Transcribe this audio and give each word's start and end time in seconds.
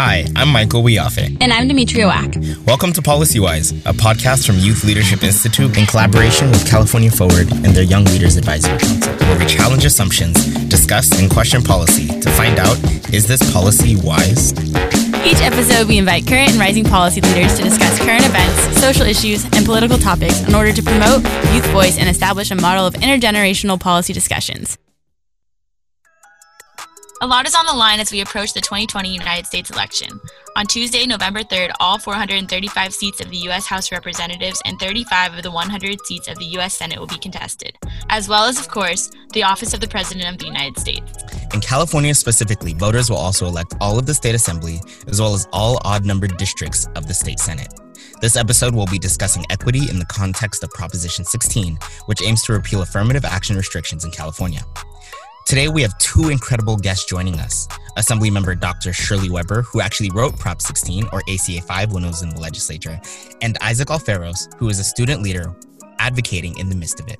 Hi, 0.00 0.24
I'm 0.36 0.50
Michael 0.50 0.84
Wiafe. 0.84 1.36
And 1.40 1.52
I'm 1.52 1.66
Demetria 1.66 2.06
Wack. 2.06 2.36
Welcome 2.64 2.92
to 2.92 3.02
PolicyWise, 3.02 3.80
a 3.84 3.92
podcast 3.92 4.46
from 4.46 4.54
Youth 4.58 4.84
Leadership 4.84 5.24
Institute 5.24 5.76
in 5.76 5.86
collaboration 5.86 6.50
with 6.50 6.70
California 6.70 7.10
Forward 7.10 7.50
and 7.50 7.74
their 7.74 7.82
Young 7.82 8.04
Leaders 8.04 8.36
Advisory 8.36 8.78
Council, 8.78 9.12
where 9.26 9.36
we 9.36 9.44
challenge 9.44 9.84
assumptions, 9.84 10.54
discuss 10.68 11.20
and 11.20 11.28
question 11.28 11.64
policy 11.64 12.06
to 12.20 12.30
find 12.30 12.60
out 12.60 12.78
is 13.12 13.26
this 13.26 13.42
policy 13.52 13.96
wise? 13.96 14.52
Each 15.26 15.42
episode, 15.42 15.88
we 15.88 15.98
invite 15.98 16.28
current 16.28 16.50
and 16.50 16.60
rising 16.60 16.84
policy 16.84 17.20
leaders 17.20 17.56
to 17.56 17.64
discuss 17.64 17.98
current 17.98 18.24
events, 18.24 18.80
social 18.80 19.04
issues, 19.04 19.46
and 19.46 19.66
political 19.66 19.98
topics 19.98 20.46
in 20.46 20.54
order 20.54 20.72
to 20.72 20.80
promote 20.80 21.24
youth 21.52 21.66
voice 21.72 21.98
and 21.98 22.08
establish 22.08 22.52
a 22.52 22.54
model 22.54 22.86
of 22.86 22.94
intergenerational 22.94 23.80
policy 23.80 24.12
discussions. 24.12 24.78
A 27.20 27.26
lot 27.26 27.48
is 27.48 27.54
on 27.56 27.66
the 27.66 27.72
line 27.72 27.98
as 27.98 28.12
we 28.12 28.20
approach 28.20 28.52
the 28.52 28.60
2020 28.60 29.12
United 29.12 29.44
States 29.44 29.70
election. 29.70 30.20
On 30.54 30.64
Tuesday, 30.64 31.04
November 31.04 31.40
3rd, 31.40 31.72
all 31.80 31.98
435 31.98 32.94
seats 32.94 33.20
of 33.20 33.28
the 33.28 33.38
U.S. 33.38 33.66
House 33.66 33.88
of 33.88 33.92
Representatives 33.96 34.62
and 34.64 34.78
35 34.78 35.34
of 35.34 35.42
the 35.42 35.50
100 35.50 35.98
seats 36.06 36.28
of 36.28 36.38
the 36.38 36.44
U.S. 36.44 36.74
Senate 36.74 36.96
will 36.96 37.08
be 37.08 37.18
contested, 37.18 37.76
as 38.08 38.28
well 38.28 38.44
as, 38.44 38.60
of 38.60 38.68
course, 38.68 39.10
the 39.32 39.42
office 39.42 39.74
of 39.74 39.80
the 39.80 39.88
President 39.88 40.28
of 40.28 40.38
the 40.38 40.46
United 40.46 40.78
States. 40.78 41.12
In 41.52 41.60
California 41.60 42.14
specifically, 42.14 42.72
voters 42.74 43.10
will 43.10 43.16
also 43.16 43.46
elect 43.46 43.74
all 43.80 43.98
of 43.98 44.06
the 44.06 44.14
state 44.14 44.36
assembly, 44.36 44.80
as 45.08 45.20
well 45.20 45.34
as 45.34 45.48
all 45.52 45.80
odd 45.84 46.06
numbered 46.06 46.36
districts 46.36 46.86
of 46.94 47.08
the 47.08 47.14
state 47.14 47.40
Senate. 47.40 47.74
This 48.20 48.36
episode 48.36 48.76
will 48.76 48.86
be 48.86 48.98
discussing 48.98 49.44
equity 49.50 49.90
in 49.90 49.98
the 49.98 50.06
context 50.06 50.62
of 50.62 50.70
Proposition 50.70 51.24
16, 51.24 51.78
which 52.06 52.22
aims 52.22 52.42
to 52.44 52.52
repeal 52.52 52.82
affirmative 52.82 53.24
action 53.24 53.56
restrictions 53.56 54.04
in 54.04 54.12
California. 54.12 54.60
Today, 55.48 55.68
we 55.68 55.80
have 55.80 55.96
two 55.96 56.28
incredible 56.28 56.76
guests 56.76 57.06
joining 57.06 57.40
us. 57.40 57.66
Assemblymember 57.96 58.60
Dr. 58.60 58.92
Shirley 58.92 59.30
Weber, 59.30 59.62
who 59.62 59.80
actually 59.80 60.10
wrote 60.10 60.38
Prop 60.38 60.60
16 60.60 61.08
or 61.10 61.22
ACA 61.26 61.62
5 61.62 61.90
when 61.90 62.04
it 62.04 62.08
was 62.08 62.20
in 62.20 62.28
the 62.28 62.38
legislature, 62.38 63.00
and 63.40 63.56
Isaac 63.62 63.88
Alferos, 63.88 64.54
who 64.58 64.68
is 64.68 64.78
a 64.78 64.84
student 64.84 65.22
leader 65.22 65.56
advocating 66.00 66.58
in 66.58 66.68
the 66.68 66.76
midst 66.76 67.00
of 67.00 67.08
it. 67.08 67.18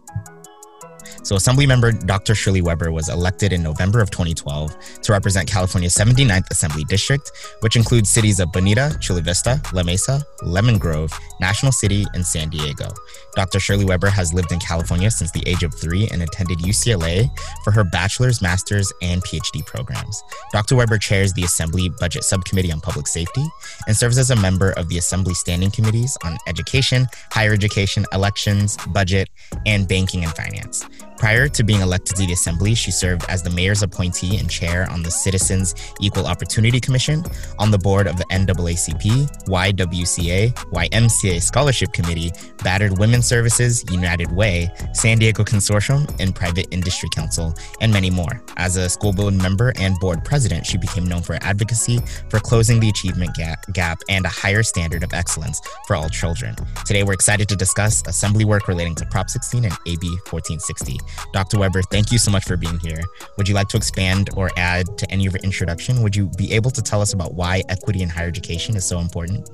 So, 1.23 1.37
Assemblymember 1.37 2.06
Dr. 2.06 2.34
Shirley 2.34 2.62
Weber 2.62 2.91
was 2.91 3.09
elected 3.09 3.53
in 3.53 3.62
November 3.62 4.01
of 4.01 4.11
2012 4.11 5.01
to 5.03 5.12
represent 5.12 5.48
California's 5.48 5.95
79th 5.95 6.50
Assembly 6.50 6.84
District, 6.84 7.31
which 7.61 7.77
includes 7.77 8.11
cities 8.11 8.41
of 8.41 8.50
Bonita, 8.53 8.97
Chula 9.00 9.20
Vista, 9.20 9.61
La 9.73 9.83
Mesa, 9.83 10.23
Lemon 10.42 10.78
Grove, 10.78 11.12
National 11.41 11.73
City, 11.73 12.06
and 12.15 12.25
San 12.25 12.48
Diego. 12.48 12.89
Dr. 13.34 13.61
Shirley 13.61 13.84
Weber 13.84 14.11
has 14.11 14.34
lived 14.34 14.53
in 14.53 14.59
California 14.59 15.11
since 15.11 15.31
the 15.33 15.47
age 15.47 15.62
of 15.62 15.75
three 15.75 16.09
and 16.09 16.23
attended 16.23 16.59
UCLA 16.59 17.28
for 17.65 17.70
her 17.70 17.84
bachelor's, 17.84 18.43
master's, 18.43 18.93
and 19.03 19.22
PhD 19.25 19.65
programs. 19.65 20.22
Dr. 20.53 20.77
Weber 20.77 20.98
chairs 20.98 21.33
the 21.33 21.45
Assembly 21.45 21.89
Budget 22.00 22.25
Subcommittee 22.25 22.72
on 22.72 22.81
Public 22.81 23.06
Safety 23.06 23.45
and 23.87 23.97
serves 23.97 24.19
as 24.19 24.31
a 24.31 24.37
member 24.37 24.72
of 24.72 24.89
the 24.89 24.98
Assembly 24.98 25.34
Standing 25.34 25.70
Committees 25.70 26.17
on 26.25 26.37
Education, 26.47 27.06
Higher 27.31 27.53
Education, 27.53 28.05
Elections, 28.12 28.77
Budget, 28.89 29.28
and 29.67 29.87
Banking 29.89 30.25
and 30.25 30.34
Finance. 30.34 30.84
Prior 31.19 31.48
to 31.48 31.64
being 31.64 31.80
elected 31.80 32.14
to 32.14 32.27
the 32.27 32.33
Assembly, 32.33 32.77
she 32.77 32.92
served 32.92 33.24
as 33.28 33.42
the 33.42 33.50
mayor's 33.50 33.83
appointee 33.83 34.38
and 34.38 34.48
chair 34.48 34.88
on 34.88 35.02
the 35.02 35.11
Citizens 35.11 35.75
Equal 36.00 36.27
Opportunity 36.27 36.78
Commission, 36.78 37.25
on 37.58 37.72
the 37.72 37.78
board 37.78 38.06
of 38.06 38.16
the 38.16 38.25
NAACP, 38.27 39.47
YWCA, 39.47 40.55
YMCA 40.55 41.42
Scholarship 41.42 41.92
Committee, 41.92 42.30
Battered 42.62 42.98
Women's 42.98 43.27
Services, 43.27 43.84
United 43.91 44.30
Way, 44.30 44.70
San 44.92 45.19
Diego 45.19 45.42
Consortium, 45.42 46.08
and 46.20 46.36
Private 46.36 46.69
Industry 46.70 47.08
Council, 47.12 47.53
and 47.80 47.92
many 47.92 48.10
more. 48.10 48.41
As 48.56 48.77
a 48.77 48.88
school 48.88 49.12
board 49.12 49.34
member 49.34 49.72
and 49.77 49.98
board 49.98 50.25
president, 50.25 50.66
she 50.66 50.78
became 50.78 51.05
known 51.05 51.22
for 51.22 51.36
advocacy 51.42 51.98
for 52.30 52.38
closing 52.38 52.78
the 52.78 52.88
achievement 52.88 53.34
gap 53.34 53.98
and 54.08 54.25
a 54.25 54.28
higher 54.28 54.62
standard 54.62 55.03
of 55.03 55.12
excellence 55.12 55.60
for 55.88 55.97
all 55.97 56.08
children. 56.08 56.55
Today, 56.86 57.03
we're 57.03 57.12
excited 57.14 57.48
to 57.48 57.56
discuss 57.56 58.04
Assembly 58.06 58.44
work 58.44 58.69
relating 58.69 58.94
to 58.94 59.06
Prop 59.06 59.28
16 59.28 59.64
and 59.64 59.75
AB 59.87 60.06
1460. 60.31 61.07
Dr. 61.32 61.58
Weber, 61.58 61.82
thank 61.82 62.12
you 62.12 62.19
so 62.19 62.30
much 62.30 62.44
for 62.44 62.56
being 62.56 62.78
here. 62.80 63.02
Would 63.36 63.48
you 63.48 63.54
like 63.54 63.69
to 63.69 63.76
expand 63.76 64.30
or 64.36 64.50
add 64.56 64.98
to 64.98 65.10
any 65.10 65.26
of 65.26 65.32
your 65.32 65.42
introduction? 65.42 66.02
Would 66.02 66.16
you 66.16 66.30
be 66.36 66.52
able 66.52 66.70
to 66.70 66.82
tell 66.82 67.00
us 67.00 67.12
about 67.12 67.34
why 67.34 67.62
equity 67.69 68.02
in 68.02 68.08
higher 68.08 68.28
education 68.28 68.76
is 68.76 68.84
so 68.86 68.98
important? 68.98 69.50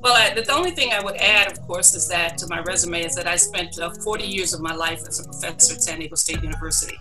Well, 0.00 0.14
I, 0.14 0.32
the 0.32 0.52
only 0.52 0.70
thing 0.70 0.92
I 0.92 1.00
would 1.00 1.16
add, 1.16 1.50
of 1.50 1.60
course, 1.62 1.94
is 1.94 2.08
that 2.08 2.38
to 2.38 2.46
my 2.48 2.60
resume 2.60 3.04
is 3.04 3.14
that 3.16 3.26
I 3.26 3.36
spent 3.36 3.78
uh, 3.80 3.90
40 3.90 4.24
years 4.24 4.54
of 4.54 4.60
my 4.60 4.74
life 4.74 5.02
as 5.06 5.18
a 5.20 5.24
professor 5.24 5.74
at 5.74 5.82
San 5.82 5.98
Diego 5.98 6.14
State 6.14 6.42
University 6.42 6.98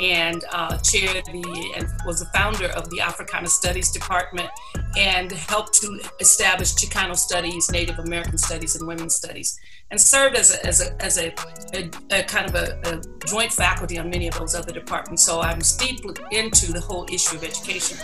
and 0.00 0.44
uh, 0.52 0.78
chaired 0.78 1.24
the 1.26 1.72
and 1.76 1.88
was 2.06 2.20
the 2.20 2.26
founder 2.26 2.66
of 2.68 2.88
the 2.90 3.00
Africana 3.00 3.48
Studies 3.48 3.90
Department 3.90 4.48
and 4.96 5.30
helped 5.30 5.74
to 5.82 6.00
establish 6.20 6.74
Chicano 6.74 7.16
Studies, 7.16 7.70
Native 7.70 7.98
American 7.98 8.38
Studies, 8.38 8.76
and 8.76 8.86
Women's 8.88 9.14
Studies, 9.14 9.58
and 9.90 10.00
served 10.00 10.36
as 10.36 10.54
a, 10.54 10.66
as 10.66 10.80
a, 10.80 11.02
as 11.02 11.18
a, 11.18 11.34
a, 11.74 11.90
a 12.10 12.22
kind 12.24 12.48
of 12.48 12.54
a, 12.54 12.80
a, 12.84 13.26
joint 13.26 13.52
faculty 13.52 13.98
on 13.98 14.08
many 14.08 14.28
of 14.28 14.38
those 14.38 14.54
other 14.54 14.72
departments. 14.72 15.22
So 15.22 15.40
I'm 15.40 15.60
steeped 15.60 16.04
into 16.32 16.72
the 16.72 16.80
whole 16.80 17.06
issue 17.10 17.36
of 17.36 17.44
education. 17.44 17.98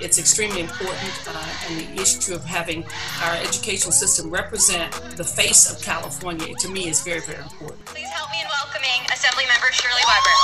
It's 0.00 0.18
extremely 0.18 0.60
important, 0.60 1.28
uh, 1.28 1.46
and 1.68 1.80
the 1.80 2.00
issue 2.02 2.34
of 2.34 2.44
having 2.44 2.84
our 3.22 3.34
educational 3.36 3.92
system 3.92 4.30
represent 4.30 4.92
the 5.16 5.24
face 5.24 5.70
of 5.70 5.82
California, 5.82 6.54
to 6.60 6.68
me, 6.68 6.88
is 6.88 7.02
very, 7.02 7.20
very 7.20 7.42
important. 7.42 7.84
Please 7.86 8.08
help 8.08 8.30
me 8.30 8.40
in 8.40 8.48
welcoming 8.48 9.06
Assembly 9.12 9.44
Member 9.48 9.72
Shirley 9.72 10.02
Weber. 10.06 10.36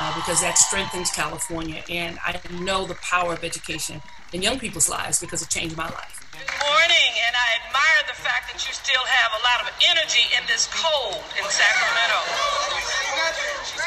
Uh, 0.00 0.14
because 0.14 0.40
that 0.40 0.56
strengthens 0.56 1.10
California, 1.10 1.82
and 1.90 2.18
I 2.24 2.38
know 2.60 2.86
the 2.86 2.94
power 2.96 3.32
of 3.32 3.42
education 3.42 4.00
in 4.32 4.42
young 4.42 4.58
people's 4.58 4.88
lives 4.88 5.18
because 5.18 5.42
it 5.42 5.48
changed 5.48 5.76
my 5.76 5.88
life. 5.88 6.27
Good 6.38 6.54
morning, 6.70 7.10
and 7.26 7.34
I 7.34 7.48
admire 7.66 8.02
the 8.06 8.14
fact 8.14 8.46
that 8.46 8.62
you 8.62 8.70
still 8.70 9.02
have 9.02 9.30
a 9.34 9.42
lot 9.42 9.58
of 9.66 9.74
energy 9.90 10.22
in 10.38 10.46
this 10.46 10.70
cold 10.70 11.18
in 11.34 11.42
Sacramento. 11.50 12.20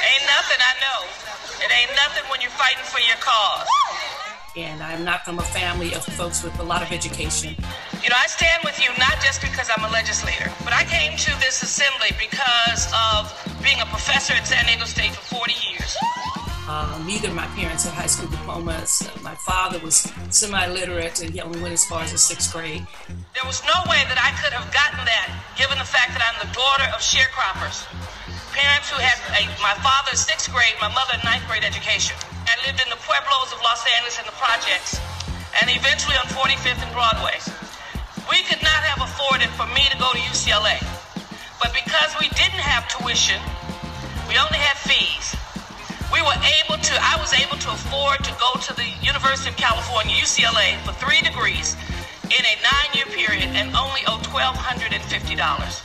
Ain't 0.04 0.26
nothing, 0.28 0.60
I 0.60 0.74
know. 0.84 1.00
It 1.64 1.72
ain't 1.72 1.96
nothing 1.96 2.28
when 2.28 2.44
you're 2.44 2.52
fighting 2.60 2.84
for 2.84 3.00
your 3.00 3.16
cause 3.24 3.72
and 4.58 4.84
I'm 4.84 5.06
not 5.06 5.24
from 5.24 5.40
a 5.40 5.48
family 5.56 5.94
of 5.94 6.04
folks 6.04 6.44
with 6.44 6.60
a 6.60 6.64
lot 6.64 6.82
of 6.82 6.92
education. 6.92 7.56
You 8.04 8.10
know, 8.10 8.20
I 8.20 8.28
stand 8.28 8.64
with 8.66 8.76
you 8.84 8.90
not 9.00 9.16
just 9.24 9.40
because 9.42 9.70
I'm 9.72 9.86
a 9.86 9.92
legislator, 9.92 10.52
but 10.66 10.74
I 10.74 10.84
came 10.84 11.16
to 11.16 11.32
this 11.40 11.64
assembly 11.64 12.12
because 12.20 12.92
of 12.92 13.32
being 13.64 13.80
a 13.80 13.86
professor 13.86 14.34
at 14.34 14.46
San 14.46 14.66
Diego 14.66 14.84
State 14.84 15.16
for 15.16 15.48
40 15.48 15.54
years. 15.72 15.96
Uh, 16.72 16.88
neither 17.04 17.28
of 17.28 17.36
my 17.36 17.52
parents 17.52 17.84
had 17.84 17.92
high 17.92 18.08
school 18.08 18.32
diplomas. 18.32 19.04
Uh, 19.04 19.12
my 19.28 19.36
father 19.44 19.76
was 19.84 20.08
semi-literate 20.32 21.20
and 21.20 21.36
he 21.36 21.44
only 21.44 21.60
went 21.60 21.76
as 21.76 21.84
far 21.84 22.00
as 22.00 22.16
the 22.16 22.18
sixth 22.18 22.48
grade. 22.56 22.88
There 23.36 23.44
was 23.44 23.60
no 23.68 23.76
way 23.92 24.00
that 24.08 24.16
I 24.16 24.32
could 24.40 24.56
have 24.56 24.72
gotten 24.72 25.04
that 25.04 25.28
given 25.60 25.76
the 25.76 25.84
fact 25.84 26.16
that 26.16 26.24
I'm 26.24 26.40
the 26.40 26.48
daughter 26.56 26.88
of 26.96 27.04
sharecroppers. 27.04 27.84
Parents 28.56 28.88
who 28.88 28.96
had 29.04 29.20
a, 29.36 29.52
my 29.60 29.76
father's 29.84 30.24
sixth 30.24 30.48
grade, 30.48 30.72
my 30.80 30.88
mother 30.96 31.20
ninth 31.28 31.44
grade 31.52 31.68
education. 31.68 32.16
I 32.48 32.56
lived 32.64 32.80
in 32.80 32.88
the 32.88 33.00
Pueblos 33.04 33.52
of 33.52 33.60
Los 33.60 33.84
Angeles 34.00 34.16
and 34.16 34.28
the 34.32 34.38
projects, 34.40 34.96
and 35.60 35.68
eventually 35.68 36.16
on 36.16 36.24
45th 36.32 36.80
and 36.88 36.94
Broadway. 36.96 37.36
We 38.32 38.48
could 38.48 38.64
not 38.64 38.80
have 38.88 39.04
afforded 39.04 39.52
for 39.60 39.68
me 39.76 39.92
to 39.92 40.00
go 40.00 40.08
to 40.08 40.22
UCLA, 40.24 40.80
but 41.60 41.76
because 41.76 42.16
we 42.16 42.32
didn't 42.40 42.64
have 42.64 42.88
tuition, 42.88 43.44
we 44.32 44.40
only 44.40 44.64
had 44.64 44.80
fees. 44.80 45.36
We 46.12 46.22
were 46.22 46.38
able 46.60 46.78
to, 46.82 46.94
I 47.02 47.18
was 47.20 47.34
able 47.34 47.58
to 47.58 47.72
afford 47.72 48.24
to 48.24 48.32
go 48.40 48.54
to 48.60 48.74
the 48.76 48.88
University 49.02 49.50
of 49.50 49.58
California, 49.58 50.16
UCLA, 50.16 50.78
for 50.86 50.94
three 50.94 51.22
degrees 51.22 51.76
in 52.26 52.46
a 52.46 52.56
nine-year 52.62 53.06
period 53.16 53.50
and 53.56 53.76
only 53.76 54.02
owe 54.08 54.20
$1,250. 54.24 55.82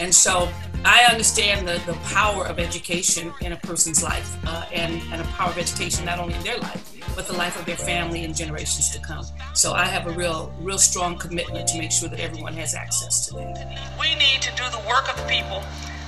And 0.00 0.14
so 0.14 0.48
I 0.84 1.04
understand 1.04 1.68
the, 1.68 1.80
the 1.86 1.94
power 2.14 2.46
of 2.46 2.58
education 2.58 3.32
in 3.40 3.52
a 3.52 3.56
person's 3.56 4.02
life 4.02 4.36
uh, 4.46 4.66
and, 4.72 5.00
and 5.12 5.20
a 5.20 5.24
power 5.24 5.50
of 5.50 5.58
education 5.58 6.04
not 6.04 6.18
only 6.18 6.34
in 6.34 6.42
their 6.42 6.58
life, 6.58 6.92
but 7.14 7.26
the 7.26 7.34
life 7.34 7.58
of 7.58 7.66
their 7.66 7.76
family 7.76 8.24
and 8.24 8.34
generations 8.34 8.90
to 8.90 8.98
come. 9.00 9.24
So 9.54 9.74
I 9.74 9.84
have 9.84 10.06
a 10.06 10.10
real, 10.10 10.52
real 10.60 10.78
strong 10.78 11.18
commitment 11.18 11.68
to 11.68 11.78
make 11.78 11.92
sure 11.92 12.08
that 12.08 12.18
everyone 12.18 12.54
has 12.54 12.74
access 12.74 13.26
to 13.28 13.34
that. 13.34 13.78
We 14.00 14.14
need 14.16 14.42
to 14.42 14.50
do 14.56 14.64
the 14.70 14.82
work 14.88 15.08
of 15.08 15.16
the 15.16 15.26
people 15.28 15.62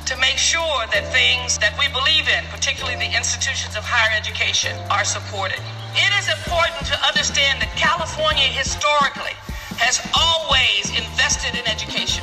to 0.06 0.16
make 0.20 0.36
sure 0.36 0.84
that 0.92 1.08
things 1.08 1.56
that 1.58 1.72
we 1.80 1.88
believe 1.88 2.28
in, 2.28 2.44
particularly 2.52 3.00
the 3.00 3.08
institutions 3.16 3.72
of 3.72 3.80
higher 3.80 4.12
education, 4.12 4.76
are 4.92 5.04
supported. 5.04 5.56
It 5.96 6.12
is 6.20 6.28
important 6.28 6.84
to 6.92 6.96
understand 7.08 7.64
that 7.64 7.72
California 7.72 8.44
historically 8.52 9.32
has 9.80 10.04
always 10.12 10.92
invested 10.92 11.56
in 11.56 11.64
education. 11.64 12.20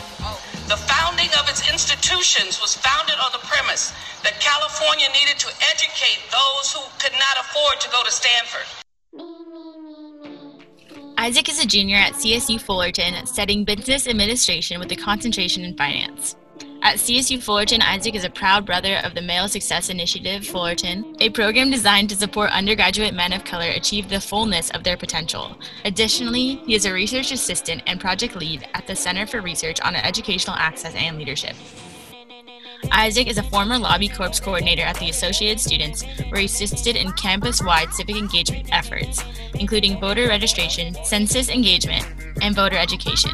The 0.69 0.77
founding 0.77 1.33
of 1.41 1.49
its 1.49 1.65
institutions 1.65 2.61
was 2.61 2.77
founded 2.77 3.17
on 3.17 3.33
the 3.33 3.41
premise 3.49 3.91
that 4.21 4.37
California 4.37 5.09
needed 5.09 5.41
to 5.41 5.49
educate 5.73 6.21
those 6.29 6.69
who 6.71 6.85
could 7.01 7.17
not 7.17 7.35
afford 7.41 7.81
to 7.81 7.89
go 7.89 8.05
to 8.05 8.11
Stanford. 8.13 8.69
Isaac 11.17 11.49
is 11.49 11.59
a 11.59 11.67
junior 11.67 11.97
at 11.97 12.13
CSU 12.13 12.61
Fullerton 12.61 13.25
studying 13.25 13.65
business 13.65 14.07
administration 14.07 14.79
with 14.79 14.91
a 14.91 14.95
concentration 14.95 15.65
in 15.65 15.75
finance. 15.75 16.35
At 16.83 16.95
CSU 16.95 17.43
Fullerton, 17.43 17.79
Isaac 17.83 18.15
is 18.15 18.23
a 18.23 18.29
proud 18.29 18.65
brother 18.65 19.01
of 19.03 19.13
the 19.13 19.21
Male 19.21 19.47
Success 19.47 19.89
Initiative 19.89 20.43
Fullerton, 20.47 21.15
a 21.19 21.29
program 21.29 21.69
designed 21.69 22.09
to 22.09 22.15
support 22.15 22.49
undergraduate 22.49 23.13
men 23.13 23.33
of 23.33 23.43
color 23.43 23.69
achieve 23.69 24.09
the 24.09 24.19
fullness 24.19 24.71
of 24.71 24.83
their 24.83 24.97
potential. 24.97 25.55
Additionally, 25.85 26.55
he 26.65 26.73
is 26.73 26.85
a 26.85 26.91
research 26.91 27.31
assistant 27.31 27.83
and 27.85 28.01
project 28.01 28.35
lead 28.35 28.67
at 28.73 28.87
the 28.87 28.95
Center 28.95 29.27
for 29.27 29.41
Research 29.41 29.79
on 29.81 29.95
Educational 29.95 30.55
Access 30.55 30.95
and 30.95 31.19
Leadership. 31.19 31.55
Isaac 32.91 33.27
is 33.27 33.37
a 33.37 33.43
former 33.43 33.77
Lobby 33.77 34.07
Corps 34.07 34.39
coordinator 34.39 34.81
at 34.81 34.97
the 34.97 35.11
Associated 35.11 35.59
Students, 35.59 36.03
where 36.29 36.39
he 36.39 36.45
assisted 36.45 36.95
in 36.95 37.11
campus 37.11 37.61
wide 37.61 37.93
civic 37.93 38.17
engagement 38.17 38.69
efforts, 38.71 39.23
including 39.53 39.99
voter 39.99 40.27
registration, 40.27 40.95
census 41.05 41.47
engagement, 41.47 42.07
and 42.41 42.55
voter 42.55 42.77
education. 42.77 43.33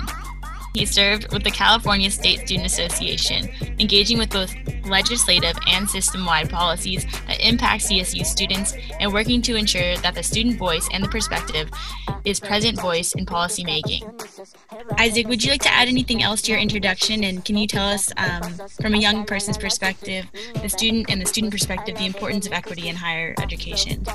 He 0.78 0.86
served 0.86 1.34
with 1.34 1.44
the 1.44 1.50
California 1.50 2.12
State 2.12 2.42
Student 2.42 2.68
Association, 2.68 3.50
engaging 3.80 4.20
with 4.20 4.30
both 4.30 4.54
legislative 4.86 5.58
and 5.66 5.90
system 5.90 6.24
wide 6.24 6.52
policies 6.52 7.04
that 7.26 7.40
impact 7.40 7.86
CSU 7.86 8.24
students 8.24 8.76
and 9.00 9.12
working 9.12 9.42
to 9.42 9.56
ensure 9.56 9.98
that 9.98 10.14
the 10.14 10.22
student 10.22 10.60
voice 10.60 10.88
and 10.94 11.04
the 11.04 11.10
perspective 11.10 11.72
is 12.26 12.40
present 12.40 12.80
voice 12.80 13.14
in 13.16 13.26
policymaking. 13.26 14.04
Isaac, 15.00 15.28
would 15.28 15.44
you 15.44 15.50
like 15.50 15.64
to 15.64 15.74
add 15.74 15.88
anything 15.88 16.22
else 16.22 16.44
to 16.44 16.52
your 16.52 16.62
introduction? 16.62 17.24
And 17.24 17.44
can 17.44 17.58
you 17.58 17.66
tell 17.66 17.88
us, 17.88 18.12
um, 18.18 18.54
from 18.80 18.94
a 18.94 19.00
young 19.00 19.26
person's 19.26 19.58
perspective, 19.58 20.28
the 20.62 20.70
student 20.70 21.10
and 21.10 21.20
the 21.20 21.26
student 21.26 21.52
perspective, 21.52 21.98
the 21.98 22.06
importance 22.06 22.46
of 22.46 22.54
equity 22.54 22.88
in 22.88 22.96
higher 22.96 23.34
education? 23.42 24.06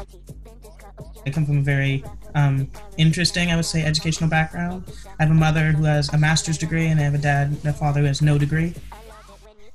I 1.27 1.31
come 1.31 1.45
from 1.45 1.59
a 1.59 1.63
very 1.63 2.05
um, 2.35 2.71
interesting, 2.97 3.51
I 3.51 3.57
would 3.57 3.65
say, 3.65 3.85
educational 3.85 4.31
background. 4.31 4.85
I 5.19 5.25
have 5.25 5.31
a 5.31 5.35
mother 5.35 5.73
who 5.73 5.85
has 5.85 6.13
a 6.13 6.19
master's 6.19 6.59
degree, 6.59 6.87
and 6.87 7.01
I 7.01 7.05
have 7.05 7.15
a 7.15 7.19
dad, 7.19 7.57
a 7.65 7.73
father 7.73 8.01
who 8.01 8.07
has 8.07 8.23
no 8.23 8.39
degree. 8.39 8.75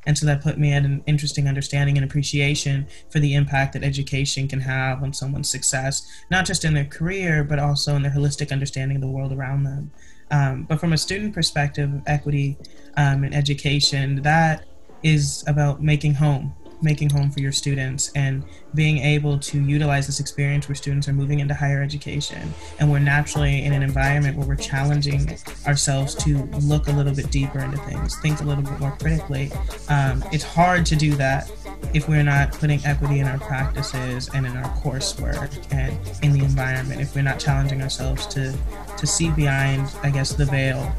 And 0.06 0.18
so 0.18 0.26
that 0.26 0.42
put 0.42 0.58
me 0.58 0.72
at 0.72 0.86
an 0.86 1.04
interesting 1.06 1.48
understanding 1.48 1.98
and 1.98 2.06
appreciation 2.06 2.88
for 3.10 3.20
the 3.20 3.34
impact 3.34 3.74
that 3.74 3.84
education 3.84 4.48
can 4.48 4.62
have 4.62 5.04
on 5.04 5.12
someone's 5.14 5.50
success, 5.50 6.08
not 6.32 6.46
just 6.46 6.64
in 6.64 6.74
their 6.74 6.86
career, 6.86 7.44
but 7.44 7.60
also 7.60 7.96
in 7.96 8.04
their 8.04 8.12
holistic 8.12 8.54
understanding 8.54 8.96
of 8.96 9.02
the 9.02 9.10
world 9.10 9.34
around 9.34 9.64
them. 9.64 9.92
Um, 10.32 10.64
but 10.64 10.80
from 10.80 10.94
a 10.94 10.98
student 10.98 11.34
perspective, 11.34 11.92
equity 12.08 12.58
um, 12.96 13.26
and 13.26 13.36
education, 13.36 14.22
that 14.22 14.66
is 15.04 15.44
about 15.46 15.82
making 15.82 16.14
home 16.14 16.54
making 16.82 17.10
home 17.10 17.32
for 17.32 17.40
your 17.40 17.52
students 17.52 18.12
and 18.16 18.44
being 18.76 19.00
able 19.00 19.40
to 19.40 19.62
utilize 19.62 20.06
this 20.06 20.20
experience 20.20 20.68
where 20.68 20.76
students 20.76 21.08
are 21.08 21.14
moving 21.14 21.40
into 21.40 21.54
higher 21.54 21.82
education 21.82 22.54
and 22.80 22.90
we're 22.92 23.00
naturally 23.00 23.64
in 23.64 23.74
an 23.74 23.82
environment 23.82 24.38
where 24.38 24.48
we're 24.48 24.56
challenging 24.56 25.38
ourselves 25.66 26.14
to 26.16 26.44
look 26.62 26.88
a 26.88 26.92
little 26.92 27.14
bit 27.14 27.30
deeper 27.32 27.60
into 27.60 27.78
things 27.78 28.20
think 28.20 28.42
a 28.42 28.44
little 28.44 28.64
bit 28.64 28.80
more 28.80 28.96
critically 29.00 29.52
um, 29.90 30.24
it's 30.32 30.44
hard 30.44 30.86
to 30.86 30.96
do 30.96 31.16
that 31.16 31.52
if 31.94 32.08
we're 32.08 32.24
not 32.24 32.52
putting 32.54 32.84
equity 32.86 33.20
in 33.20 33.28
our 33.28 33.40
practices 33.40 34.30
and 34.34 34.46
in 34.46 34.56
our 34.58 34.70
coursework 34.78 35.66
and 35.72 35.98
in 36.24 36.32
the 36.32 36.44
environment 36.44 37.02
if 37.02 37.16
we're 37.16 37.22
not 37.22 37.40
challenging 37.40 37.82
ourselves 37.82 38.28
to 38.28 38.56
to 38.98 39.08
see 39.08 39.30
behind 39.32 39.88
i 40.04 40.10
guess 40.10 40.34
the 40.34 40.46
veil 40.46 40.92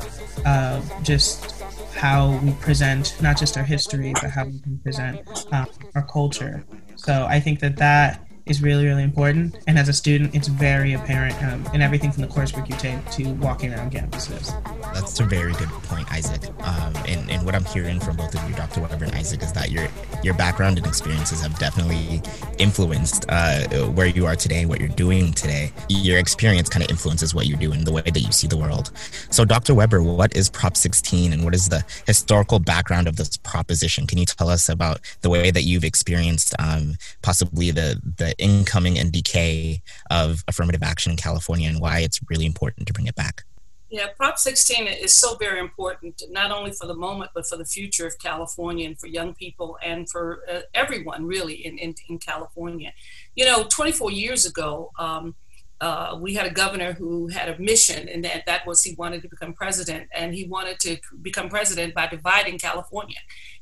of 0.47 0.91
just 1.03 1.58
how 1.99 2.39
we 2.45 2.53
present 2.53 3.17
not 3.21 3.37
just 3.37 3.57
our 3.57 3.65
history, 3.65 4.13
but 4.15 4.31
how 4.31 4.45
we 4.45 4.59
can 4.61 4.79
present 4.79 5.21
um, 5.53 5.67
our 5.95 6.07
culture. 6.07 6.65
So 6.97 7.27
I 7.29 7.41
think 7.41 7.59
that 7.61 7.77
that 7.77 8.25
is 8.47 8.63
really, 8.63 8.87
really 8.87 9.03
important. 9.03 9.59
And 9.67 9.79
as 9.79 9.89
a 9.89 9.93
student, 9.93 10.35
it's 10.35 10.49
very 10.49 10.95
apparent 10.95 11.43
um, 11.43 11.67
in 11.75 11.83
everything 11.83 12.13
from 12.13 12.23
the 12.23 12.29
coursework 12.29 12.69
you 12.69 12.77
take 12.77 13.05
to 13.13 13.33
walking 13.35 13.75
around 13.75 13.93
campuses. 13.93 14.55
That's 14.95 15.21
a 15.21 15.25
very 15.25 15.53
good 15.53 15.69
point, 15.85 16.11
Isaac. 16.13 16.45
Um, 16.61 16.95
and, 17.07 17.31
and 17.31 17.45
what 17.45 17.55
I'm 17.55 17.65
hearing 17.65 18.01
from 18.01 18.17
both 18.17 18.35
of 18.35 18.49
you, 18.49 18.55
Dr. 18.55 18.81
Weber 18.81 19.05
and 19.05 19.15
Isaac, 19.15 19.43
is 19.43 19.53
that 19.53 19.71
your 19.71 19.89
your 20.23 20.35
background 20.35 20.79
and 20.79 20.87
experiences 20.87 21.41
have 21.43 21.59
definitely 21.59 22.23
influenced 22.59 23.25
uh, 23.29 23.87
where 23.89 24.07
you 24.07 24.27
are 24.27 24.37
today, 24.37 24.67
what 24.67 24.81
you're 24.81 24.89
doing 24.89 25.33
today. 25.33 25.73
Your 25.89 26.19
experience 26.19 26.69
kind 26.69 26.85
of 26.85 26.91
influences 26.91 27.35
what 27.35 27.47
you 27.47 27.57
do 27.57 27.73
and 27.73 27.87
the 27.87 27.93
way 27.93 28.03
that 28.03 28.21
you 28.21 28.33
see 28.33 28.47
the 28.47 28.57
world. 28.57 28.91
So, 29.31 29.45
Dr. 29.45 29.75
Weber, 29.75 30.03
what 30.03 30.37
is 30.37 30.51
Prop 30.51 30.77
16 30.77 31.33
and 31.33 31.45
what 31.45 31.55
is 31.55 31.69
the 31.69 31.85
historical 32.07 32.59
background 32.59 33.07
of 33.09 33.17
this 33.17 33.37
proposition? 33.37 34.07
Can 34.07 34.19
you 34.19 34.27
tell 34.27 34.49
us 34.49 34.69
about 34.69 35.01
the 35.21 35.31
way 35.31 35.51
that 35.51 35.63
you've 35.63 35.85
experienced 35.85 36.55
um, 36.59 36.97
possibly 37.23 37.71
the 37.71 38.01
the 38.17 38.35
incoming 38.39 38.99
and 38.99 39.13
decay 39.13 39.83
of 40.11 40.45
affirmative 40.49 40.83
action 40.83 41.13
in 41.13 41.17
California 41.17 41.69
and 41.69 41.81
why 41.81 42.01
it's 42.01 42.21
really 42.29 42.47
important 42.47 42.87
to 42.87 42.93
bring 42.93 43.07
it 43.07 43.15
back. 43.15 43.45
Yeah, 43.91 44.09
Prop 44.17 44.39
16 44.39 44.87
is 44.87 45.15
so 45.15 45.37
very 45.37 45.59
important, 45.59 46.23
not 46.29 46.51
only 46.51 46.73
for 46.73 46.87
the 46.87 46.95
moment, 46.95 47.31
but 47.35 47.47
for 47.47 47.57
the 47.57 47.65
future 47.65 48.07
of 48.07 48.19
California 48.19 48.87
and 48.87 48.99
for 48.99 49.07
young 49.07 49.35
people 49.35 49.79
and 49.83 50.09
for 50.11 50.43
uh, 50.53 50.61
everyone 50.75 51.25
really 51.25 51.55
in, 51.67 51.79
in, 51.79 51.95
in, 52.09 52.19
California. 52.19 52.93
You 53.35 53.47
know, 53.47 53.65
24 53.65 54.11
years 54.11 54.45
ago, 54.45 54.91
um, 54.99 55.35
uh, 55.81 56.19
we 56.21 56.35
had 56.35 56.47
a 56.47 56.51
governor 56.51 56.93
who 56.93 57.29
had 57.29 57.49
a 57.49 57.59
mission, 57.59 58.09
and 58.09 58.23
that, 58.25 58.45
that 58.45 58.67
was 58.67 58.83
he 58.83 58.95
wanted 58.97 59.23
to 59.23 59.29
become 59.29 59.55
president, 59.55 60.09
and 60.15 60.35
he 60.35 60.45
wanted 60.45 60.79
to 60.81 60.99
become 61.23 61.49
president 61.49 61.95
by 61.95 62.07
dividing 62.07 62.59
California 62.59 63.17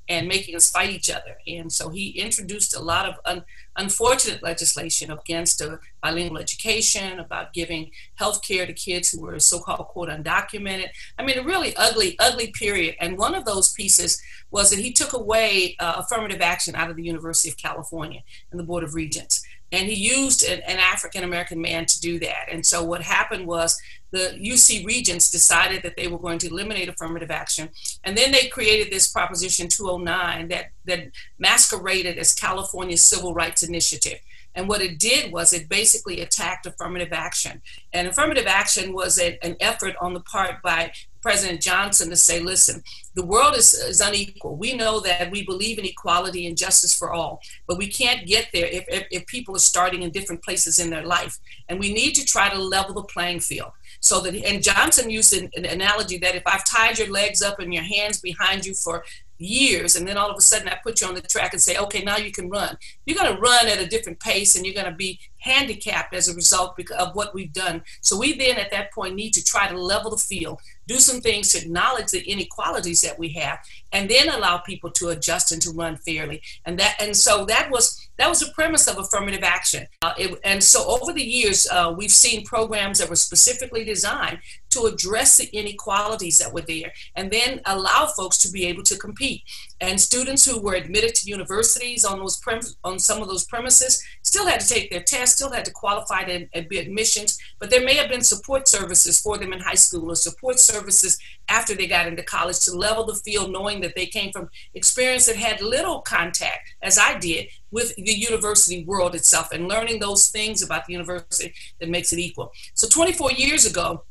and 0.08 0.28
making 0.28 0.54
us 0.54 0.70
fight 0.70 0.90
each 0.90 1.10
other. 1.10 1.38
And 1.46 1.72
so 1.72 1.88
he 1.88 2.10
introduced 2.10 2.76
a 2.76 2.80
lot 2.80 3.06
of 3.06 3.16
un- 3.24 3.44
unfortunate 3.76 4.42
legislation 4.42 5.10
against 5.10 5.60
uh, 5.60 5.76
bilingual 6.02 6.38
education, 6.38 7.20
about 7.20 7.52
giving 7.52 7.90
health 8.14 8.42
care 8.46 8.66
to 8.66 8.72
kids 8.72 9.10
who 9.10 9.20
were 9.20 9.38
so 9.38 9.58
called 9.60 9.86
quote 9.88 10.08
undocumented. 10.08 10.88
I 11.18 11.24
mean, 11.24 11.38
a 11.38 11.44
really 11.44 11.74
ugly, 11.76 12.16
ugly 12.18 12.48
period. 12.48 12.96
And 13.00 13.18
one 13.18 13.34
of 13.34 13.44
those 13.44 13.72
pieces 13.72 14.20
was 14.50 14.70
that 14.70 14.78
he 14.78 14.92
took 14.92 15.12
away 15.12 15.76
uh, 15.78 15.94
affirmative 15.98 16.40
action 16.40 16.74
out 16.74 16.90
of 16.90 16.96
the 16.96 17.04
University 17.04 17.48
of 17.48 17.56
California 17.56 18.22
and 18.50 18.58
the 18.58 18.64
Board 18.64 18.84
of 18.84 18.94
Regents. 18.94 19.45
And 19.72 19.88
he 19.88 19.94
used 19.94 20.44
an, 20.44 20.60
an 20.60 20.78
African 20.78 21.24
American 21.24 21.60
man 21.60 21.86
to 21.86 22.00
do 22.00 22.18
that. 22.20 22.46
And 22.50 22.64
so 22.64 22.84
what 22.84 23.02
happened 23.02 23.46
was 23.46 23.76
the 24.10 24.38
UC 24.40 24.86
regents 24.86 25.30
decided 25.30 25.82
that 25.82 25.96
they 25.96 26.08
were 26.08 26.18
going 26.18 26.38
to 26.38 26.48
eliminate 26.48 26.88
affirmative 26.88 27.30
action. 27.30 27.70
And 28.04 28.16
then 28.16 28.30
they 28.30 28.46
created 28.46 28.92
this 28.92 29.08
Proposition 29.08 29.68
209 29.68 30.48
that, 30.48 30.66
that 30.84 31.10
masqueraded 31.38 32.16
as 32.16 32.32
California's 32.32 33.02
Civil 33.02 33.34
Rights 33.34 33.62
Initiative. 33.62 34.20
And 34.54 34.68
what 34.68 34.80
it 34.80 34.98
did 34.98 35.32
was 35.32 35.52
it 35.52 35.68
basically 35.68 36.22
attacked 36.22 36.64
affirmative 36.64 37.12
action. 37.12 37.60
And 37.92 38.08
affirmative 38.08 38.46
action 38.46 38.94
was 38.94 39.18
a, 39.18 39.38
an 39.44 39.56
effort 39.60 39.94
on 40.00 40.14
the 40.14 40.20
part 40.20 40.62
by 40.62 40.92
President 41.26 41.60
Johnson 41.60 42.08
to 42.10 42.14
say, 42.14 42.38
listen, 42.38 42.84
the 43.14 43.26
world 43.26 43.56
is, 43.56 43.74
is 43.74 44.00
unequal. 44.00 44.54
We 44.54 44.76
know 44.76 45.00
that 45.00 45.28
we 45.32 45.44
believe 45.44 45.76
in 45.76 45.84
equality 45.84 46.46
and 46.46 46.56
justice 46.56 46.96
for 46.96 47.12
all, 47.12 47.40
but 47.66 47.78
we 47.78 47.88
can't 47.88 48.28
get 48.28 48.46
there 48.52 48.66
if, 48.66 48.84
if, 48.86 49.06
if 49.10 49.26
people 49.26 49.56
are 49.56 49.58
starting 49.58 50.02
in 50.02 50.12
different 50.12 50.44
places 50.44 50.78
in 50.78 50.88
their 50.88 51.04
life. 51.04 51.36
And 51.68 51.80
we 51.80 51.92
need 51.92 52.14
to 52.14 52.24
try 52.24 52.48
to 52.48 52.56
level 52.56 52.94
the 52.94 53.02
playing 53.02 53.40
field 53.40 53.72
so 54.00 54.20
that 54.20 54.34
and 54.34 54.62
johnson 54.62 55.08
used 55.10 55.32
an, 55.32 55.50
an, 55.56 55.64
analogy 55.64 56.18
that 56.18 56.34
if 56.34 56.42
i've 56.46 56.64
tied 56.64 56.98
your 56.98 57.10
legs 57.10 57.40
up 57.42 57.58
and 57.58 57.72
your 57.72 57.82
hands 57.82 58.20
behind 58.20 58.66
you 58.66 58.74
for 58.74 59.04
years 59.38 59.96
and 59.96 60.06
then 60.06 60.16
all 60.16 60.30
of 60.30 60.36
a 60.36 60.40
sudden 60.40 60.68
i 60.68 60.78
put 60.82 61.00
you 61.00 61.06
on 61.06 61.14
the 61.14 61.20
track 61.20 61.52
and 61.52 61.60
say 61.60 61.76
okay 61.76 62.02
now 62.02 62.16
you 62.16 62.32
can 62.32 62.48
run. 62.48 62.76
You're 63.04 63.18
going 63.18 63.34
to 63.34 63.40
run 63.40 63.66
at 63.66 63.80
a 63.80 63.86
different 63.86 64.20
pace 64.20 64.56
and 64.56 64.64
you're 64.64 64.74
going 64.74 64.90
to 64.90 64.96
be 64.96 65.20
handicapped 65.38 66.14
as 66.14 66.28
a 66.28 66.34
result 66.34 66.78
of 66.98 67.14
what 67.14 67.34
we've 67.34 67.52
done. 67.52 67.82
So 68.00 68.18
we 68.18 68.36
then 68.36 68.56
at 68.56 68.70
that 68.70 68.92
point 68.92 69.14
need 69.14 69.32
to 69.34 69.44
try 69.44 69.68
to 69.68 69.78
level 69.78 70.10
the 70.10 70.16
field 70.16 70.60
do 70.86 70.98
some 70.98 71.20
things 71.20 71.50
to 71.50 71.58
acknowledge 71.58 72.12
the 72.12 72.22
inequalities 72.30 73.00
that 73.00 73.18
we 73.18 73.30
have 73.30 73.58
and 73.92 74.08
then 74.08 74.28
allow 74.28 74.58
people 74.58 74.90
to 74.92 75.08
adjust 75.08 75.52
and 75.52 75.60
to 75.62 75.70
run 75.70 75.96
fairly. 75.96 76.42
And 76.64 76.78
that 76.78 76.96
and 77.00 77.16
so 77.16 77.44
that 77.46 77.70
was 77.70 78.05
that 78.18 78.28
was 78.28 78.40
the 78.40 78.52
premise 78.52 78.88
of 78.88 78.98
affirmative 78.98 79.42
action. 79.42 79.86
Uh, 80.02 80.14
it, 80.18 80.38
and 80.44 80.62
so 80.62 80.84
over 80.86 81.12
the 81.12 81.22
years, 81.22 81.66
uh, 81.70 81.94
we've 81.96 82.10
seen 82.10 82.44
programs 82.44 82.98
that 82.98 83.10
were 83.10 83.16
specifically 83.16 83.84
designed 83.84 84.38
to 84.70 84.84
address 84.86 85.38
the 85.38 85.48
inequalities 85.56 86.38
that 86.38 86.52
were 86.52 86.62
there 86.62 86.92
and 87.14 87.30
then 87.30 87.60
allow 87.64 88.06
folks 88.06 88.38
to 88.38 88.50
be 88.50 88.66
able 88.66 88.82
to 88.82 88.96
compete. 88.96 89.42
And 89.80 90.00
students 90.00 90.44
who 90.44 90.60
were 90.60 90.74
admitted 90.74 91.14
to 91.16 91.28
universities 91.30 92.04
on 92.04 92.18
those 92.18 92.38
prem- 92.38 92.60
on 92.84 92.98
some 92.98 93.22
of 93.22 93.28
those 93.28 93.44
premises 93.46 94.02
still 94.36 94.46
had 94.46 94.60
to 94.60 94.68
take 94.68 94.90
their 94.90 95.00
test, 95.00 95.36
still 95.36 95.50
had 95.50 95.64
to 95.64 95.70
qualify 95.70 96.22
to 96.22 96.46
be 96.68 96.78
admissions, 96.78 97.38
but 97.58 97.70
there 97.70 97.82
may 97.82 97.94
have 97.94 98.10
been 98.10 98.20
support 98.20 98.68
services 98.68 99.18
for 99.18 99.38
them 99.38 99.50
in 99.50 99.60
high 99.60 99.74
school 99.74 100.10
or 100.10 100.14
support 100.14 100.58
services 100.60 101.18
after 101.48 101.74
they 101.74 101.86
got 101.86 102.06
into 102.06 102.22
college 102.22 102.60
to 102.60 102.76
level 102.76 103.04
the 103.04 103.14
field, 103.14 103.50
knowing 103.50 103.80
that 103.80 103.94
they 103.94 104.04
came 104.04 104.30
from 104.32 104.50
experience 104.74 105.24
that 105.24 105.36
had 105.36 105.62
little 105.62 106.02
contact, 106.02 106.68
as 106.82 106.98
I 106.98 107.18
did, 107.18 107.46
with 107.70 107.96
the 107.96 108.12
university 108.12 108.84
world 108.84 109.14
itself 109.14 109.52
and 109.52 109.68
learning 109.68 110.00
those 110.00 110.28
things 110.28 110.62
about 110.62 110.84
the 110.84 110.92
university 110.92 111.54
that 111.80 111.88
makes 111.88 112.12
it 112.12 112.18
equal. 112.18 112.52
So 112.74 112.86
24 112.88 113.32
years 113.32 113.64
ago, 113.64 114.04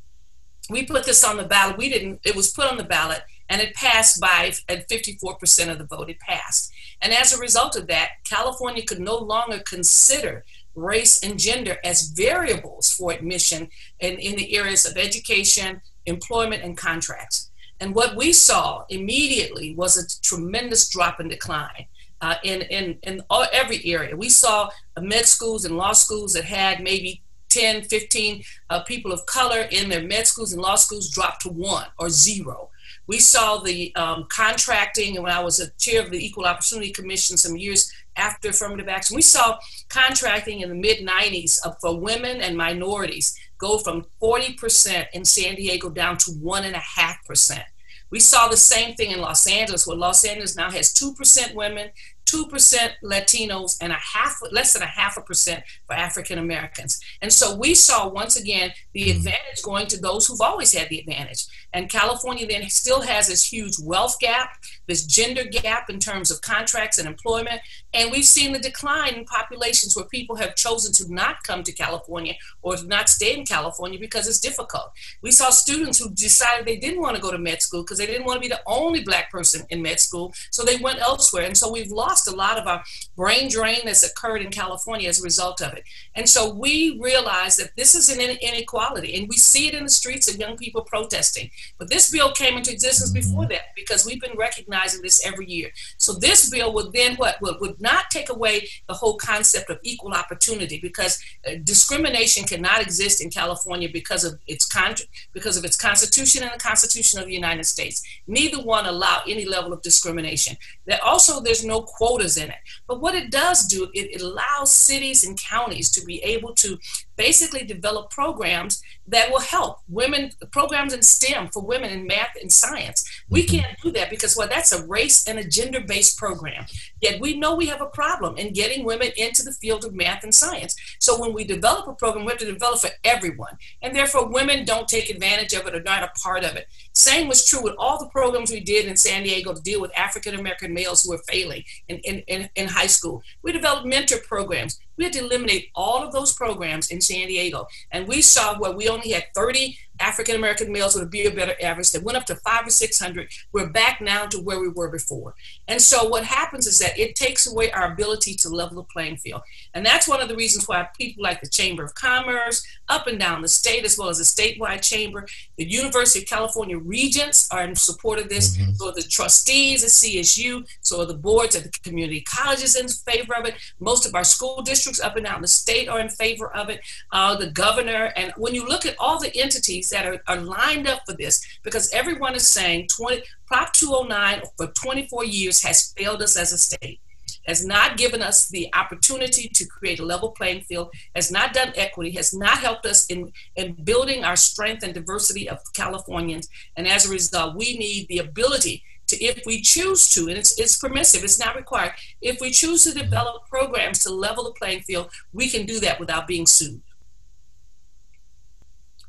we 0.72 0.86
put 0.86 1.06
this 1.06 1.24
on 1.24 1.38
the 1.38 1.44
ballot. 1.44 1.78
We 1.78 1.90
didn't, 1.90 2.22
it 2.26 2.36
was 2.36 2.52
put 2.52 2.66
on 2.66 2.78
the 2.78 2.84
ballot 2.84 3.22
and 3.48 3.62
it 3.62 3.76
passed 3.76 4.20
by 4.20 4.54
at 4.68 4.90
54% 4.90 5.70
of 5.70 5.78
the 5.78 5.86
vote. 5.86 6.10
It 6.10 6.20
passed. 6.20 6.72
And 7.02 7.14
as 7.14 7.34
a 7.34 7.40
result 7.40 7.76
of 7.76 7.88
that, 7.88 8.12
California 8.24 8.84
could 8.84 9.00
no 9.00 9.18
longer 9.18 9.60
consider 9.60 10.44
race 10.76 11.24
and 11.24 11.40
gender 11.40 11.78
as 11.84 12.10
variables 12.10 12.92
for 12.92 13.12
admission 13.12 13.70
in, 14.00 14.18
in 14.20 14.36
the 14.36 14.56
areas 14.58 14.86
of 14.86 14.98
education, 14.98 15.82
employment, 16.06 16.64
and 16.64 16.78
contracts. 16.78 17.50
And 17.80 17.96
what 17.96 18.16
we 18.16 18.34
saw 18.34 18.86
immediately 18.90 19.76
was 19.76 19.98
a 19.98 20.22
tremendous 20.22 20.90
drop 20.90 21.20
in 21.20 21.28
decline. 21.28 21.88
Uh, 22.22 22.36
in 22.44 22.62
in, 22.64 22.98
in 23.04 23.22
all, 23.30 23.46
every 23.52 23.86
area. 23.86 24.16
We 24.16 24.30
saw 24.30 24.70
med 25.00 25.26
schools 25.26 25.66
and 25.66 25.78
law 25.78 25.92
schools 25.92 26.34
that 26.34 26.46
had 26.46 26.82
maybe 26.82 27.22
10, 27.50 27.84
15 27.84 28.44
uh, 28.70 28.84
people 28.84 29.12
of 29.12 29.26
color 29.26 29.62
in 29.72 29.90
their 29.90 30.02
med 30.02 30.26
schools 30.26 30.54
and 30.54 30.62
law 30.62 30.76
schools 30.76 31.10
drop 31.10 31.40
to 31.42 31.50
one 31.50 31.88
or 32.00 32.10
zero. 32.10 32.70
We 33.08 33.20
saw 33.20 33.58
the 33.58 33.96
um, 33.96 34.26
contracting, 34.30 35.16
and 35.16 35.24
when 35.24 35.34
I 35.34 35.44
was 35.44 35.60
a 35.60 35.72
chair 35.74 36.02
of 36.02 36.12
the 36.12 36.24
Equal 36.24 36.46
Opportunity 36.46 36.92
Commission 36.92 37.38
some 37.38 37.56
years 37.56 37.92
after 38.16 38.50
affirmative 38.50 38.88
action, 38.88 39.16
we 39.16 39.22
saw 39.22 39.60
contracting 39.90 40.62
in 40.62 40.70
the 40.70 40.76
mid 40.76 41.06
90s 41.06 41.60
for 41.80 42.00
women 42.00 42.42
and 42.42 42.58
minorities 42.58 43.38
go 43.58 43.78
from 43.78 44.06
40% 44.22 45.06
in 45.14 45.26
San 45.26 45.56
Diego 45.56 45.90
down 45.90 46.18
to 46.20 46.32
1.5%. 46.32 47.64
We 48.12 48.20
saw 48.20 48.48
the 48.48 48.58
same 48.58 48.96
thing 48.96 49.12
in 49.12 49.20
Los 49.20 49.48
Angeles, 49.48 49.86
where 49.86 49.98
Los 49.98 50.24
Angeles 50.24 50.56
now 50.56 50.72
has 50.72 50.94
2% 50.94 51.54
women, 51.56 51.90
2% 52.26 52.90
Latinos 53.04 53.78
and 53.82 53.92
a 53.92 53.96
half, 53.96 54.40
less 54.52 54.74
than 54.74 54.82
a 54.82 54.88
half 54.88 55.18
a 55.18 55.22
percent 55.22 55.64
for 55.86 55.94
African 55.94 56.40
Americans. 56.40 57.00
And 57.22 57.32
so 57.32 57.56
we 57.56 57.76
saw 57.76 58.08
once 58.10 58.36
again 58.36 58.72
the 58.94 59.02
mm-hmm. 59.04 59.18
advantage 59.18 59.62
going 59.64 59.88
to 59.88 60.00
those 60.00 60.28
who've 60.28 60.42
always 60.42 60.74
had 60.74 60.90
the 60.90 61.00
advantage. 61.00 61.46
And 61.74 61.90
California 61.90 62.48
then 62.48 62.68
still 62.70 63.02
has 63.02 63.28
this 63.28 63.52
huge 63.52 63.76
wealth 63.82 64.20
gap, 64.20 64.58
this 64.88 65.06
gender 65.06 65.44
gap 65.44 65.90
in 65.90 66.00
terms 66.00 66.32
of 66.32 66.42
contracts 66.42 66.98
and 66.98 67.08
employment. 67.08 67.62
And 67.94 68.12
we've 68.12 68.26
seen 68.26 68.54
the 68.54 68.60
decline 68.60 69.16
in 69.16 69.26
populations 69.26 69.96
where 69.96 70.06
people 70.06 70.36
have 70.38 70.56
chosen 70.56 70.94
to 70.94 71.14
not 71.14 71.44
come 71.44 71.64
to 71.64 71.72
California 71.72 72.36
or 72.62 72.78
to 72.78 72.88
not 72.88 73.10
stay 73.10 73.38
in 73.38 73.46
California 73.46 74.00
because 74.00 74.28
it's 74.28 74.40
difficult. 74.40 74.92
We 75.22 75.32
saw 75.32 75.50
students 75.50 76.00
who 76.00 76.10
decided 76.12 76.66
they 76.66 76.78
didn't 76.78 77.02
want 77.02 77.16
to 77.16 77.22
go 77.22 77.32
to 77.32 77.38
med 77.38 77.62
school 77.62 77.84
because 77.84 77.98
they 77.98 78.06
didn't 78.06 78.26
want 78.26 78.38
to 78.42 78.48
be 78.48 78.54
the 78.54 78.62
only 78.66 79.04
black 79.04 79.32
person 79.32 79.66
in 79.70 79.82
med 79.82 80.00
school. 80.00 80.34
So 80.52 80.64
they 80.64 80.78
went 80.78 81.00
elsewhere. 81.00 81.44
And 81.44 81.58
so 81.58 81.72
we've 81.72 81.92
lost 81.92 82.25
lost 82.26 82.34
a 82.34 82.36
lot 82.36 82.58
of 82.58 82.68
our 82.68 82.84
brain 83.16 83.50
drain 83.50 83.82
that's 83.86 84.04
occurred 84.04 84.42
in 84.42 84.52
California 84.52 85.10
as 85.10 85.20
a 85.20 85.24
result 85.24 85.62
of 85.62 85.74
it. 85.74 85.84
And 86.16 86.28
so 86.28 86.54
we 86.54 87.00
realize 87.02 87.58
that 87.58 87.76
this 87.76 87.96
is 87.96 88.10
an 88.10 88.20
inequality, 88.20 89.16
and 89.16 89.28
we 89.30 89.38
see 89.38 89.68
it 89.68 89.74
in 89.74 89.84
the 89.84 89.90
streets 89.90 90.30
of 90.30 90.40
young 90.40 90.58
people 90.58 90.82
protesting. 90.82 91.50
But 91.78 91.90
this 91.90 92.12
bill 92.12 92.32
came 92.32 92.58
into 92.58 92.72
existence 92.72 93.12
mm-hmm. 93.12 93.30
before 93.30 93.48
that 93.48 93.76
because 93.76 94.06
we've 94.06 94.22
been 94.22 94.38
recognizing 94.38 95.02
this 95.02 95.26
every 95.26 95.48
year. 95.48 95.70
So 95.98 96.14
this 96.14 96.50
bill 96.50 96.74
would 96.74 96.94
then 96.94 97.16
what 97.16 97.42
would, 97.42 97.60
would 97.60 97.82
not 97.82 98.10
take 98.12 98.30
away 98.30 98.68
the 98.88 98.94
whole 98.94 99.18
concept 99.18 99.70
of 99.70 99.80
equal 99.84 100.14
opportunity 100.14 100.80
because 100.82 101.22
uh, 101.48 101.56
discrimination 101.64 102.46
cannot 102.46 102.82
exist 102.82 103.22
in 103.22 103.30
California 103.30 103.90
because 103.92 104.24
of 104.24 104.40
its 104.48 104.66
con- 104.66 104.96
because 105.34 105.58
of 105.58 105.66
its 105.66 105.78
constitution 105.78 106.44
and 106.44 106.52
the 106.54 106.60
Constitution 106.60 107.20
of 107.20 107.26
the 107.26 107.34
United 107.34 107.66
States. 107.66 108.04
Neither 108.28 108.62
one 108.62 108.86
allow 108.86 109.22
any 109.28 109.46
level 109.46 109.74
of 109.74 109.82
discrimination. 109.82 110.58
That 110.86 111.02
also 111.02 111.42
there's 111.42 111.66
no 111.66 111.82
quotas 112.06 112.38
in 112.38 112.50
it. 112.50 112.58
But 112.88 113.02
what 113.02 113.16
it 113.16 113.32
does 113.32 113.66
do, 113.66 113.86
it, 113.94 114.16
it 114.16 114.22
allows 114.22 114.72
cities 114.72 115.26
and 115.26 115.40
counties 115.40 115.90
to 115.92 116.06
be 116.06 116.20
able 116.24 116.54
to 116.56 116.78
basically 117.16 117.64
develop 117.64 118.10
programs 118.10 118.82
that 119.08 119.30
will 119.30 119.40
help 119.40 119.80
women 119.88 120.32
programs 120.52 120.94
in 120.94 121.02
STEM 121.02 121.50
for 121.50 121.64
women 121.64 121.92
in 121.92 122.08
math 122.08 122.34
and 122.42 122.52
science. 122.52 123.08
We 123.30 123.44
mm-hmm. 123.44 123.58
can't 123.58 123.78
do 123.82 123.92
that 123.92 124.10
because 124.10 124.36
well 124.36 124.48
that's 124.48 124.72
a 124.72 124.86
race 124.86 125.28
and 125.28 125.40
a 125.40 125.48
gender 125.48 125.82
based 125.82 126.18
program. 126.18 126.66
Yet 127.02 127.22
we 127.22 127.38
know 127.38 127.56
we 127.56 127.68
have 127.68 127.82
a 127.82 127.88
problem 127.88 128.38
in 128.38 128.54
getting 128.54 128.86
women 128.86 129.10
into 129.18 129.44
the 129.44 129.54
field 129.54 129.86
of 129.86 129.94
math 129.94 130.24
and 130.24 130.34
science. 130.34 130.76
So 131.00 131.20
when 131.20 131.34
we 131.34 131.44
develop 131.44 131.88
a 131.88 131.94
program, 131.94 132.26
we 132.26 132.32
have 132.32 132.40
to 132.40 132.46
develop 132.46 132.80
for 132.80 132.90
everyone. 133.04 133.58
And 133.82 133.96
therefore 133.96 134.28
women 134.28 134.66
don't 134.66 134.88
take 134.88 135.10
advantage 135.10 135.54
of 135.54 135.68
it 135.68 135.76
or 135.76 135.84
not 135.84 136.04
a 136.04 136.12
part 136.22 136.44
of 136.44 136.56
it. 136.56 136.68
Same 136.94 137.28
was 137.28 137.46
true 137.46 137.64
with 137.64 137.76
all 137.78 138.00
the 138.00 138.10
programs 138.10 138.52
we 138.52 138.60
did 138.60 138.86
in 138.86 138.98
San 138.98 139.24
Diego 139.24 139.54
to 139.54 139.62
deal 139.62 139.82
with 139.82 139.98
African 139.98 140.36
American 140.36 140.74
males 140.74 141.04
who 141.04 141.12
were 141.12 141.22
failing 141.28 141.64
in, 141.88 141.98
in, 142.00 142.20
in, 142.28 142.50
in 142.56 142.68
high 142.68 142.88
school. 142.88 143.22
We 143.44 143.52
developed 143.52 143.86
mentor 143.86 144.18
programs. 144.28 144.80
We 144.98 145.04
had 145.04 145.14
to 145.14 145.20
eliminate 145.20 145.70
all 145.76 146.04
of 146.04 146.12
those 146.12 146.34
programs 146.34 146.90
in 146.90 147.02
San 147.02 147.28
Diego. 147.28 147.68
And 147.92 148.08
we 148.08 148.22
saw 148.22 148.58
where 148.58 148.72
we 148.72 148.88
only 148.88 149.12
had 149.12 149.26
30 149.34 149.78
African 150.00 150.36
American 150.36 150.72
males 150.72 150.96
with 150.96 151.04
a 151.04 151.08
Be 151.08 151.26
a 151.26 151.32
Better 151.32 151.56
average 151.62 151.92
that 151.92 152.04
went 152.04 152.18
up 152.18 152.26
to 152.26 152.36
five 152.36 152.68
or 152.68 152.70
600. 152.70 153.30
We're 153.52 153.70
back 153.70 154.02
now 154.02 154.26
to 154.28 154.40
where 154.40 154.60
we 154.60 154.68
were 154.68 154.90
before. 154.90 155.36
And 155.68 155.82
so 155.82 156.08
what 156.08 156.24
happens 156.24 156.68
is 156.68 156.80
that 156.80 156.98
it 156.98 157.16
takes 157.16 157.48
away 157.48 157.72
our 157.72 157.92
ability 157.92 158.36
to 158.36 158.50
level 158.50 158.78
the 158.78 158.84
playing 158.84 159.18
field. 159.18 159.42
And 159.74 159.86
that's 159.86 160.08
one 160.08 160.22
of 160.22 160.28
the 160.28 160.36
reasons 160.36 160.68
why 160.68 160.88
people 160.98 161.24
like 161.24 161.42
the 161.42 161.50
Chamber 161.50 161.84
of 161.84 161.96
Commerce, 161.96 162.66
up 162.90 163.08
and 163.08 163.20
down 163.20 163.42
the 163.42 163.48
state, 163.48 163.86
as 163.86 163.98
well 163.98 164.10
as 164.10 164.18
the 164.18 164.24
statewide 164.24 164.82
chamber, 164.82 165.26
the 165.58 165.66
University 165.66 166.20
of 166.20 166.26
California 166.26 166.78
regents 166.78 167.50
are 167.52 167.64
in 167.64 167.76
support 167.76 168.20
of 168.20 168.30
this. 168.30 168.58
Mm-hmm. 168.58 168.74
So 168.74 168.92
the 168.92 169.02
trustees 169.02 169.84
at 169.84 169.90
CSU, 169.90 170.68
so 170.82 171.02
are 171.02 171.06
the 171.06 171.14
boards 171.14 171.56
at 171.56 171.64
the 171.64 171.72
community 171.84 172.22
colleges 172.22 172.76
in 172.76 172.88
favor 172.88 173.36
of 173.36 173.46
it. 173.46 173.56
Most 173.80 174.06
of 174.06 174.16
our 174.16 174.24
school 174.24 174.62
districts 174.62 175.00
up 175.00 175.16
and 175.16 175.26
down 175.26 175.42
the 175.42 175.48
state 175.48 175.88
are 175.88 176.00
in 176.00 176.10
favor 176.10 176.56
of 176.56 176.70
it. 176.70 176.82
Uh, 177.12 177.36
the 177.36 177.48
governor, 177.52 178.14
and 178.16 178.34
when 178.38 178.54
you 178.54 178.68
look 178.68 178.86
at 178.86 178.96
all 179.00 179.20
the 179.20 179.36
entities 179.36 179.85
that 179.90 180.06
are, 180.06 180.22
are 180.28 180.38
lined 180.38 180.88
up 180.88 181.02
for 181.06 181.14
this 181.14 181.46
because 181.64 181.92
everyone 181.94 182.36
is 182.36 182.48
saying 182.48 182.88
20, 182.96 183.24
Prop 183.48 183.74
209 183.74 184.42
for 184.58 184.68
24 184.68 185.26
years 185.26 185.64
has 185.64 185.94
failed 185.98 186.22
us 186.22 186.38
as 186.38 186.52
a 186.52 186.58
state 186.58 187.00
has 187.48 187.66
not 187.66 187.98
given 187.98 188.22
us 188.22 188.48
the 188.48 188.70
opportunity 188.74 189.50
to 189.50 189.66
create 189.66 190.00
a 190.00 190.06
level 190.06 190.32
playing 190.32 190.62
field, 190.62 190.90
has 191.14 191.32
not 191.32 191.54
done 191.54 191.72
equity, 191.76 192.12
has 192.12 192.34
not 192.34 192.58
helped 192.60 192.86
us 192.86 193.06
in, 193.08 193.32
in 193.56 193.74
building 193.84 194.24
our 194.24 194.36
strength 194.36 194.84
and 194.84 194.94
diversity 194.94 195.48
of 195.50 195.60
Californians. 195.74 196.50
And 196.76 196.88
as 196.88 197.06
a 197.06 197.12
result, 197.12 197.56
we 197.56 197.78
need 197.78 198.08
the 198.08 198.20
ability 198.20 198.84
to, 199.08 199.24
if 199.24 199.44
we 199.46 199.62
choose 199.62 200.10
to, 200.10 200.22
and 200.22 200.38
it's, 200.38 200.60
it's 200.60 200.78
permissive, 200.78 201.24
it's 201.24 201.40
not 201.40 201.56
required, 201.56 201.94
if 202.22 202.42
we 202.42 202.50
choose 202.50 202.84
to 202.86 202.94
develop 202.94 203.48
programs 203.48 204.00
to 204.00 204.14
level 204.14 204.46
the 204.46 204.52
playing 204.52 204.82
field, 204.82 205.12
we 205.32 205.50
can 205.50 205.66
do 205.66 205.80
that 205.80 206.00
without 206.00 206.28
being 206.28 206.48
sued. 206.48 206.82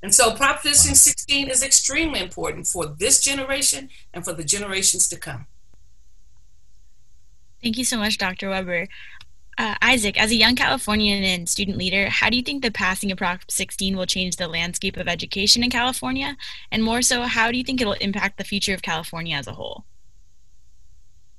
And 0.06 0.14
so 0.14 0.30
Proposition 0.30 0.94
16 0.94 1.50
is 1.50 1.64
extremely 1.64 2.20
important 2.20 2.68
for 2.68 2.86
this 2.86 3.20
generation 3.20 3.90
and 4.14 4.24
for 4.24 4.32
the 4.32 4.44
generations 4.44 5.08
to 5.08 5.16
come. 5.16 5.48
Thank 7.60 7.76
you 7.76 7.84
so 7.84 7.98
much, 7.98 8.16
Dr. 8.16 8.50
Weber. 8.50 8.86
Uh, 9.58 9.74
Isaac, 9.82 10.16
as 10.16 10.30
a 10.30 10.36
young 10.36 10.54
Californian 10.54 11.24
and 11.24 11.48
student 11.48 11.76
leader, 11.76 12.08
how 12.08 12.30
do 12.30 12.36
you 12.36 12.44
think 12.44 12.62
the 12.62 12.70
passing 12.70 13.10
of 13.10 13.18
Prop 13.18 13.50
16 13.50 13.96
will 13.96 14.06
change 14.06 14.36
the 14.36 14.46
landscape 14.46 14.96
of 14.96 15.08
education 15.08 15.64
in 15.64 15.70
California? 15.70 16.36
And 16.70 16.84
more 16.84 17.02
so, 17.02 17.22
how 17.22 17.50
do 17.50 17.58
you 17.58 17.64
think 17.64 17.80
it 17.80 17.86
will 17.86 17.94
impact 17.94 18.38
the 18.38 18.44
future 18.44 18.74
of 18.74 18.82
California 18.82 19.36
as 19.36 19.48
a 19.48 19.54
whole? 19.54 19.86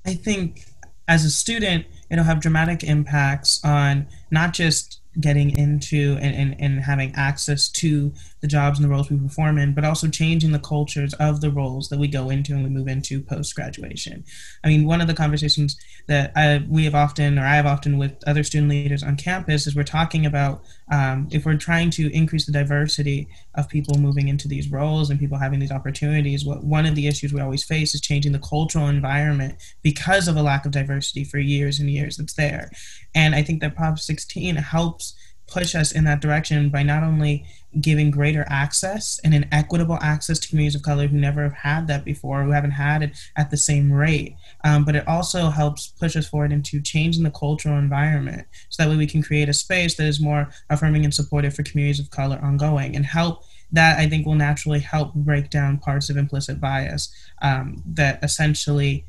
I 0.04 0.12
think 0.12 0.66
as 1.08 1.24
a 1.24 1.30
student, 1.30 1.86
it'll 2.10 2.24
have 2.24 2.40
dramatic 2.40 2.84
impacts 2.84 3.64
on 3.64 4.08
not 4.30 4.52
just 4.52 5.00
getting 5.20 5.56
into 5.58 6.16
and, 6.20 6.34
and, 6.34 6.60
and 6.60 6.80
having 6.80 7.12
access 7.14 7.68
to 7.68 8.12
the 8.40 8.46
jobs 8.46 8.78
and 8.78 8.84
the 8.84 8.88
roles 8.88 9.10
we 9.10 9.16
perform 9.16 9.58
in, 9.58 9.74
but 9.74 9.84
also 9.84 10.08
changing 10.08 10.52
the 10.52 10.58
cultures 10.58 11.14
of 11.14 11.40
the 11.40 11.50
roles 11.50 11.88
that 11.88 11.98
we 11.98 12.08
go 12.08 12.30
into 12.30 12.52
and 12.52 12.62
we 12.62 12.70
move 12.70 12.88
into 12.88 13.20
post 13.20 13.54
graduation. 13.54 14.24
I 14.64 14.68
mean, 14.68 14.86
one 14.86 15.00
of 15.00 15.06
the 15.06 15.14
conversations 15.14 15.76
that 16.06 16.32
I, 16.36 16.64
we 16.68 16.84
have 16.84 16.94
often, 16.94 17.38
or 17.38 17.44
I 17.44 17.56
have 17.56 17.66
often 17.66 17.98
with 17.98 18.16
other 18.26 18.44
student 18.44 18.70
leaders 18.70 19.02
on 19.02 19.16
campus, 19.16 19.66
is 19.66 19.74
we're 19.74 19.82
talking 19.82 20.26
about 20.26 20.62
um, 20.90 21.28
if 21.30 21.44
we're 21.44 21.56
trying 21.56 21.90
to 21.90 22.12
increase 22.14 22.46
the 22.46 22.52
diversity 22.52 23.28
of 23.54 23.68
people 23.68 23.98
moving 23.98 24.28
into 24.28 24.48
these 24.48 24.70
roles 24.70 25.10
and 25.10 25.20
people 25.20 25.38
having 25.38 25.58
these 25.58 25.72
opportunities, 25.72 26.44
what 26.44 26.64
one 26.64 26.86
of 26.86 26.94
the 26.94 27.06
issues 27.06 27.32
we 27.32 27.40
always 27.40 27.64
face 27.64 27.94
is 27.94 28.00
changing 28.00 28.32
the 28.32 28.38
cultural 28.38 28.88
environment 28.88 29.56
because 29.82 30.28
of 30.28 30.36
a 30.36 30.42
lack 30.42 30.64
of 30.64 30.72
diversity 30.72 31.24
for 31.24 31.38
years 31.38 31.80
and 31.80 31.90
years 31.90 32.16
that's 32.16 32.34
there. 32.34 32.70
And 33.14 33.34
I 33.34 33.42
think 33.42 33.60
that 33.60 33.76
Prop 33.76 33.98
16 33.98 34.56
helps 34.56 35.14
push 35.48 35.74
us 35.74 35.92
in 35.92 36.04
that 36.04 36.20
direction 36.20 36.68
by 36.68 36.82
not 36.82 37.02
only 37.02 37.44
giving 37.80 38.10
greater 38.10 38.46
access 38.48 39.20
and 39.24 39.34
an 39.34 39.46
equitable 39.52 39.98
access 40.00 40.38
to 40.38 40.48
communities 40.48 40.74
of 40.74 40.82
color 40.82 41.06
who 41.06 41.18
never 41.18 41.42
have 41.42 41.52
had 41.52 41.86
that 41.86 42.04
before, 42.04 42.42
who 42.42 42.50
haven't 42.50 42.70
had 42.70 43.02
it 43.02 43.10
at 43.36 43.50
the 43.50 43.56
same 43.56 43.92
rate, 43.92 44.36
um, 44.64 44.84
but 44.84 44.96
it 44.96 45.06
also 45.06 45.50
helps 45.50 45.88
push 45.88 46.16
us 46.16 46.28
forward 46.28 46.52
into 46.52 46.80
changing 46.80 47.24
the 47.24 47.30
cultural 47.30 47.78
environment 47.78 48.46
so 48.68 48.82
that 48.82 48.88
way 48.88 48.96
we 48.96 49.06
can 49.06 49.22
create 49.22 49.48
a 49.48 49.54
space 49.54 49.96
that 49.96 50.06
is 50.06 50.20
more 50.20 50.48
affirming 50.70 51.04
and 51.04 51.14
supportive 51.14 51.54
for 51.54 51.62
communities 51.62 52.00
of 52.00 52.10
color 52.10 52.38
ongoing 52.42 52.94
and 52.96 53.04
help 53.04 53.44
that 53.72 53.98
I 53.98 54.08
think 54.08 54.26
will 54.26 54.34
naturally 54.34 54.80
help 54.80 55.14
break 55.14 55.50
down 55.50 55.78
parts 55.78 56.08
of 56.08 56.16
implicit 56.16 56.60
bias 56.60 57.14
um, 57.42 57.82
that 57.86 58.22
essentially 58.22 59.04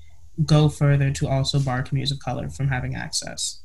go 0.46 0.70
further 0.70 1.12
to 1.12 1.28
also 1.28 1.60
bar 1.60 1.84
communities 1.84 2.12
of 2.12 2.20
color 2.20 2.50
from 2.50 2.68
having 2.68 2.96
access. 2.96 3.62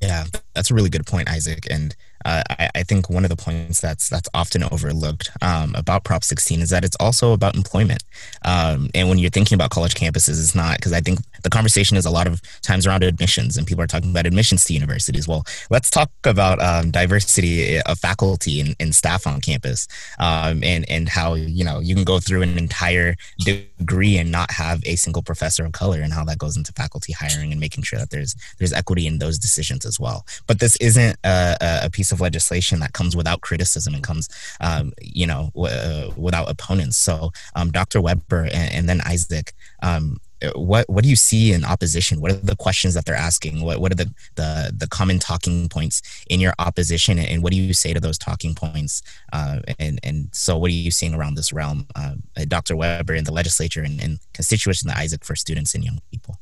Yeah, 0.00 0.24
that's 0.54 0.70
a 0.70 0.74
really 0.74 0.90
good 0.90 1.06
point, 1.06 1.28
Isaac. 1.28 1.66
And 1.70 1.96
uh, 2.24 2.42
I, 2.50 2.70
I, 2.76 2.82
think 2.82 3.10
one 3.10 3.24
of 3.24 3.30
the 3.30 3.36
points 3.36 3.80
that's 3.80 4.08
that's 4.08 4.28
often 4.34 4.64
overlooked 4.64 5.30
um, 5.42 5.74
about 5.74 6.04
Prop 6.04 6.24
16 6.24 6.60
is 6.60 6.70
that 6.70 6.84
it's 6.84 6.96
also 6.98 7.32
about 7.32 7.56
employment. 7.56 8.02
Um, 8.44 8.88
and 8.94 9.08
when 9.08 9.18
you're 9.18 9.30
thinking 9.30 9.54
about 9.54 9.70
college 9.70 9.94
campuses, 9.94 10.40
it's 10.40 10.54
not 10.54 10.78
because 10.78 10.92
I 10.92 11.00
think 11.00 11.20
the 11.42 11.50
conversation 11.50 11.96
is 11.96 12.06
a 12.06 12.10
lot 12.10 12.26
of 12.26 12.40
times 12.62 12.86
around 12.86 13.04
admissions, 13.04 13.56
and 13.56 13.66
people 13.66 13.82
are 13.82 13.86
talking 13.86 14.10
about 14.10 14.26
admissions 14.26 14.64
to 14.64 14.72
universities. 14.72 15.28
Well, 15.28 15.44
let's 15.70 15.90
talk 15.90 16.10
about 16.24 16.60
um, 16.60 16.90
diversity 16.90 17.80
of 17.82 17.98
faculty 17.98 18.60
and, 18.60 18.74
and 18.80 18.94
staff 18.94 19.26
on 19.26 19.40
campus, 19.40 19.86
um, 20.18 20.64
and 20.64 20.88
and 20.88 21.08
how 21.08 21.34
you 21.34 21.64
know 21.64 21.80
you 21.80 21.94
can 21.94 22.04
go 22.04 22.18
through 22.18 22.42
an 22.42 22.58
entire 22.58 23.14
degree 23.38 24.16
and 24.16 24.32
not 24.32 24.50
have 24.50 24.82
a 24.86 24.96
single 24.96 25.22
professor 25.22 25.64
of 25.64 25.72
color, 25.72 26.00
and 26.00 26.12
how 26.12 26.24
that 26.24 26.38
goes 26.38 26.56
into 26.56 26.72
faculty 26.72 27.12
hiring 27.12 27.52
and 27.52 27.60
making 27.60 27.84
sure 27.84 27.98
that 27.98 28.10
there's 28.10 28.34
there's 28.58 28.72
equity 28.72 29.06
in 29.06 29.18
those 29.18 29.38
decisions 29.38 29.84
as 29.84 30.00
well. 30.00 30.24
But 30.46 30.60
this 30.60 30.76
isn't 30.76 31.16
a, 31.24 31.56
a 31.84 31.90
piece 31.90 32.05
of 32.12 32.20
legislation 32.20 32.80
that 32.80 32.92
comes 32.92 33.16
without 33.16 33.40
criticism 33.40 33.94
and 33.94 34.02
comes, 34.02 34.28
um, 34.60 34.92
you 35.00 35.26
know, 35.26 35.50
w- 35.54 35.74
uh, 35.74 36.10
without 36.16 36.50
opponents. 36.50 36.96
So, 36.96 37.32
um, 37.54 37.70
Dr. 37.70 38.00
Weber 38.00 38.44
and, 38.44 38.72
and 38.72 38.88
then 38.88 39.00
Isaac, 39.02 39.52
um, 39.82 40.18
what 40.54 40.88
what 40.88 41.02
do 41.02 41.10
you 41.10 41.16
see 41.16 41.52
in 41.52 41.64
opposition? 41.64 42.20
What 42.20 42.30
are 42.30 42.36
the 42.36 42.56
questions 42.56 42.94
that 42.94 43.04
they're 43.04 43.14
asking? 43.14 43.62
What 43.64 43.80
what 43.80 43.92
are 43.92 43.96
the 43.96 44.12
the, 44.34 44.72
the 44.76 44.86
common 44.88 45.18
talking 45.18 45.68
points 45.68 46.02
in 46.28 46.40
your 46.40 46.52
opposition, 46.58 47.18
and 47.18 47.42
what 47.42 47.52
do 47.52 47.58
you 47.58 47.72
say 47.72 47.94
to 47.94 48.00
those 48.00 48.18
talking 48.18 48.54
points? 48.54 49.02
Uh, 49.32 49.60
and 49.78 49.98
and 50.02 50.28
so, 50.32 50.56
what 50.58 50.70
are 50.70 50.74
you 50.74 50.90
seeing 50.90 51.14
around 51.14 51.36
this 51.36 51.52
realm, 51.52 51.86
uh, 51.94 52.14
Dr. 52.48 52.76
Weber 52.76 53.14
in 53.14 53.24
the 53.24 53.32
legislature 53.32 53.82
and, 53.82 54.00
and 54.00 54.18
constituents 54.34 54.82
in 54.82 54.88
the 54.88 54.96
Isaac 54.96 55.24
for 55.24 55.34
students 55.34 55.74
and 55.74 55.84
young 55.84 56.00
people? 56.10 56.38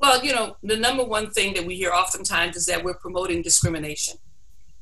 Well, 0.00 0.24
you 0.24 0.32
know, 0.32 0.56
the 0.62 0.76
number 0.76 1.04
one 1.04 1.30
thing 1.30 1.54
that 1.54 1.64
we 1.64 1.76
hear 1.76 1.92
oftentimes 1.92 2.56
is 2.56 2.66
that 2.66 2.82
we're 2.82 2.94
promoting 2.94 3.42
discrimination 3.42 4.18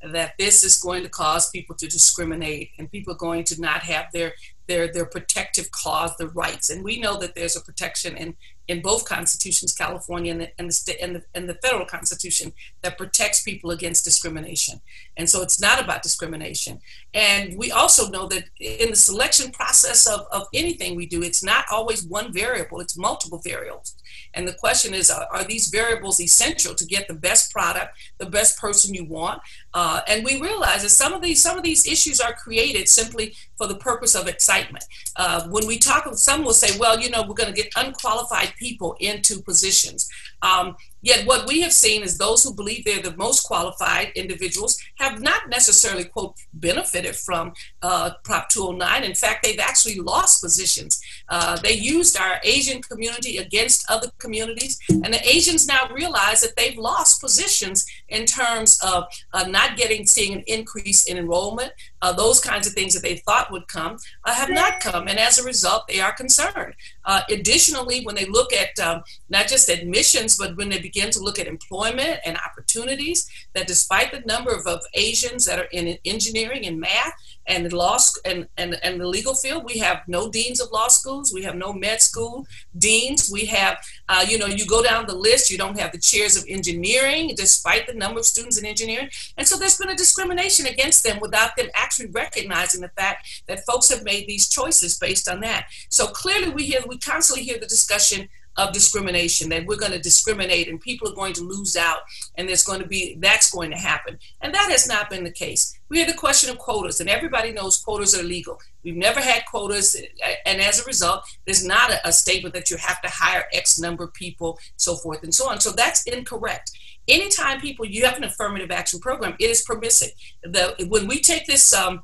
that 0.03 0.35
this 0.39 0.65
is 0.65 0.79
going 0.79 1.03
to 1.03 1.09
cause 1.09 1.51
people 1.51 1.75
to 1.77 1.87
discriminate 1.87 2.71
and 2.79 2.91
people 2.91 3.13
are 3.13 3.19
going 3.19 3.45
to 3.45 3.61
not 3.61 3.83
have 3.83 4.07
their 4.13 4.33
their 4.67 4.93
their 4.93 5.07
protective 5.07 5.71
clause, 5.71 6.17
the 6.19 6.29
rights. 6.29 6.71
And 6.71 6.85
we 6.85 7.01
know 7.01 7.19
that 7.19 7.35
there's 7.35 7.57
a 7.57 7.61
protection 7.61 8.17
in 8.17 8.37
in 8.69 8.83
both 8.83 9.07
constitutions, 9.07 9.73
California 9.73 10.31
and 10.31 10.43
the, 10.43 10.61
and 10.61 10.71
the 10.71 11.03
and 11.03 11.17
the, 11.17 11.25
and 11.35 11.49
the 11.49 11.55
federal 11.55 11.87
constitution, 11.87 12.53
that 12.83 12.99
protects 12.99 13.43
people 13.43 13.71
against 13.71 14.05
discrimination. 14.05 14.81
And 15.17 15.29
so 15.29 15.43
it's 15.43 15.61
not 15.61 15.83
about 15.83 16.03
discrimination. 16.03 16.81
And 17.15 17.59
we 17.59 17.73
also 17.73 18.11
know 18.11 18.29
that 18.29 18.45
in 18.61 18.91
the 18.91 18.97
selection 18.97 19.51
process 19.51 20.07
of, 20.07 20.27
of 20.31 20.47
anything 20.53 20.95
we 20.95 21.07
do, 21.07 21.23
it's 21.23 21.43
not 21.43 21.65
always 21.73 22.05
one 22.05 22.33
variable; 22.33 22.81
it's 22.81 22.97
multiple 22.97 23.41
variables. 23.43 23.95
And 24.35 24.47
the 24.47 24.53
question 24.53 24.95
is, 24.95 25.11
are, 25.11 25.27
are, 25.33 25.45
these 25.45 25.69
variables 25.69 26.21
essential 26.21 26.75
to 26.75 26.85
get 26.85 27.09
the 27.09 27.15
best 27.15 27.51
product, 27.53 27.97
the 28.19 28.27
best 28.27 28.59
person 28.59 28.95
you 28.95 29.05
want? 29.05 29.41
Uh, 29.73 30.01
and 30.07 30.25
we 30.25 30.41
realize 30.41 30.83
that 30.83 30.91
some 30.91 31.13
of 31.13 31.23
these 31.23 31.43
some 31.43 31.57
of 31.57 31.65
these 31.65 31.87
issues 31.87 32.21
are 32.21 32.35
created 32.35 32.89
simply 32.89 33.35
for 33.57 33.67
the 33.67 33.77
purpose 33.77 34.15
of 34.15 34.29
excitement. 34.29 34.85
Uh, 35.17 35.49
when 35.49 35.67
we 35.67 35.79
talk, 35.79 36.07
some 36.15 36.45
will 36.45 36.53
say, 36.53 36.79
well, 36.79 37.01
you 37.01 37.11
know, 37.11 37.23
we're 37.27 37.35
going 37.35 37.53
to 37.53 37.63
get 37.63 37.73
unqualified 37.77 38.53
people 38.59 38.97
into 39.01 39.41
positions. 39.41 40.09
Um, 40.43 40.77
Yet 41.01 41.27
what 41.27 41.47
we 41.47 41.61
have 41.61 41.73
seen 41.73 42.03
is 42.03 42.19
those 42.19 42.43
who 42.43 42.55
believe 42.55 42.85
they're 42.85 43.03
the 43.03 43.17
most 43.17 43.45
qualified 43.45 44.13
individuals 44.15 44.79
have 44.97 45.21
not 45.21 45.49
necessarily, 45.49 46.05
quote, 46.05 46.35
benefited 46.53 47.15
from 47.15 47.53
uh, 47.83 48.11
Prop 48.25 48.49
209. 48.49 49.05
In 49.05 49.15
fact, 49.15 49.45
they've 49.45 49.61
actually 49.61 50.01
lost 50.01 50.43
positions. 50.43 51.01
Uh, 51.29 51.57
they 51.57 51.73
used 51.73 52.19
our 52.19 52.41
Asian 52.43 52.83
community 52.83 53.37
against 53.37 53.89
other 53.89 54.09
communities, 54.19 54.79
and 54.89 55.15
the 55.15 55.29
Asians 55.29 55.67
now 55.67 55.89
realize 55.93 56.41
that 56.41 56.57
they've 56.57 56.79
lost 56.79 57.21
positions 57.21 57.87
in 58.09 58.27
terms 58.27 58.81
of 58.85 59.05
uh, 59.33 59.45
not 59.45 59.77
getting, 59.77 60.07
seeing 60.07 60.35
an 60.35 60.45
increase 60.47 61.05
in 61.05 61.17
enrollment. 61.17 61.73
Uh, 62.03 62.13
those 62.13 62.41
kinds 62.41 62.67
of 62.67 62.73
things 62.73 62.95
that 62.95 63.03
they 63.03 63.17
thought 63.17 63.51
would 63.51 63.67
come 63.69 63.97
uh, 64.25 64.35
have 64.35 64.51
not 64.51 64.81
come, 64.81 65.07
and 65.09 65.19
as 65.19 65.39
a 65.39 65.45
result, 65.45 65.87
they 65.89 66.01
are 66.01 66.13
concerned. 66.13 66.75
Uh, 67.05 67.21
additionally, 67.31 68.05
when 68.05 68.15
they 68.15 68.27
look 68.27 68.53
at 68.53 68.79
um, 68.81 69.03
not 69.29 69.47
just 69.49 69.69
admissions, 69.69 70.37
but 70.37 70.57
when 70.57 70.69
they 70.69 70.79
begin 70.89 71.11
to 71.11 71.21
look 71.21 71.39
at 71.39 71.47
employment 71.47 72.21
and 72.25 72.37
opportunities, 72.47 73.29
that 73.55 73.67
despite 73.67 74.11
the 74.11 74.23
number 74.33 74.51
of, 74.51 74.67
of 74.67 74.81
Asians 74.95 75.45
that 75.47 75.59
are 75.59 75.71
in 75.73 75.99
engineering 76.05 76.67
and 76.67 76.81
math, 76.81 77.15
and 77.49 77.73
law 77.73 77.99
and, 78.25 78.47
and, 78.57 78.79
and 78.83 79.01
the 79.01 79.07
legal 79.07 79.35
field. 79.35 79.65
We 79.65 79.79
have 79.79 80.03
no 80.07 80.31
deans 80.31 80.61
of 80.61 80.71
law 80.71 80.89
schools. 80.89 81.33
We 81.33 81.43
have 81.43 81.57
no 81.57 81.73
med 81.73 82.01
school 82.01 82.47
deans. 82.77 83.31
We 83.33 83.47
have, 83.47 83.79
uh, 84.09 84.25
you 84.29 84.39
know, 84.39 84.47
you 84.47 84.67
go 84.67 84.83
down 84.83 85.07
the 85.07 85.15
list, 85.15 85.51
you 85.51 85.59
don't 85.59 85.79
have 85.81 85.93
the 85.93 85.99
chairs 85.99 86.37
of 86.37 86.45
engineering, 86.49 87.33
despite 87.35 87.87
the 87.87 87.95
number 87.95 88.21
of 88.21 88.27
students 88.27 88.59
in 88.59 88.67
engineering. 88.67 89.09
And 89.37 89.49
so 89.49 89.57
there's 89.57 89.79
been 89.79 89.89
a 89.89 89.97
discrimination 89.97 90.67
against 90.67 91.03
them 91.03 91.19
without 91.21 91.57
them 91.57 91.69
actually 91.75 92.11
recognizing 92.11 92.83
the 92.83 92.91
fact 92.91 93.43
that 93.49 93.65
folks 93.65 93.89
have 93.89 94.05
made 94.05 94.27
these 94.29 94.49
choices 94.49 94.99
based 94.99 95.29
on 95.29 95.41
that. 95.41 95.67
So 95.89 96.07
clearly 96.07 96.51
we 96.51 96.65
hear, 96.65 96.81
we 96.87 96.99
constantly 96.99 97.45
hear 97.45 97.59
the 97.59 97.67
discussion 97.67 98.29
of 98.59 98.73
discrimination 98.73 99.49
that 99.49 99.65
we're 99.65 99.77
going 99.77 99.93
to 99.93 100.01
discriminate 100.01 100.69
and 100.69 100.81
people 100.81 101.09
are 101.09 101.15
going 101.15 101.33
to 101.33 101.43
lose 101.43 101.77
out 101.77 102.01
and 102.35 102.49
there's 102.49 102.65
going 102.65 102.81
to 102.81 102.87
be 102.87 103.17
that's 103.21 103.51
going 103.51 103.71
to 103.71 103.77
happen. 103.77 104.19
And 104.41 104.53
that 104.53 104.71
has 104.71 104.87
not 104.87 105.09
been 105.09 105.25
the 105.25 105.31
case. 105.31 105.79
We 105.89 106.01
had 106.01 106.09
the 106.09 106.15
question 106.15 106.51
of 106.51 106.59
quotas 106.59 107.01
and 107.01 107.09
everybody 107.09 107.53
knows 107.53 107.79
quotas 107.79 108.19
are 108.19 108.25
legal. 108.25 108.61
We've 108.83 108.97
never 108.97 109.21
had 109.21 109.45
quotas 109.47 109.97
and 110.45 110.61
as 110.61 110.81
a 110.81 110.85
result 110.85 111.23
there's 111.47 111.65
not 111.65 111.93
a, 111.93 112.09
a 112.09 112.13
statement 112.13 112.55
that 112.55 112.69
you 112.69 112.77
have 112.79 113.01
to 113.03 113.09
hire 113.09 113.45
x 113.53 113.79
number 113.79 114.05
of 114.05 114.13
people 114.13 114.59
so 114.77 114.97
forth 114.97 115.23
and 115.23 115.35
so 115.35 115.49
on. 115.49 115.61
So 115.61 115.71
that's 115.71 116.03
incorrect. 116.05 116.73
Anytime 117.07 117.61
people 117.61 117.87
you 117.87 118.05
have 118.05 118.17
an 118.17 118.25
affirmative 118.25 118.73
action 118.73 118.99
program 118.99 119.37
it 119.39 119.51
is 119.51 119.63
permissive. 119.63 120.11
The 120.43 120.87
when 120.89 121.07
we 121.07 121.21
take 121.21 121.47
this 121.47 121.73
um, 121.73 122.03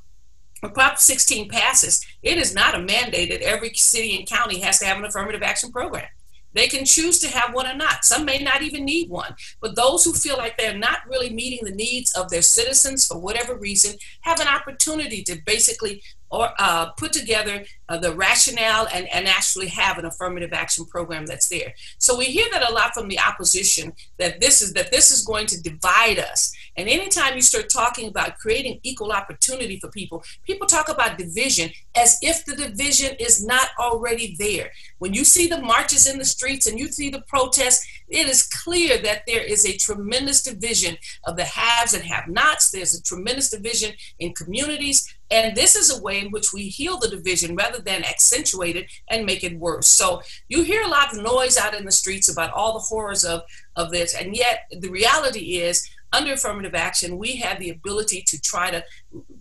when 0.60 0.72
Prop 0.72 0.98
16 0.98 1.50
passes, 1.50 2.04
it 2.22 2.38
is 2.38 2.54
not 2.54 2.74
a 2.74 2.78
mandate 2.78 3.30
that 3.30 3.42
every 3.42 3.74
city 3.74 4.16
and 4.16 4.26
county 4.26 4.60
has 4.60 4.78
to 4.78 4.86
have 4.86 4.96
an 4.96 5.04
affirmative 5.04 5.42
action 5.42 5.70
program. 5.70 6.06
They 6.54 6.68
can 6.68 6.84
choose 6.84 7.18
to 7.20 7.28
have 7.28 7.54
one 7.54 7.66
or 7.66 7.74
not. 7.74 8.04
Some 8.04 8.24
may 8.24 8.38
not 8.38 8.62
even 8.62 8.84
need 8.84 9.10
one. 9.10 9.34
But 9.60 9.76
those 9.76 10.04
who 10.04 10.12
feel 10.12 10.36
like 10.36 10.56
they're 10.56 10.78
not 10.78 10.98
really 11.08 11.30
meeting 11.30 11.64
the 11.64 11.74
needs 11.74 12.12
of 12.12 12.30
their 12.30 12.42
citizens 12.42 13.06
for 13.06 13.18
whatever 13.18 13.56
reason 13.56 13.96
have 14.22 14.40
an 14.40 14.48
opportunity 14.48 15.22
to 15.24 15.36
basically 15.44 16.02
or 16.34 16.50
uh, 16.58 16.86
put 16.98 17.12
together 17.12 17.64
uh, 17.88 17.96
the 17.96 18.12
rationale 18.12 18.88
and, 18.92 19.06
and 19.14 19.28
actually 19.28 19.68
have 19.68 19.98
an 19.98 20.04
affirmative 20.04 20.52
action 20.52 20.84
program 20.84 21.26
that's 21.26 21.48
there. 21.48 21.72
So 21.98 22.18
we 22.18 22.24
hear 22.24 22.46
that 22.50 22.68
a 22.68 22.72
lot 22.72 22.92
from 22.92 23.06
the 23.08 23.20
opposition 23.20 23.92
that 24.18 24.40
this 24.40 24.60
is 24.60 24.72
that 24.72 24.90
this 24.90 25.12
is 25.12 25.24
going 25.24 25.46
to 25.46 25.62
divide 25.62 26.18
us. 26.18 26.52
And 26.76 26.88
anytime 26.88 27.36
you 27.36 27.42
start 27.42 27.70
talking 27.70 28.08
about 28.08 28.38
creating 28.38 28.80
equal 28.82 29.12
opportunity 29.12 29.78
for 29.78 29.88
people, 29.90 30.24
people 30.44 30.66
talk 30.66 30.88
about 30.88 31.18
division 31.18 31.70
as 31.96 32.18
if 32.20 32.44
the 32.44 32.56
division 32.56 33.14
is 33.20 33.46
not 33.46 33.68
already 33.78 34.34
there. 34.38 34.70
When 34.98 35.14
you 35.14 35.24
see 35.24 35.46
the 35.46 35.60
marches 35.60 36.08
in 36.08 36.18
the 36.18 36.24
streets 36.24 36.66
and 36.66 36.78
you 36.80 36.88
see 36.88 37.10
the 37.10 37.22
protests, 37.28 37.86
it 38.08 38.28
is 38.28 38.42
clear 38.64 38.98
that 39.02 39.22
there 39.26 39.42
is 39.42 39.64
a 39.64 39.76
tremendous 39.76 40.42
division 40.42 40.96
of 41.24 41.36
the 41.36 41.44
haves 41.44 41.94
and 41.94 42.02
have 42.02 42.28
nots. 42.28 42.70
There's 42.70 42.94
a 42.98 43.02
tremendous 43.02 43.50
division 43.50 43.92
in 44.18 44.32
communities. 44.32 45.14
And 45.34 45.56
this 45.56 45.74
is 45.74 45.90
a 45.90 46.00
way 46.00 46.20
in 46.20 46.30
which 46.30 46.52
we 46.52 46.68
heal 46.68 46.96
the 46.96 47.08
division 47.08 47.56
rather 47.56 47.80
than 47.80 48.04
accentuate 48.04 48.76
it 48.76 48.86
and 49.10 49.26
make 49.26 49.42
it 49.42 49.58
worse. 49.58 49.88
So 49.88 50.22
you 50.48 50.62
hear 50.62 50.82
a 50.82 50.88
lot 50.88 51.12
of 51.12 51.24
noise 51.24 51.58
out 51.58 51.74
in 51.74 51.84
the 51.84 51.90
streets 51.90 52.28
about 52.28 52.52
all 52.52 52.72
the 52.72 52.78
horrors 52.78 53.24
of, 53.24 53.42
of 53.74 53.90
this. 53.90 54.14
And 54.14 54.36
yet 54.36 54.66
the 54.70 54.90
reality 54.90 55.56
is, 55.56 55.90
under 56.12 56.34
affirmative 56.34 56.76
action, 56.76 57.18
we 57.18 57.34
have 57.36 57.58
the 57.58 57.70
ability 57.70 58.22
to 58.22 58.40
try 58.40 58.70
to 58.70 58.84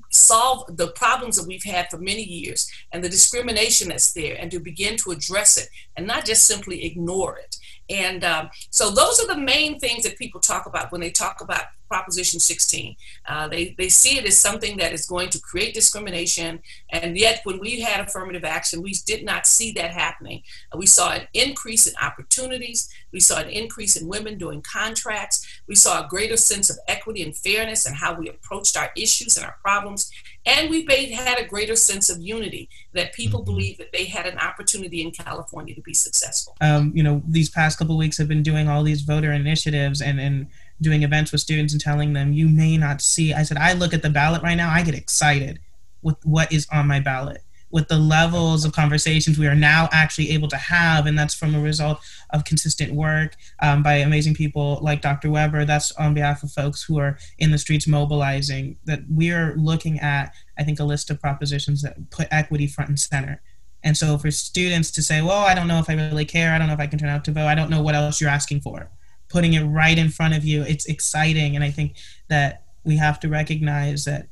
solve 0.09 0.75
the 0.77 0.87
problems 0.93 1.35
that 1.35 1.47
we've 1.47 1.63
had 1.63 1.87
for 1.91 1.99
many 1.99 2.23
years 2.23 2.67
and 2.91 3.03
the 3.03 3.09
discrimination 3.09 3.89
that's 3.89 4.13
there 4.13 4.35
and 4.39 4.49
to 4.49 4.59
begin 4.59 4.97
to 4.97 5.11
address 5.11 5.57
it 5.57 5.69
and 5.95 6.07
not 6.07 6.25
just 6.25 6.45
simply 6.47 6.85
ignore 6.85 7.37
it. 7.37 7.55
And 7.89 8.23
um, 8.23 8.49
so 8.69 8.91
those 8.91 9.19
are 9.19 9.27
the 9.27 9.37
main 9.37 9.79
things 9.79 10.03
that 10.03 10.17
people 10.17 10.39
talk 10.39 10.65
about 10.65 10.91
when 10.91 11.01
they 11.01 11.11
talk 11.11 11.41
about 11.41 11.63
Proposition 11.89 12.39
16. 12.39 12.95
Uh, 13.27 13.47
they, 13.47 13.75
they 13.77 13.89
see 13.89 14.17
it 14.17 14.25
as 14.25 14.37
something 14.37 14.77
that 14.77 14.93
is 14.93 15.05
going 15.05 15.29
to 15.29 15.39
create 15.39 15.75
discrimination. 15.75 16.59
And 16.89 17.17
yet, 17.17 17.41
when 17.43 17.59
we 17.59 17.81
had 17.81 17.99
affirmative 17.99 18.43
action, 18.43 18.81
we 18.81 18.93
did 19.05 19.23
not 19.23 19.45
see 19.45 19.71
that 19.73 19.91
happening. 19.91 20.41
Uh, 20.71 20.77
we 20.77 20.87
saw 20.87 21.11
an 21.11 21.27
increase 21.33 21.85
in 21.85 21.93
opportunities. 22.01 22.89
We 23.11 23.19
saw 23.19 23.41
an 23.41 23.49
increase 23.49 23.95
in 23.95 24.07
women 24.07 24.39
doing 24.39 24.63
contracts. 24.63 25.42
We 25.67 25.75
saw 25.75 26.05
a 26.05 26.07
greater 26.07 26.37
sense 26.37 26.69
of 26.69 26.77
equity 26.87 27.23
and 27.23 27.35
fairness 27.35 27.85
and 27.85 27.95
how 27.95 28.13
we 28.13 28.29
approached 28.29 28.75
our 28.75 28.91
issues 28.97 29.37
and 29.37 29.45
our 29.45 29.55
problems. 29.61 30.11
And 30.45 30.69
we 30.69 30.85
had 31.13 31.39
a 31.39 31.45
greater 31.45 31.75
sense 31.75 32.09
of 32.09 32.21
unity 32.21 32.69
that 32.93 33.13
people 33.13 33.39
mm-hmm. 33.39 33.51
believe 33.51 33.77
that 33.77 33.91
they 33.93 34.05
had 34.05 34.25
an 34.25 34.37
opportunity 34.39 35.01
in 35.01 35.11
California 35.11 35.73
to 35.75 35.81
be 35.81 35.93
successful. 35.93 36.55
Um, 36.59 36.91
you 36.95 37.03
know, 37.03 37.21
these 37.27 37.49
past 37.49 37.77
couple 37.77 37.97
weeks 37.97 38.17
have 38.17 38.27
been 38.27 38.43
doing 38.43 38.67
all 38.67 38.83
these 38.83 39.01
voter 39.01 39.31
initiatives 39.31 40.01
and, 40.01 40.19
and 40.19 40.47
doing 40.81 41.03
events 41.03 41.31
with 41.31 41.41
students 41.41 41.73
and 41.73 41.81
telling 41.81 42.13
them 42.13 42.33
you 42.33 42.49
may 42.49 42.77
not 42.77 43.01
see. 43.01 43.33
I 43.33 43.43
said, 43.43 43.57
I 43.57 43.73
look 43.73 43.93
at 43.93 44.01
the 44.01 44.09
ballot 44.09 44.41
right 44.41 44.55
now, 44.55 44.69
I 44.69 44.81
get 44.81 44.95
excited 44.95 45.59
with 46.01 46.17
what 46.25 46.51
is 46.51 46.67
on 46.71 46.87
my 46.87 46.99
ballot. 46.99 47.42
With 47.73 47.87
the 47.87 47.97
levels 47.97 48.65
of 48.65 48.71
conversations 48.71 49.39
we 49.39 49.47
are 49.47 49.55
now 49.55 49.89
actually 49.91 50.29
able 50.29 50.47
to 50.47 50.55
have, 50.55 51.07
and 51.07 51.17
that's 51.17 51.33
from 51.33 51.55
a 51.55 51.59
result 51.59 51.99
of 52.29 52.45
consistent 52.45 52.93
work 52.93 53.35
um, 53.63 53.81
by 53.81 53.95
amazing 53.95 54.35
people 54.35 54.77
like 54.83 55.01
Dr. 55.01 55.31
Weber. 55.31 55.65
That's 55.65 55.91
on 55.93 56.13
behalf 56.13 56.43
of 56.43 56.51
folks 56.51 56.83
who 56.83 56.99
are 56.99 57.17
in 57.39 57.49
the 57.49 57.57
streets 57.57 57.87
mobilizing. 57.87 58.77
That 58.85 58.99
we 59.11 59.31
are 59.31 59.55
looking 59.57 59.99
at, 59.99 60.35
I 60.57 60.63
think, 60.63 60.79
a 60.79 60.83
list 60.83 61.09
of 61.09 61.19
propositions 61.19 61.81
that 61.81 62.11
put 62.11 62.27
equity 62.29 62.67
front 62.67 62.89
and 62.89 62.99
center. 62.99 63.41
And 63.83 63.97
so 63.97 64.19
for 64.19 64.29
students 64.29 64.91
to 64.91 65.01
say, 65.01 65.23
well, 65.23 65.43
I 65.43 65.55
don't 65.55 65.67
know 65.67 65.79
if 65.79 65.89
I 65.89 65.93
really 65.93 66.25
care, 66.25 66.53
I 66.53 66.59
don't 66.59 66.67
know 66.67 66.73
if 66.73 66.79
I 66.79 66.87
can 66.87 66.99
turn 66.99 67.09
out 67.09 67.25
to 67.25 67.31
vote, 67.31 67.47
I 67.47 67.55
don't 67.55 67.71
know 67.71 67.81
what 67.81 67.95
else 67.95 68.21
you're 68.21 68.29
asking 68.29 68.61
for, 68.61 68.91
putting 69.29 69.53
it 69.53 69.63
right 69.63 69.97
in 69.97 70.09
front 70.09 70.35
of 70.35 70.45
you, 70.45 70.61
it's 70.61 70.85
exciting. 70.85 71.55
And 71.55 71.65
I 71.65 71.71
think 71.71 71.95
that 72.29 72.63
we 72.85 72.97
have 72.97 73.19
to 73.21 73.29
recognize 73.29 74.05
that 74.05 74.27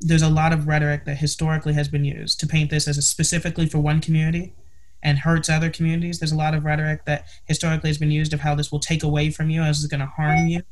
there's 0.00 0.22
a 0.22 0.28
lot 0.28 0.52
of 0.52 0.68
rhetoric 0.68 1.04
that 1.04 1.16
historically 1.16 1.72
has 1.72 1.88
been 1.88 2.04
used 2.04 2.38
to 2.40 2.46
paint 2.46 2.70
this 2.70 2.86
as 2.86 3.04
specifically 3.06 3.66
for 3.66 3.78
one 3.78 4.00
community 4.00 4.54
and 5.02 5.18
hurts 5.18 5.48
other 5.48 5.70
communities. 5.70 6.18
There's 6.18 6.32
a 6.32 6.36
lot 6.36 6.54
of 6.54 6.64
rhetoric 6.64 7.04
that 7.06 7.26
historically 7.46 7.90
has 7.90 7.98
been 7.98 8.10
used 8.10 8.32
of 8.32 8.40
how 8.40 8.54
this 8.54 8.70
will 8.70 8.80
take 8.80 9.02
away 9.02 9.30
from 9.30 9.50
you 9.50 9.62
as 9.62 9.78
it's 9.78 9.90
going 9.90 10.00
to 10.00 10.06
harm 10.06 10.46
you. 10.46 10.62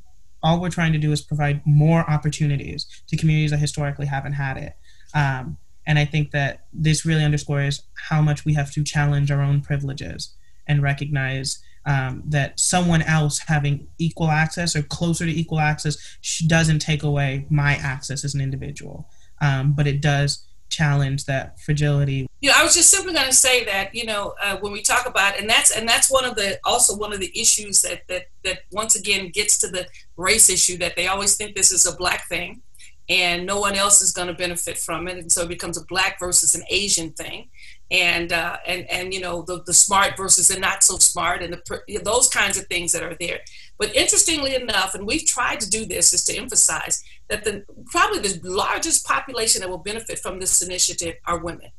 All 0.43 0.61
we're 0.61 0.71
trying 0.71 0.93
to 0.93 0.99
do 0.99 1.13
is 1.13 1.21
provide 1.21 1.63
more 1.65 2.09
opportunities 2.09 2.87
to 3.09 3.17
communities 3.17 3.51
that 3.51 3.59
historically 3.59 4.07
haven't 4.07 4.35
had 4.35 4.57
it. 4.57 4.77
Um, 5.15 5.57
and 5.87 5.99
I 5.99 6.05
think 6.05 6.33
that 6.33 6.67
this 6.73 7.07
really 7.07 7.25
underscores 7.25 7.83
how 8.09 8.21
much 8.21 8.45
we 8.45 8.55
have 8.55 8.73
to 8.73 8.85
challenge 8.85 9.31
our 9.31 9.41
own 9.41 9.61
privileges 9.61 10.35
and 10.67 10.83
recognize 10.83 11.63
um, 11.85 12.25
that 12.27 12.59
someone 12.59 13.03
else 13.03 13.39
having 13.39 13.87
equal 13.99 14.29
access 14.29 14.75
or 14.75 14.83
closer 14.83 15.25
to 15.25 15.31
equal 15.31 15.61
access 15.61 16.19
doesn't 16.47 16.81
take 16.81 17.05
away 17.05 17.47
my 17.49 17.75
access 17.77 18.25
as 18.25 18.35
an 18.35 18.41
individual 18.41 19.09
um, 19.41 19.73
but 19.75 19.87
it 19.87 20.01
does 20.01 20.47
challenge 20.69 21.25
that 21.27 21.61
fragility. 21.61 22.27
You 22.41 22.51
know, 22.51 22.57
I 22.59 22.65
was 22.65 22.75
just 22.75 22.91
simply 22.91 23.15
going 23.15 23.27
to 23.27 23.35
say 23.35 23.65
that 23.65 23.95
you 23.95 24.05
know 24.05 24.35
uh, 24.43 24.57
when 24.59 24.73
we 24.73 24.83
talk 24.83 25.07
about 25.07 25.39
and 25.39 25.49
that's 25.49 25.71
and 25.71 25.89
that's 25.89 26.11
one 26.11 26.25
of 26.25 26.35
the 26.35 26.59
also 26.65 26.97
one 26.97 27.13
of 27.13 27.21
the 27.21 27.33
issues 27.39 27.83
that 27.83 28.03
that 28.09 28.27
that 28.45 28.61
once 28.71 28.97
again 28.97 29.31
gets 29.31 29.59
to 29.59 29.69
the 29.69 29.87
race 30.17 30.51
issue 30.51 30.77
that 30.79 30.97
they 30.97 31.07
always 31.07 31.37
think 31.37 31.55
this 31.55 31.73
is 31.73 31.87
a 31.87 31.97
black 31.97 32.29
thing 32.29 32.63
and 33.09 33.47
no 33.47 33.61
one 33.61 33.77
else 33.77 34.03
is 34.03 34.13
going 34.13 34.27
to 34.27 34.35
benefit 34.35 34.77
from 34.77 35.07
it 35.07 35.17
and 35.17 35.31
so 35.31 35.43
it 35.43 35.49
becomes 35.49 35.81
a 35.81 35.85
black 35.87 36.19
versus 36.19 36.55
an 36.55 36.63
asian 36.71 37.11
thing 37.13 37.49
and 37.91 38.33
uh, 38.33 38.57
and 38.67 38.91
and 38.91 39.15
you 39.15 39.21
know 39.21 39.43
the, 39.43 39.63
the 39.65 39.73
smart 39.73 40.17
versus 40.17 40.49
the 40.49 40.59
not 40.59 40.83
so 40.83 40.97
smart 40.99 41.43
and 41.43 41.53
the, 41.53 41.83
you 41.87 41.99
know, 41.99 42.05
those 42.05 42.29
kinds 42.29 42.59
of 42.59 42.67
things 42.67 42.93
that 42.93 43.03
are 43.03 43.17
there. 43.21 43.41
But 43.79 43.95
interestingly 43.95 44.55
enough 44.55 44.95
and 44.95 45.07
we've 45.07 45.27
tried 45.27 45.61
to 45.61 45.71
do 45.71 45.85
this 45.85 46.13
is 46.13 46.25
to 46.25 46.37
emphasize 46.37 47.05
that 47.29 47.45
the 47.45 47.65
probably 47.87 48.21
the 48.21 48.41
largest 48.43 49.07
population 49.07 49.61
that 49.61 49.71
will 49.71 49.79
benefit 49.79 50.19
from 50.19 50.41
this 50.41 50.63
initiative 50.63 51.15
are 51.25 51.39
women. 51.39 51.71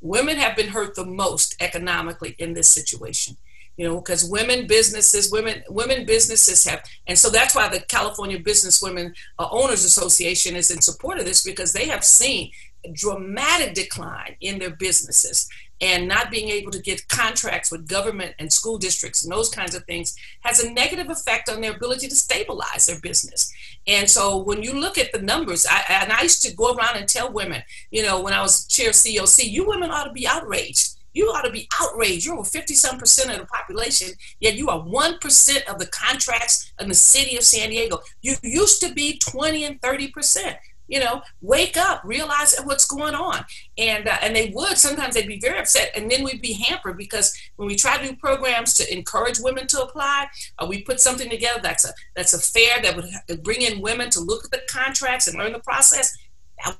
Women 0.00 0.38
have 0.38 0.56
been 0.56 0.68
hurt 0.68 0.94
the 0.94 1.04
most 1.04 1.56
economically 1.60 2.34
in 2.38 2.54
this 2.54 2.68
situation 2.68 3.36
you 3.76 3.86
know 3.88 3.96
because 3.96 4.24
women 4.24 4.66
businesses 4.66 5.32
women 5.32 5.62
women 5.70 6.04
businesses 6.04 6.64
have 6.64 6.82
and 7.06 7.18
so 7.18 7.30
that's 7.30 7.54
why 7.54 7.66
the 7.68 7.80
california 7.80 8.38
business 8.38 8.82
women 8.82 9.14
uh, 9.38 9.48
owners 9.50 9.84
association 9.84 10.54
is 10.54 10.70
in 10.70 10.80
support 10.82 11.18
of 11.18 11.24
this 11.24 11.42
because 11.42 11.72
they 11.72 11.86
have 11.86 12.04
seen 12.04 12.50
dramatic 12.92 13.74
decline 13.74 14.36
in 14.40 14.58
their 14.58 14.70
businesses 14.70 15.48
and 15.80 16.06
not 16.06 16.30
being 16.30 16.48
able 16.48 16.70
to 16.70 16.80
get 16.80 17.08
contracts 17.08 17.72
with 17.72 17.88
government 17.88 18.34
and 18.38 18.52
school 18.52 18.76
districts 18.76 19.22
and 19.22 19.32
those 19.32 19.48
kinds 19.48 19.74
of 19.74 19.84
things 19.84 20.14
has 20.40 20.62
a 20.62 20.70
negative 20.72 21.08
effect 21.08 21.48
on 21.48 21.60
their 21.60 21.74
ability 21.74 22.06
to 22.08 22.14
stabilize 22.14 22.86
their 22.86 23.00
business. 23.00 23.52
And 23.86 24.08
so 24.08 24.38
when 24.38 24.62
you 24.62 24.74
look 24.74 24.98
at 24.98 25.12
the 25.12 25.22
numbers, 25.22 25.66
I, 25.68 25.84
and 25.88 26.12
I 26.12 26.22
used 26.22 26.42
to 26.42 26.54
go 26.54 26.74
around 26.74 26.96
and 26.96 27.08
tell 27.08 27.32
women, 27.32 27.62
you 27.90 28.02
know, 28.02 28.20
when 28.20 28.34
I 28.34 28.42
was 28.42 28.66
chair 28.66 28.90
of 28.90 28.94
COC, 28.94 29.50
you 29.50 29.66
women 29.66 29.90
ought 29.90 30.04
to 30.04 30.12
be 30.12 30.26
outraged. 30.26 30.96
You 31.12 31.26
ought 31.26 31.42
to 31.42 31.50
be 31.50 31.68
outraged. 31.80 32.24
You're 32.24 32.34
over 32.34 32.44
50 32.44 32.74
some 32.74 32.98
percent 32.98 33.32
of 33.32 33.38
the 33.38 33.46
population, 33.46 34.10
yet 34.38 34.54
you 34.54 34.68
are 34.68 34.80
1% 34.80 35.64
of 35.64 35.78
the 35.78 35.86
contracts 35.86 36.72
in 36.78 36.88
the 36.88 36.94
city 36.94 37.36
of 37.36 37.42
San 37.42 37.70
Diego. 37.70 38.00
You 38.22 38.36
used 38.42 38.80
to 38.82 38.92
be 38.92 39.18
20 39.18 39.64
and 39.64 39.82
30 39.82 40.08
percent 40.12 40.56
you 40.90 40.98
know, 40.98 41.22
wake 41.40 41.76
up, 41.76 42.02
realize 42.04 42.54
what's 42.64 42.84
going 42.84 43.14
on. 43.14 43.44
And, 43.78 44.08
uh, 44.08 44.18
and 44.20 44.34
they 44.34 44.50
would, 44.54 44.76
sometimes 44.76 45.14
they'd 45.14 45.26
be 45.26 45.38
very 45.38 45.58
upset. 45.58 45.92
And 45.94 46.10
then 46.10 46.24
we'd 46.24 46.42
be 46.42 46.52
hampered 46.52 46.98
because 46.98 47.32
when 47.56 47.68
we 47.68 47.76
try 47.76 47.96
to 47.96 48.08
do 48.08 48.16
programs 48.16 48.74
to 48.74 48.92
encourage 48.92 49.38
women 49.38 49.68
to 49.68 49.82
apply, 49.82 50.26
uh, 50.58 50.66
we 50.68 50.82
put 50.82 51.00
something 51.00 51.30
together 51.30 51.60
that's 51.62 51.84
a, 51.84 51.92
that's 52.16 52.34
a 52.34 52.40
fair 52.40 52.82
that 52.82 52.96
would 52.96 53.42
bring 53.44 53.62
in 53.62 53.80
women 53.80 54.10
to 54.10 54.20
look 54.20 54.44
at 54.44 54.50
the 54.50 54.62
contracts 54.68 55.28
and 55.28 55.38
learn 55.38 55.52
the 55.52 55.60
process. 55.60 56.16
That 56.64 56.76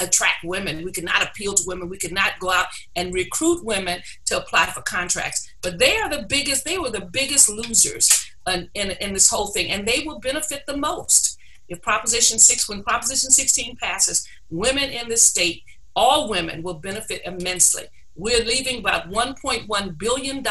attract 0.00 0.44
women. 0.44 0.82
We 0.82 0.92
could 0.92 1.04
not 1.04 1.22
appeal 1.22 1.52
to 1.52 1.64
women. 1.66 1.90
We 1.90 1.98
could 1.98 2.12
not 2.12 2.38
go 2.38 2.50
out 2.50 2.66
and 2.96 3.12
recruit 3.12 3.64
women 3.64 4.00
to 4.26 4.38
apply 4.38 4.66
for 4.66 4.80
contracts. 4.80 5.46
But 5.60 5.78
they 5.78 5.98
are 5.98 6.08
the 6.08 6.26
biggest, 6.26 6.64
they 6.64 6.78
were 6.78 6.90
the 6.90 7.04
biggest 7.04 7.50
losers 7.50 8.30
in, 8.48 8.70
in, 8.74 8.92
in 8.92 9.12
this 9.12 9.28
whole 9.28 9.48
thing, 9.48 9.70
and 9.70 9.86
they 9.86 10.02
will 10.06 10.20
benefit 10.20 10.62
the 10.66 10.76
most. 10.76 11.38
If 11.68 11.82
Proposition 11.82 12.38
6, 12.38 12.68
when 12.68 12.82
Proposition 12.82 13.30
16 13.30 13.76
passes, 13.76 14.26
women 14.50 14.90
in 14.90 15.08
the 15.08 15.16
state, 15.16 15.62
all 15.96 16.28
women 16.28 16.62
will 16.62 16.74
benefit 16.74 17.22
immensely. 17.24 17.84
We're 18.16 18.44
leaving 18.44 18.78
about 18.78 19.10
$1.1 19.10 19.98
billion 19.98 20.44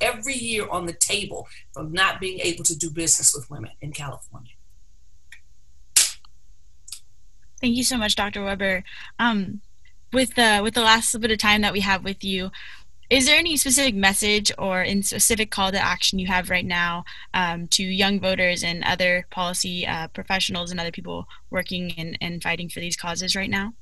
every 0.00 0.34
year 0.34 0.68
on 0.68 0.86
the 0.86 0.92
table 0.92 1.48
from 1.72 1.92
not 1.92 2.20
being 2.20 2.38
able 2.40 2.64
to 2.64 2.76
do 2.76 2.90
business 2.90 3.34
with 3.34 3.50
women 3.50 3.72
in 3.80 3.92
California. 3.92 4.52
Thank 7.60 7.76
you 7.76 7.82
so 7.82 7.96
much, 7.96 8.14
Dr. 8.14 8.44
Weber. 8.44 8.84
Um, 9.18 9.62
with 10.12 10.34
the 10.36 10.60
with 10.62 10.74
the 10.74 10.80
last 10.80 11.18
bit 11.20 11.30
of 11.30 11.38
time 11.38 11.60
that 11.62 11.72
we 11.72 11.80
have 11.80 12.04
with 12.04 12.24
you, 12.24 12.50
is 13.10 13.24
there 13.24 13.38
any 13.38 13.56
specific 13.56 13.94
message 13.94 14.52
or 14.58 14.82
in 14.82 15.02
specific 15.02 15.50
call 15.50 15.72
to 15.72 15.78
action 15.78 16.18
you 16.18 16.26
have 16.26 16.50
right 16.50 16.66
now 16.66 17.04
um, 17.32 17.66
to 17.68 17.82
young 17.82 18.20
voters 18.20 18.62
and 18.62 18.84
other 18.84 19.26
policy 19.30 19.86
uh, 19.86 20.08
professionals 20.08 20.70
and 20.70 20.78
other 20.78 20.90
people 20.90 21.26
working 21.50 21.92
and, 21.96 22.18
and 22.20 22.42
fighting 22.42 22.68
for 22.68 22.80
these 22.80 22.96
causes 22.96 23.34
right 23.34 23.48
now? 23.48 23.72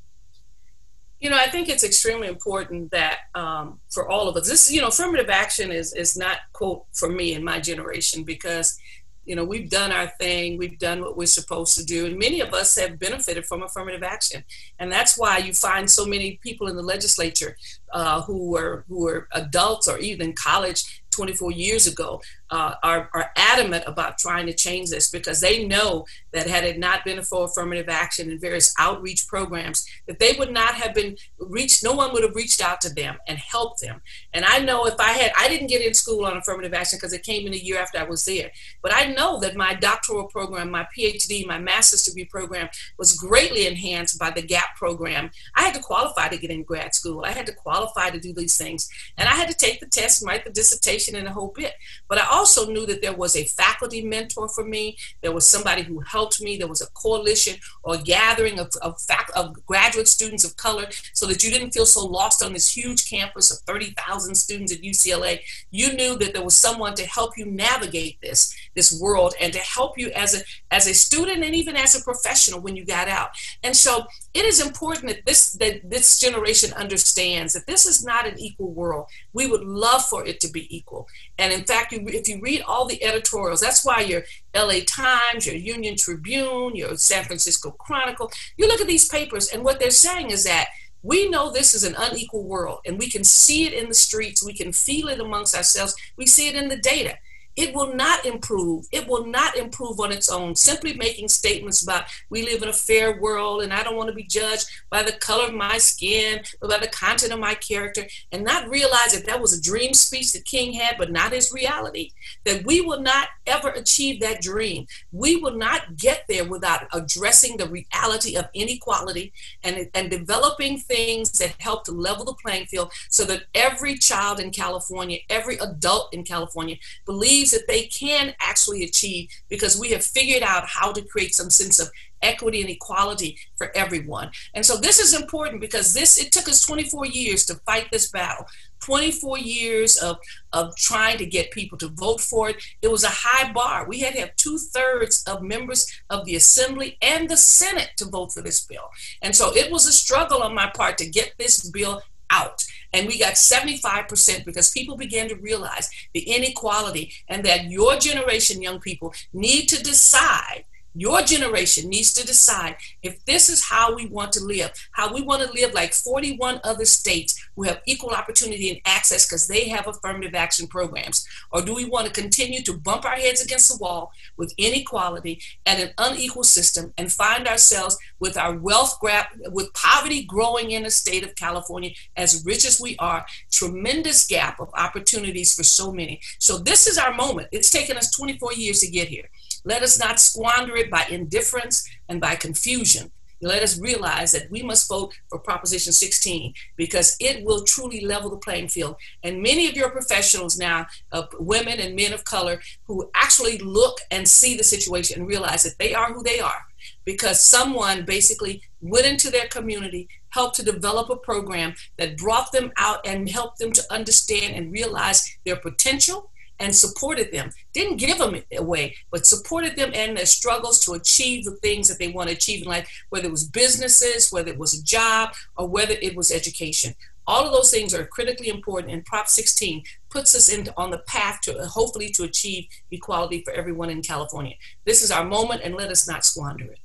You 1.18 1.30
know, 1.30 1.38
I 1.38 1.48
think 1.48 1.68
it's 1.68 1.82
extremely 1.82 2.28
important 2.28 2.90
that 2.92 3.20
um, 3.34 3.80
for 3.90 4.08
all 4.08 4.28
of 4.28 4.36
us, 4.36 4.48
this, 4.48 4.70
you 4.70 4.80
know, 4.80 4.88
affirmative 4.88 5.30
action 5.30 5.72
is, 5.72 5.92
is 5.94 6.16
not, 6.16 6.38
quote, 6.52 6.84
for 6.92 7.08
me 7.08 7.34
and 7.34 7.44
my 7.44 7.58
generation 7.58 8.22
because 8.22 8.78
you 9.26 9.34
know 9.34 9.44
we've 9.44 9.68
done 9.68 9.92
our 9.92 10.06
thing 10.20 10.56
we've 10.56 10.78
done 10.78 11.00
what 11.00 11.16
we're 11.16 11.26
supposed 11.26 11.76
to 11.76 11.84
do 11.84 12.06
and 12.06 12.16
many 12.16 12.40
of 12.40 12.54
us 12.54 12.76
have 12.76 12.98
benefited 12.98 13.44
from 13.44 13.62
affirmative 13.62 14.02
action 14.02 14.44
and 14.78 14.90
that's 14.90 15.18
why 15.18 15.36
you 15.36 15.52
find 15.52 15.90
so 15.90 16.06
many 16.06 16.38
people 16.42 16.68
in 16.68 16.76
the 16.76 16.82
legislature 16.82 17.56
uh, 17.92 18.22
who 18.22 18.50
were 18.50 18.84
who 18.88 19.04
were 19.04 19.28
adults 19.32 19.88
or 19.88 19.98
even 19.98 20.32
college 20.32 21.02
24 21.16 21.50
years 21.52 21.86
ago 21.86 22.20
uh, 22.50 22.74
are, 22.82 23.10
are 23.14 23.30
adamant 23.36 23.82
about 23.86 24.18
trying 24.18 24.46
to 24.46 24.52
change 24.52 24.90
this 24.90 25.10
because 25.10 25.40
they 25.40 25.64
know 25.64 26.04
that 26.32 26.46
had 26.46 26.62
it 26.62 26.78
not 26.78 27.04
been 27.04 27.22
for 27.22 27.46
affirmative 27.46 27.88
action 27.88 28.30
and 28.30 28.40
various 28.40 28.72
outreach 28.78 29.26
programs, 29.26 29.86
that 30.06 30.18
they 30.18 30.34
would 30.38 30.52
not 30.52 30.74
have 30.74 30.94
been 30.94 31.16
reached, 31.40 31.82
no 31.82 31.92
one 31.92 32.12
would 32.12 32.22
have 32.22 32.36
reached 32.36 32.60
out 32.60 32.80
to 32.80 32.92
them 32.92 33.16
and 33.26 33.38
helped 33.38 33.80
them. 33.80 34.00
And 34.34 34.44
I 34.44 34.58
know 34.58 34.86
if 34.86 35.00
I 35.00 35.10
had, 35.12 35.32
I 35.36 35.48
didn't 35.48 35.68
get 35.68 35.84
in 35.84 35.94
school 35.94 36.26
on 36.26 36.36
affirmative 36.36 36.74
action 36.74 36.98
because 36.98 37.14
it 37.14 37.24
came 37.24 37.46
in 37.46 37.54
a 37.54 37.56
year 37.56 37.78
after 37.78 37.98
I 37.98 38.04
was 38.04 38.24
there, 38.24 38.50
but 38.82 38.92
I 38.94 39.06
know 39.06 39.40
that 39.40 39.56
my 39.56 39.74
doctoral 39.74 40.26
program, 40.26 40.70
my 40.70 40.86
PhD, 40.96 41.46
my 41.46 41.58
master's 41.58 42.04
degree 42.04 42.26
program 42.26 42.68
was 42.98 43.16
greatly 43.16 43.66
enhanced 43.66 44.18
by 44.18 44.30
the 44.30 44.42
GAP 44.42 44.76
program. 44.76 45.30
I 45.56 45.62
had 45.62 45.74
to 45.74 45.80
qualify 45.80 46.28
to 46.28 46.36
get 46.36 46.50
in 46.50 46.62
grad 46.62 46.94
school. 46.94 47.24
I 47.24 47.32
had 47.32 47.46
to 47.46 47.54
qualify 47.54 47.75
to 47.84 48.20
do 48.20 48.32
these 48.32 48.56
things. 48.56 48.88
And 49.16 49.28
I 49.28 49.32
had 49.32 49.48
to 49.48 49.54
take 49.54 49.80
the 49.80 49.86
test 49.86 50.24
write 50.24 50.44
the 50.44 50.50
dissertation 50.50 51.16
and 51.16 51.26
a 51.26 51.32
whole 51.32 51.52
bit. 51.54 51.74
But 52.08 52.18
I 52.18 52.26
also 52.26 52.70
knew 52.70 52.86
that 52.86 53.02
there 53.02 53.14
was 53.14 53.36
a 53.36 53.44
faculty 53.44 54.02
mentor 54.02 54.48
for 54.48 54.64
me. 54.64 54.96
There 55.22 55.32
was 55.32 55.46
somebody 55.46 55.82
who 55.82 56.00
helped 56.00 56.40
me. 56.40 56.56
There 56.56 56.68
was 56.68 56.80
a 56.80 56.86
coalition 56.92 57.56
or 57.82 57.96
gathering 57.96 58.58
of, 58.58 58.72
of, 58.82 59.00
fac- 59.00 59.30
of 59.34 59.64
graduate 59.66 60.08
students 60.08 60.44
of 60.44 60.56
color 60.56 60.86
so 61.12 61.26
that 61.26 61.42
you 61.42 61.50
didn't 61.50 61.72
feel 61.72 61.86
so 61.86 62.04
lost 62.06 62.42
on 62.42 62.52
this 62.52 62.76
huge 62.76 63.08
campus 63.08 63.50
of 63.50 63.58
30,000 63.60 64.34
students 64.34 64.72
at 64.72 64.80
UCLA. 64.80 65.40
You 65.70 65.92
knew 65.92 66.16
that 66.18 66.32
there 66.32 66.44
was 66.44 66.56
someone 66.56 66.94
to 66.94 67.06
help 67.06 67.36
you 67.36 67.46
navigate 67.46 68.20
this, 68.20 68.54
this 68.74 68.98
world 69.00 69.34
and 69.40 69.52
to 69.52 69.58
help 69.58 69.98
you 69.98 70.10
as 70.10 70.34
a, 70.34 70.42
as 70.70 70.86
a 70.86 70.94
student 70.94 71.44
and 71.44 71.54
even 71.54 71.76
as 71.76 71.94
a 71.94 72.02
professional 72.02 72.60
when 72.60 72.76
you 72.76 72.84
got 72.84 73.08
out. 73.08 73.30
And 73.62 73.76
so 73.76 74.06
it 74.34 74.44
is 74.44 74.64
important 74.64 75.08
that 75.08 75.26
this, 75.26 75.52
that 75.52 75.88
this 75.88 76.18
generation 76.18 76.72
understands 76.74 77.54
that 77.54 77.65
this 77.66 77.86
is 77.86 78.04
not 78.04 78.26
an 78.26 78.38
equal 78.38 78.72
world. 78.72 79.06
We 79.32 79.46
would 79.46 79.64
love 79.64 80.04
for 80.04 80.24
it 80.26 80.40
to 80.40 80.48
be 80.48 80.74
equal. 80.74 81.08
And 81.38 81.52
in 81.52 81.64
fact, 81.64 81.92
if 81.92 82.28
you 82.28 82.40
read 82.40 82.62
all 82.62 82.86
the 82.86 83.02
editorials, 83.02 83.60
that's 83.60 83.84
why 83.84 84.00
your 84.00 84.24
LA 84.54 84.80
Times, 84.86 85.46
your 85.46 85.56
Union 85.56 85.96
Tribune, 85.96 86.76
your 86.76 86.96
San 86.96 87.24
Francisco 87.24 87.72
Chronicle, 87.72 88.30
you 88.56 88.68
look 88.68 88.80
at 88.80 88.86
these 88.86 89.08
papers, 89.08 89.48
and 89.48 89.64
what 89.64 89.80
they're 89.80 89.90
saying 89.90 90.30
is 90.30 90.44
that 90.44 90.68
we 91.02 91.28
know 91.28 91.52
this 91.52 91.74
is 91.74 91.84
an 91.84 91.94
unequal 91.98 92.44
world, 92.44 92.80
and 92.84 92.98
we 92.98 93.08
can 93.08 93.22
see 93.22 93.66
it 93.66 93.72
in 93.72 93.88
the 93.88 93.94
streets, 93.94 94.44
we 94.44 94.54
can 94.54 94.72
feel 94.72 95.08
it 95.08 95.20
amongst 95.20 95.54
ourselves, 95.54 95.94
we 96.16 96.26
see 96.26 96.48
it 96.48 96.56
in 96.56 96.68
the 96.68 96.76
data. 96.76 97.16
It 97.56 97.74
will 97.74 97.94
not 97.94 98.26
improve. 98.26 98.86
It 98.92 99.08
will 99.08 99.26
not 99.26 99.56
improve 99.56 99.98
on 99.98 100.12
its 100.12 100.28
own. 100.28 100.54
Simply 100.54 100.94
making 100.94 101.28
statements 101.28 101.82
about 101.82 102.04
we 102.28 102.42
live 102.42 102.62
in 102.62 102.68
a 102.68 102.72
fair 102.72 103.20
world 103.20 103.62
and 103.62 103.72
I 103.72 103.82
don't 103.82 103.96
want 103.96 104.10
to 104.10 104.14
be 104.14 104.24
judged 104.24 104.68
by 104.90 105.02
the 105.02 105.12
color 105.12 105.46
of 105.46 105.54
my 105.54 105.78
skin, 105.78 106.42
but 106.60 106.70
by 106.70 106.78
the 106.78 106.88
content 106.88 107.32
of 107.32 107.40
my 107.40 107.54
character, 107.54 108.04
and 108.30 108.44
not 108.44 108.68
realize 108.68 109.12
that 109.12 109.26
that 109.26 109.40
was 109.40 109.54
a 109.54 109.62
dream 109.62 109.94
speech 109.94 110.32
that 110.32 110.44
King 110.44 110.74
had, 110.74 110.98
but 110.98 111.10
not 111.10 111.32
his 111.32 111.52
reality. 111.52 112.10
That 112.44 112.64
we 112.66 112.82
will 112.82 113.00
not 113.00 113.28
ever 113.46 113.70
achieve 113.70 114.20
that 114.20 114.42
dream. 114.42 114.86
We 115.12 115.36
will 115.36 115.56
not 115.56 115.96
get 115.96 116.24
there 116.28 116.44
without 116.44 116.86
addressing 116.92 117.56
the 117.56 117.68
reality 117.68 118.36
of 118.36 118.48
inequality 118.52 119.32
and, 119.62 119.88
and 119.94 120.10
developing 120.10 120.78
things 120.78 121.30
that 121.38 121.54
help 121.58 121.84
to 121.84 121.92
level 121.92 122.26
the 122.26 122.34
playing 122.34 122.66
field 122.66 122.92
so 123.08 123.24
that 123.24 123.44
every 123.54 123.96
child 123.96 124.40
in 124.40 124.50
California, 124.50 125.18
every 125.30 125.56
adult 125.56 126.12
in 126.12 126.22
California 126.22 126.76
believes 127.06 127.45
that 127.52 127.66
they 127.68 127.86
can 127.86 128.34
actually 128.40 128.84
achieve 128.84 129.28
because 129.48 129.78
we 129.78 129.90
have 129.90 130.04
figured 130.04 130.42
out 130.42 130.66
how 130.66 130.92
to 130.92 131.02
create 131.02 131.34
some 131.34 131.50
sense 131.50 131.78
of 131.78 131.90
equity 132.22 132.60
and 132.60 132.70
equality 132.70 133.38
for 133.56 133.70
everyone. 133.76 134.30
And 134.54 134.64
so 134.64 134.76
this 134.76 134.98
is 134.98 135.14
important 135.18 135.60
because 135.60 135.92
this 135.92 136.18
it 136.18 136.32
took 136.32 136.48
us 136.48 136.64
24 136.64 137.06
years 137.06 137.44
to 137.46 137.54
fight 137.66 137.88
this 137.90 138.10
battle. 138.10 138.46
24 138.80 139.38
years 139.38 139.96
of, 139.96 140.18
of 140.52 140.76
trying 140.76 141.18
to 141.18 141.26
get 141.26 141.50
people 141.50 141.78
to 141.78 141.88
vote 141.88 142.20
for 142.20 142.50
it. 142.50 142.62
It 142.82 142.90
was 142.90 143.04
a 143.04 143.10
high 143.10 143.52
bar. 143.52 143.88
We 143.88 144.00
had 144.00 144.14
to 144.14 144.20
have 144.20 144.36
two 144.36 144.58
thirds 144.58 145.24
of 145.26 145.42
members 145.42 145.86
of 146.10 146.24
the 146.24 146.36
Assembly 146.36 146.98
and 147.02 147.28
the 147.28 147.36
Senate 147.36 147.90
to 147.96 148.04
vote 148.04 148.32
for 148.32 148.42
this 148.42 148.64
bill. 148.64 148.88
And 149.22 149.34
so 149.34 149.54
it 149.56 149.72
was 149.72 149.86
a 149.86 149.92
struggle 149.92 150.42
on 150.42 150.54
my 150.54 150.70
part 150.74 150.98
to 150.98 151.08
get 151.08 151.32
this 151.38 151.68
bill 151.70 152.02
out. 152.30 152.64
And 152.92 153.06
we 153.06 153.18
got 153.18 153.34
75% 153.34 154.44
because 154.44 154.70
people 154.70 154.96
began 154.96 155.28
to 155.28 155.36
realize 155.36 155.90
the 156.14 156.20
inequality 156.20 157.12
and 157.28 157.44
that 157.44 157.64
your 157.64 157.96
generation, 157.98 158.62
young 158.62 158.80
people, 158.80 159.12
need 159.32 159.66
to 159.66 159.82
decide 159.82 160.64
your 160.96 161.20
generation 161.22 161.88
needs 161.88 162.12
to 162.14 162.26
decide 162.26 162.76
if 163.02 163.24
this 163.26 163.48
is 163.48 163.68
how 163.68 163.94
we 163.94 164.06
want 164.06 164.32
to 164.32 164.42
live, 164.42 164.70
how 164.92 165.12
we 165.12 165.20
want 165.20 165.42
to 165.42 165.52
live 165.52 165.74
like 165.74 165.92
41 165.92 166.60
other 166.64 166.84
states 166.84 167.38
who 167.54 167.64
have 167.64 167.82
equal 167.86 168.10
opportunity 168.10 168.70
and 168.70 168.80
access 168.86 169.26
because 169.26 169.46
they 169.46 169.68
have 169.68 169.86
affirmative 169.86 170.34
action 170.34 170.66
programs. 170.66 171.26
Or 171.52 171.60
do 171.60 171.74
we 171.74 171.84
want 171.84 172.06
to 172.06 172.12
continue 172.12 172.62
to 172.62 172.76
bump 172.78 173.04
our 173.04 173.16
heads 173.16 173.42
against 173.42 173.68
the 173.68 173.78
wall 173.78 174.12
with 174.36 174.54
inequality 174.56 175.40
and 175.66 175.82
an 175.82 175.90
unequal 175.98 176.44
system 176.44 176.92
and 176.96 177.12
find 177.12 177.46
ourselves 177.46 177.98
with 178.18 178.36
our 178.36 178.56
wealth 178.56 178.98
grab, 179.00 179.26
with 179.50 179.72
poverty 179.74 180.24
growing 180.24 180.70
in 180.70 180.84
the 180.84 180.90
state 180.90 181.24
of 181.24 181.34
California, 181.34 181.90
as 182.16 182.42
rich 182.46 182.64
as 182.64 182.80
we 182.80 182.96
are, 182.98 183.26
tremendous 183.52 184.26
gap 184.26 184.60
of 184.60 184.70
opportunities 184.74 185.54
for 185.54 185.62
so 185.62 185.92
many. 185.92 186.20
So 186.38 186.58
this 186.58 186.86
is 186.86 186.96
our 186.98 187.12
moment. 187.12 187.48
It's 187.52 187.70
taken 187.70 187.96
us 187.96 188.10
24 188.16 188.54
years 188.54 188.80
to 188.80 188.90
get 188.90 189.08
here. 189.08 189.28
Let 189.66 189.82
us 189.82 189.98
not 189.98 190.20
squander 190.20 190.76
it 190.76 190.90
by 190.92 191.06
indifference 191.10 191.86
and 192.08 192.20
by 192.20 192.36
confusion. 192.36 193.10
Let 193.42 193.64
us 193.64 193.78
realize 193.78 194.32
that 194.32 194.50
we 194.50 194.62
must 194.62 194.88
vote 194.88 195.12
for 195.28 195.40
Proposition 195.40 195.92
16 195.92 196.54
because 196.76 197.16
it 197.20 197.44
will 197.44 197.64
truly 197.64 198.00
level 198.00 198.30
the 198.30 198.36
playing 198.36 198.68
field. 198.68 198.96
And 199.24 199.42
many 199.42 199.68
of 199.68 199.74
your 199.74 199.90
professionals 199.90 200.56
now, 200.56 200.86
uh, 201.12 201.24
women 201.38 201.80
and 201.80 201.96
men 201.96 202.14
of 202.14 202.24
color, 202.24 202.62
who 202.84 203.10
actually 203.14 203.58
look 203.58 203.98
and 204.10 204.26
see 204.26 204.56
the 204.56 204.64
situation 204.64 205.20
and 205.20 205.28
realize 205.28 205.64
that 205.64 205.78
they 205.78 205.94
are 205.94 206.14
who 206.14 206.22
they 206.22 206.38
are 206.38 206.64
because 207.04 207.40
someone 207.40 208.04
basically 208.04 208.62
went 208.80 209.04
into 209.04 209.30
their 209.30 209.48
community, 209.48 210.08
helped 210.30 210.54
to 210.56 210.64
develop 210.64 211.10
a 211.10 211.16
program 211.16 211.74
that 211.98 212.16
brought 212.16 212.52
them 212.52 212.72
out 212.76 213.04
and 213.04 213.28
helped 213.28 213.58
them 213.58 213.72
to 213.72 213.92
understand 213.92 214.54
and 214.54 214.72
realize 214.72 215.38
their 215.44 215.56
potential 215.56 216.30
and 216.58 216.74
supported 216.74 217.32
them. 217.32 217.50
Didn't 217.72 217.96
give 217.96 218.18
them 218.18 218.42
away, 218.56 218.96
but 219.10 219.26
supported 219.26 219.76
them 219.76 219.90
and 219.94 220.16
their 220.16 220.26
struggles 220.26 220.78
to 220.80 220.92
achieve 220.92 221.44
the 221.44 221.56
things 221.56 221.88
that 221.88 221.98
they 221.98 222.08
want 222.08 222.28
to 222.28 222.36
achieve 222.36 222.62
in 222.62 222.68
life, 222.68 222.88
whether 223.10 223.28
it 223.28 223.30
was 223.30 223.44
businesses, 223.44 224.30
whether 224.30 224.50
it 224.50 224.58
was 224.58 224.74
a 224.74 224.84
job, 224.84 225.30
or 225.56 225.68
whether 225.68 225.94
it 226.00 226.16
was 226.16 226.30
education. 226.30 226.94
All 227.28 227.44
of 227.44 227.52
those 227.52 227.72
things 227.72 227.92
are 227.92 228.06
critically 228.06 228.48
important, 228.48 228.92
and 228.92 229.04
Prop 229.04 229.26
16 229.26 229.82
puts 230.10 230.34
us 230.34 230.48
into, 230.48 230.72
on 230.76 230.90
the 230.90 230.98
path 230.98 231.40
to 231.42 231.66
hopefully 231.66 232.08
to 232.10 232.22
achieve 232.22 232.66
equality 232.92 233.42
for 233.42 233.52
everyone 233.52 233.90
in 233.90 234.00
California. 234.00 234.54
This 234.84 235.02
is 235.02 235.10
our 235.10 235.24
moment, 235.24 235.62
and 235.64 235.74
let 235.74 235.90
us 235.90 236.08
not 236.08 236.24
squander 236.24 236.64
it. 236.66 236.78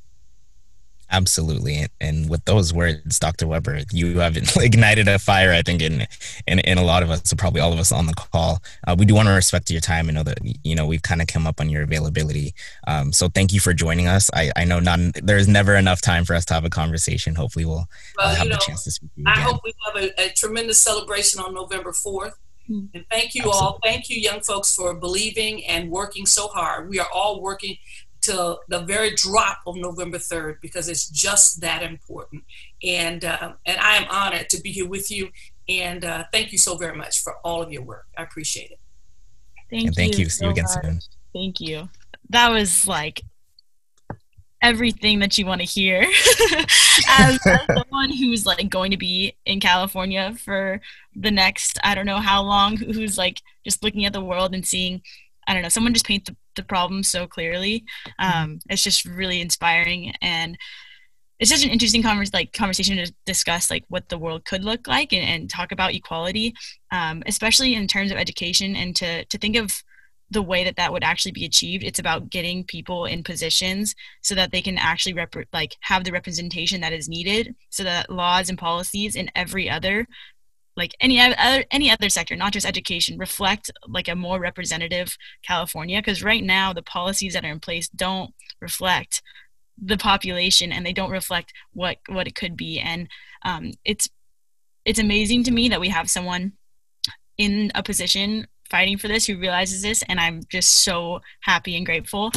Absolutely. 1.11 1.85
And 1.99 2.29
with 2.29 2.45
those 2.45 2.73
words, 2.73 3.19
Dr. 3.19 3.45
Weber, 3.45 3.81
you 3.91 4.19
have 4.19 4.37
ignited 4.57 5.07
a 5.07 5.19
fire, 5.19 5.51
I 5.51 5.61
think, 5.61 5.81
in, 5.81 6.07
in, 6.47 6.59
in 6.59 6.77
a 6.77 6.83
lot 6.83 7.03
of 7.03 7.09
us, 7.09 7.21
so 7.25 7.35
probably 7.35 7.59
all 7.59 7.73
of 7.73 7.79
us 7.79 7.91
on 7.91 8.05
the 8.05 8.13
call. 8.13 8.59
Uh, 8.87 8.95
we 8.97 9.05
do 9.05 9.13
want 9.13 9.27
to 9.27 9.33
respect 9.33 9.69
your 9.69 9.81
time 9.81 10.07
and 10.07 10.15
know 10.15 10.23
that, 10.23 10.39
you 10.63 10.73
know, 10.73 10.85
we've 10.85 11.01
kind 11.01 11.21
of 11.21 11.27
come 11.27 11.45
up 11.45 11.59
on 11.59 11.69
your 11.69 11.83
availability. 11.83 12.53
Um, 12.87 13.11
so 13.11 13.27
thank 13.27 13.51
you 13.51 13.59
for 13.59 13.73
joining 13.73 14.07
us. 14.07 14.29
I, 14.33 14.51
I 14.55 14.63
know 14.63 14.79
not, 14.79 14.99
there's 15.21 15.47
never 15.47 15.75
enough 15.75 16.01
time 16.01 16.23
for 16.23 16.33
us 16.33 16.45
to 16.45 16.53
have 16.53 16.63
a 16.63 16.69
conversation. 16.69 17.35
Hopefully 17.35 17.65
we'll, 17.65 17.87
well 18.17 18.27
uh, 18.27 18.35
have 18.35 18.47
know, 18.47 18.55
the 18.55 18.61
chance 18.65 18.85
to 18.85 18.91
speak 18.91 19.13
to 19.15 19.21
you 19.21 19.23
again. 19.27 19.37
I 19.37 19.41
hope 19.41 19.61
we 19.65 19.73
have 19.85 20.03
a, 20.03 20.27
a 20.27 20.29
tremendous 20.29 20.79
celebration 20.79 21.41
on 21.41 21.53
November 21.53 21.91
4th. 21.91 22.33
Hmm. 22.67 22.85
And 22.93 23.05
thank 23.09 23.35
you 23.35 23.41
Absolutely. 23.41 23.51
all. 23.51 23.79
Thank 23.83 24.09
you, 24.09 24.17
young 24.17 24.39
folks, 24.41 24.73
for 24.73 24.93
believing 24.93 25.65
and 25.65 25.91
working 25.91 26.25
so 26.25 26.47
hard. 26.47 26.89
We 26.89 26.99
are 26.99 27.07
all 27.13 27.41
working 27.41 27.77
to 28.21 28.57
the 28.67 28.79
very 28.79 29.15
drop 29.15 29.59
of 29.65 29.75
November 29.75 30.17
3rd 30.17 30.61
because 30.61 30.87
it's 30.89 31.09
just 31.09 31.61
that 31.61 31.83
important. 31.83 32.43
And 32.83 33.25
uh, 33.25 33.53
and 33.65 33.79
I 33.79 33.97
am 33.97 34.07
honored 34.09 34.49
to 34.49 34.61
be 34.61 34.71
here 34.71 34.87
with 34.87 35.11
you. 35.11 35.29
And 35.67 36.03
uh, 36.03 36.25
thank 36.31 36.51
you 36.51 36.57
so 36.57 36.77
very 36.77 36.95
much 36.95 37.21
for 37.23 37.35
all 37.43 37.61
of 37.61 37.71
your 37.71 37.83
work. 37.83 38.05
I 38.17 38.23
appreciate 38.23 38.71
it. 38.71 38.79
Thank 39.69 39.87
and 39.87 39.95
you. 39.97 40.03
Thank 40.03 40.17
you. 40.17 40.25
So 40.25 40.39
See 40.39 40.45
you 40.45 40.51
again 40.51 40.65
much. 40.65 40.83
soon. 40.83 40.99
Thank 41.33 41.61
you. 41.61 41.89
That 42.29 42.51
was 42.51 42.87
like 42.87 43.21
everything 44.61 45.19
that 45.19 45.37
you 45.37 45.45
want 45.45 45.59
to 45.59 45.65
hear 45.65 46.01
as, 47.09 47.39
as 47.47 47.65
someone 47.67 48.11
who's 48.11 48.45
like 48.45 48.69
going 48.69 48.91
to 48.91 48.97
be 48.97 49.35
in 49.45 49.59
California 49.59 50.35
for 50.35 50.79
the 51.15 51.31
next 51.31 51.79
I 51.83 51.95
don't 51.95 52.05
know 52.05 52.19
how 52.19 52.43
long 52.43 52.77
who's 52.77 53.17
like 53.17 53.41
just 53.63 53.83
looking 53.83 54.05
at 54.05 54.13
the 54.13 54.23
world 54.23 54.53
and 54.53 54.65
seeing 54.65 55.01
I 55.47 55.53
don't 55.53 55.63
know 55.63 55.69
someone 55.69 55.93
just 55.93 56.05
paint 56.05 56.25
the 56.25 56.35
the 56.55 56.63
problem 56.63 57.03
so 57.03 57.27
clearly. 57.27 57.83
Um, 58.19 58.59
it's 58.69 58.83
just 58.83 59.05
really 59.05 59.41
inspiring 59.41 60.13
and 60.21 60.57
it's 61.41 61.49
such 61.49 61.63
an 61.63 61.71
interesting 61.71 62.03
converse, 62.03 62.31
like 62.33 62.53
conversation 62.53 62.97
to 62.97 63.11
discuss 63.25 63.71
like 63.71 63.83
what 63.87 64.09
the 64.09 64.17
world 64.19 64.45
could 64.45 64.63
look 64.63 64.87
like 64.87 65.11
and, 65.11 65.23
and 65.23 65.49
talk 65.49 65.71
about 65.71 65.95
equality, 65.95 66.53
um, 66.91 67.23
especially 67.25 67.73
in 67.73 67.87
terms 67.87 68.11
of 68.11 68.17
education 68.17 68.75
and 68.75 68.95
to 68.97 69.25
to 69.25 69.37
think 69.39 69.55
of 69.55 69.81
the 70.29 70.41
way 70.41 70.63
that 70.63 70.75
that 70.77 70.93
would 70.93 71.03
actually 71.03 71.31
be 71.31 71.43
achieved. 71.43 71.83
It's 71.83 71.99
about 71.99 72.29
getting 72.29 72.63
people 72.63 73.05
in 73.05 73.23
positions 73.23 73.95
so 74.21 74.35
that 74.35 74.51
they 74.51 74.61
can 74.61 74.77
actually 74.77 75.13
rep- 75.13 75.35
like 75.51 75.75
have 75.81 76.03
the 76.03 76.11
representation 76.11 76.79
that 76.81 76.93
is 76.93 77.09
needed, 77.09 77.55
so 77.71 77.83
that 77.83 78.11
laws 78.11 78.49
and 78.49 78.57
policies 78.57 79.15
in 79.15 79.31
every 79.35 79.67
other 79.67 80.07
like 80.81 80.93
any 80.99 81.17
other 81.19 81.63
any 81.71 81.89
other 81.91 82.09
sector 82.09 82.35
not 82.35 82.53
just 82.53 82.65
education 82.65 83.17
reflect 83.17 83.65
like 83.87 84.07
a 84.07 84.15
more 84.15 84.39
representative 84.39 85.09
california 85.49 85.99
because 86.01 86.23
right 86.31 86.43
now 86.43 86.73
the 86.73 86.89
policies 86.97 87.33
that 87.33 87.45
are 87.45 87.55
in 87.57 87.59
place 87.67 87.87
don't 87.89 88.31
reflect 88.59 89.21
the 89.81 89.97
population 89.97 90.71
and 90.71 90.85
they 90.85 90.93
don't 90.93 91.11
reflect 91.11 91.53
what 91.73 91.97
what 92.07 92.27
it 92.27 92.35
could 92.35 92.55
be. 92.55 92.79
And 92.79 93.07
um, 93.43 93.71
it's 93.83 94.09
it's 94.85 94.99
amazing 94.99 95.43
to 95.45 95.51
me 95.51 95.69
that 95.69 95.81
we 95.81 95.89
have 95.89 96.09
someone 96.09 96.53
in 97.37 97.71
a 97.75 97.83
position 97.83 98.47
fighting 98.69 98.97
for 98.97 99.07
this 99.07 99.25
who 99.25 99.37
realizes 99.37 99.81
this 99.81 100.01
and 100.07 100.17
i'm 100.17 100.41
just 100.49 100.83
so 100.83 101.19
happy 101.41 101.75
and 101.75 101.85
grateful. 101.85 102.31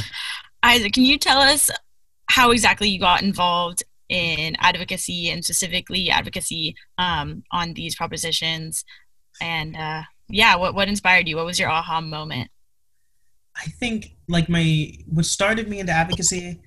Isaac 0.62 0.92
can 0.92 1.04
you 1.04 1.18
tell 1.18 1.38
us 1.38 1.70
how 2.26 2.50
exactly 2.50 2.88
you 2.88 2.98
got 2.98 3.22
involved 3.22 3.84
in 4.08 4.56
advocacy 4.58 5.30
and 5.30 5.44
specifically 5.44 6.10
advocacy 6.10 6.76
um, 6.98 7.42
on 7.50 7.74
these 7.74 7.94
propositions. 7.94 8.84
And 9.40 9.76
uh, 9.76 10.02
yeah, 10.28 10.56
what, 10.56 10.74
what 10.74 10.88
inspired 10.88 11.28
you? 11.28 11.36
What 11.36 11.46
was 11.46 11.58
your 11.58 11.70
aha 11.70 12.00
moment? 12.00 12.50
I 13.56 13.64
think 13.64 14.16
like 14.28 14.48
my 14.48 14.92
what 15.06 15.24
started 15.24 15.68
me 15.68 15.78
into 15.78 15.92
advocacy 15.92 16.60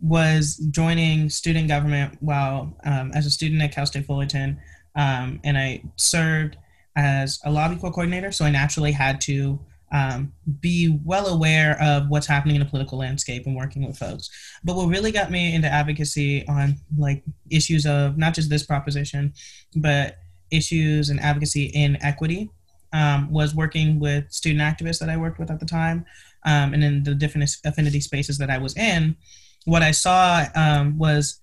was 0.00 0.56
joining 0.70 1.30
student 1.30 1.68
government 1.68 2.16
while 2.20 2.76
um, 2.84 3.12
as 3.14 3.24
a 3.26 3.30
student 3.30 3.62
at 3.62 3.72
Cal 3.72 3.86
State 3.86 4.04
Fullerton, 4.04 4.60
um, 4.96 5.40
and 5.44 5.56
I 5.56 5.82
served 5.96 6.56
as 6.96 7.40
a 7.44 7.50
lobby 7.50 7.76
coordinator. 7.76 8.32
So 8.32 8.44
I 8.44 8.50
naturally 8.50 8.92
had 8.92 9.20
to 9.22 9.60
um, 9.94 10.32
be 10.60 10.98
well 11.04 11.28
aware 11.28 11.80
of 11.80 12.08
what's 12.08 12.26
happening 12.26 12.56
in 12.56 12.60
the 12.60 12.68
political 12.68 12.98
landscape 12.98 13.46
and 13.46 13.54
working 13.54 13.86
with 13.86 13.96
folks. 13.96 14.28
But 14.64 14.74
what 14.74 14.88
really 14.88 15.12
got 15.12 15.30
me 15.30 15.54
into 15.54 15.68
advocacy 15.68 16.46
on 16.48 16.76
like 16.98 17.22
issues 17.48 17.86
of 17.86 18.18
not 18.18 18.34
just 18.34 18.50
this 18.50 18.66
proposition, 18.66 19.32
but 19.76 20.18
issues 20.50 21.10
and 21.10 21.20
advocacy 21.20 21.66
in 21.66 21.96
equity 22.02 22.50
um, 22.92 23.30
was 23.30 23.54
working 23.54 24.00
with 24.00 24.30
student 24.32 24.60
activists 24.60 24.98
that 24.98 25.08
I 25.08 25.16
worked 25.16 25.38
with 25.38 25.50
at 25.50 25.60
the 25.60 25.66
time, 25.66 26.04
um, 26.44 26.74
and 26.74 26.82
in 26.82 27.04
the 27.04 27.14
different 27.14 27.48
affinity 27.64 28.00
spaces 28.00 28.36
that 28.38 28.50
I 28.50 28.58
was 28.58 28.76
in. 28.76 29.16
What 29.64 29.82
I 29.82 29.92
saw 29.92 30.44
um, 30.56 30.98
was 30.98 31.40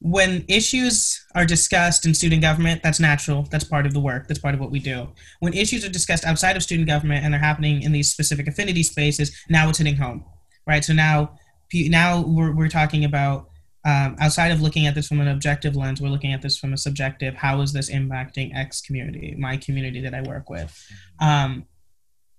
when 0.00 0.44
issues 0.48 1.24
are 1.34 1.46
discussed 1.46 2.04
in 2.04 2.14
student 2.14 2.42
government, 2.42 2.82
that's 2.82 3.00
natural. 3.00 3.46
That's 3.50 3.64
part 3.64 3.86
of 3.86 3.94
the 3.94 4.00
work. 4.00 4.28
That's 4.28 4.40
part 4.40 4.54
of 4.54 4.60
what 4.60 4.70
we 4.70 4.78
do. 4.78 5.08
When 5.40 5.54
issues 5.54 5.84
are 5.84 5.88
discussed 5.88 6.24
outside 6.24 6.56
of 6.56 6.62
student 6.62 6.88
government 6.88 7.24
and 7.24 7.32
they're 7.32 7.40
happening 7.40 7.82
in 7.82 7.92
these 7.92 8.10
specific 8.10 8.46
affinity 8.46 8.82
spaces, 8.82 9.34
now 9.48 9.68
it's 9.68 9.78
hitting 9.78 9.96
home, 9.96 10.24
right? 10.66 10.84
So 10.84 10.92
now, 10.92 11.38
now 11.72 12.20
we're, 12.20 12.54
we're 12.54 12.68
talking 12.68 13.04
about 13.04 13.48
um, 13.86 14.16
outside 14.20 14.50
of 14.50 14.60
looking 14.60 14.86
at 14.86 14.94
this 14.96 15.06
from 15.06 15.20
an 15.20 15.28
objective 15.28 15.76
lens, 15.76 16.00
we're 16.00 16.08
looking 16.08 16.32
at 16.32 16.42
this 16.42 16.58
from 16.58 16.72
a 16.72 16.76
subjective. 16.76 17.34
How 17.34 17.60
is 17.60 17.72
this 17.72 17.88
impacting 17.88 18.54
X 18.54 18.80
community, 18.80 19.36
my 19.38 19.56
community 19.56 20.00
that 20.00 20.12
I 20.12 20.22
work 20.22 20.50
with? 20.50 20.76
Um, 21.20 21.66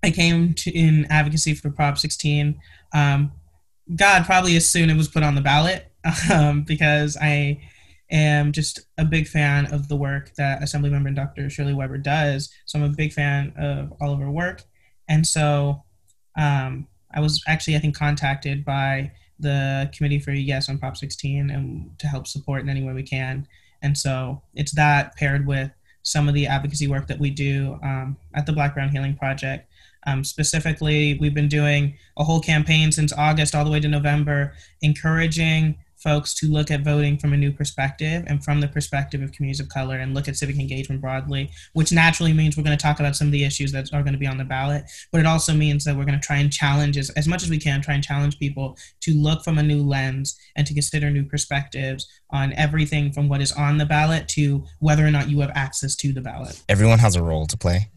I 0.03 0.11
came 0.11 0.53
to 0.55 0.71
in 0.77 1.05
advocacy 1.09 1.53
for 1.53 1.69
Prop 1.69 1.97
16. 1.97 2.59
Um, 2.93 3.31
God, 3.95 4.25
probably 4.25 4.57
as 4.57 4.69
soon 4.69 4.89
it 4.89 4.97
was 4.97 5.07
put 5.07 5.23
on 5.23 5.35
the 5.35 5.41
ballot, 5.41 5.89
um, 6.31 6.63
because 6.63 7.17
I 7.21 7.61
am 8.09 8.51
just 8.51 8.81
a 8.97 9.05
big 9.05 9.27
fan 9.27 9.71
of 9.73 9.87
the 9.87 9.95
work 9.95 10.33
that 10.35 10.61
Assemblymember 10.61 11.13
Dr. 11.15 11.49
Shirley 11.49 11.73
Weber 11.73 11.97
does. 11.97 12.49
So 12.65 12.79
I'm 12.79 12.85
a 12.85 12.89
big 12.89 13.13
fan 13.13 13.53
of 13.57 13.93
all 13.99 14.13
of 14.13 14.19
her 14.19 14.31
work, 14.31 14.63
and 15.07 15.25
so 15.25 15.83
um, 16.37 16.87
I 17.13 17.19
was 17.19 17.43
actually, 17.47 17.75
I 17.75 17.79
think, 17.79 17.95
contacted 17.95 18.63
by 18.63 19.11
the 19.39 19.89
Committee 19.95 20.19
for 20.19 20.31
Yes 20.31 20.69
on 20.69 20.79
Prop 20.79 20.97
16 20.97 21.49
and 21.49 21.91
to 21.99 22.07
help 22.07 22.27
support 22.27 22.61
in 22.61 22.69
any 22.69 22.83
way 22.83 22.93
we 22.93 23.03
can. 23.03 23.47
And 23.83 23.95
so 23.95 24.41
it's 24.55 24.73
that 24.73 25.15
paired 25.15 25.45
with 25.45 25.71
some 26.01 26.27
of 26.27 26.33
the 26.33 26.47
advocacy 26.47 26.87
work 26.87 27.05
that 27.07 27.19
we 27.19 27.29
do 27.29 27.77
um, 27.83 28.17
at 28.33 28.45
the 28.45 28.53
Black 28.53 28.73
Brown 28.73 28.89
Healing 28.89 29.15
Project 29.15 29.69
um, 30.07 30.23
specifically, 30.23 31.17
we've 31.19 31.33
been 31.33 31.49
doing 31.49 31.95
a 32.17 32.23
whole 32.23 32.39
campaign 32.39 32.91
since 32.91 33.11
August 33.13 33.53
all 33.53 33.65
the 33.65 33.69
way 33.69 33.81
to 33.81 33.89
November, 33.89 34.53
encouraging 34.81 35.77
folks 35.97 36.33
to 36.35 36.47
look 36.47 36.69
at 36.69 36.81
voting 36.81 37.17
from 37.17 37.33
a 37.33 37.37
new 37.37 37.51
perspective 37.51 38.23
and 38.27 38.43
from 38.43 38.61
the 38.61 38.67
perspective 38.67 39.21
of 39.21 39.31
communities 39.31 39.59
of 39.59 39.67
color 39.69 39.97
and 39.97 40.13
look 40.13 40.27
at 40.27 40.35
civic 40.35 40.59
engagement 40.59 41.01
broadly, 41.01 41.49
which 41.73 41.91
naturally 41.91 42.33
means 42.33 42.55
we're 42.55 42.63
going 42.63 42.77
to 42.77 42.81
talk 42.81 42.99
about 42.99 43.15
some 43.15 43.27
of 43.27 43.31
the 43.31 43.43
issues 43.43 43.71
that 43.71 43.91
are 43.93 44.03
going 44.03 44.13
to 44.13 44.19
be 44.19 44.27
on 44.27 44.37
the 44.37 44.45
ballot. 44.45 44.83
But 45.11 45.19
it 45.19 45.25
also 45.25 45.53
means 45.53 45.83
that 45.85 45.95
we're 45.95 46.05
going 46.05 46.19
to 46.19 46.25
try 46.25 46.37
and 46.37 46.53
challenge, 46.53 46.97
as, 46.97 47.09
as 47.11 47.27
much 47.27 47.43
as 47.43 47.49
we 47.49 47.57
can, 47.57 47.81
try 47.81 47.95
and 47.95 48.03
challenge 48.03 48.37
people 48.37 48.77
to 49.01 49.13
look 49.13 49.43
from 49.43 49.57
a 49.57 49.63
new 49.63 49.83
lens 49.83 50.37
and 50.55 50.67
to 50.67 50.73
consider 50.73 51.09
new 51.09 51.25
perspectives 51.25 52.07
on 52.29 52.53
everything 52.53 53.11
from 53.11 53.27
what 53.27 53.41
is 53.41 53.51
on 53.53 53.77
the 53.77 53.85
ballot 53.85 54.27
to 54.29 54.63
whether 54.79 55.05
or 55.05 55.11
not 55.11 55.29
you 55.29 55.39
have 55.39 55.51
access 55.55 55.95
to 55.95 56.13
the 56.13 56.21
ballot. 56.21 56.61
Everyone 56.69 56.99
has 56.99 57.15
a 57.15 57.23
role 57.23 57.47
to 57.47 57.57
play 57.57 57.89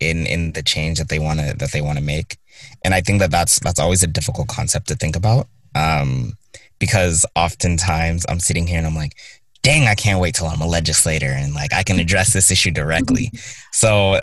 in 0.00 0.26
in 0.26 0.52
the 0.52 0.62
change 0.62 0.98
that 0.98 1.08
they 1.08 1.20
want 1.20 1.38
to 1.38 1.54
that 1.56 1.70
they 1.70 1.80
want 1.80 1.96
to 1.96 2.02
make 2.02 2.38
and 2.84 2.92
i 2.92 3.00
think 3.00 3.20
that 3.20 3.30
that's 3.30 3.60
that's 3.60 3.78
always 3.78 4.02
a 4.02 4.06
difficult 4.06 4.48
concept 4.48 4.88
to 4.88 4.96
think 4.96 5.14
about 5.14 5.46
um, 5.76 6.36
because 6.80 7.24
oftentimes 7.36 8.26
i'm 8.28 8.40
sitting 8.40 8.66
here 8.66 8.78
and 8.78 8.86
i'm 8.86 8.96
like 8.96 9.14
dang 9.62 9.86
i 9.86 9.94
can't 9.94 10.20
wait 10.20 10.34
till 10.34 10.48
i'm 10.48 10.60
a 10.60 10.66
legislator 10.66 11.28
and 11.28 11.54
like 11.54 11.72
i 11.72 11.84
can 11.84 12.00
address 12.00 12.32
this 12.32 12.50
issue 12.50 12.72
directly. 12.72 13.30
So 13.72 14.18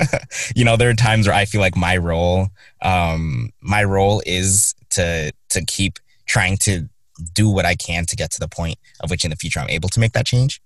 you 0.56 0.64
know 0.64 0.76
there 0.76 0.90
are 0.90 0.94
times 0.94 1.28
where 1.28 1.36
i 1.36 1.44
feel 1.44 1.60
like 1.60 1.76
my 1.76 1.96
role 1.96 2.48
um, 2.82 3.50
my 3.60 3.84
role 3.84 4.20
is 4.26 4.74
to 4.90 5.32
to 5.50 5.64
keep 5.64 6.00
trying 6.26 6.56
to 6.58 6.88
do 7.32 7.48
what 7.48 7.64
i 7.64 7.76
can 7.76 8.06
to 8.06 8.16
get 8.16 8.32
to 8.32 8.40
the 8.40 8.48
point 8.48 8.76
of 9.00 9.10
which 9.10 9.24
in 9.24 9.30
the 9.30 9.36
future 9.36 9.60
i'm 9.60 9.70
able 9.70 9.88
to 9.90 10.00
make 10.00 10.12
that 10.12 10.26
change 10.26 10.60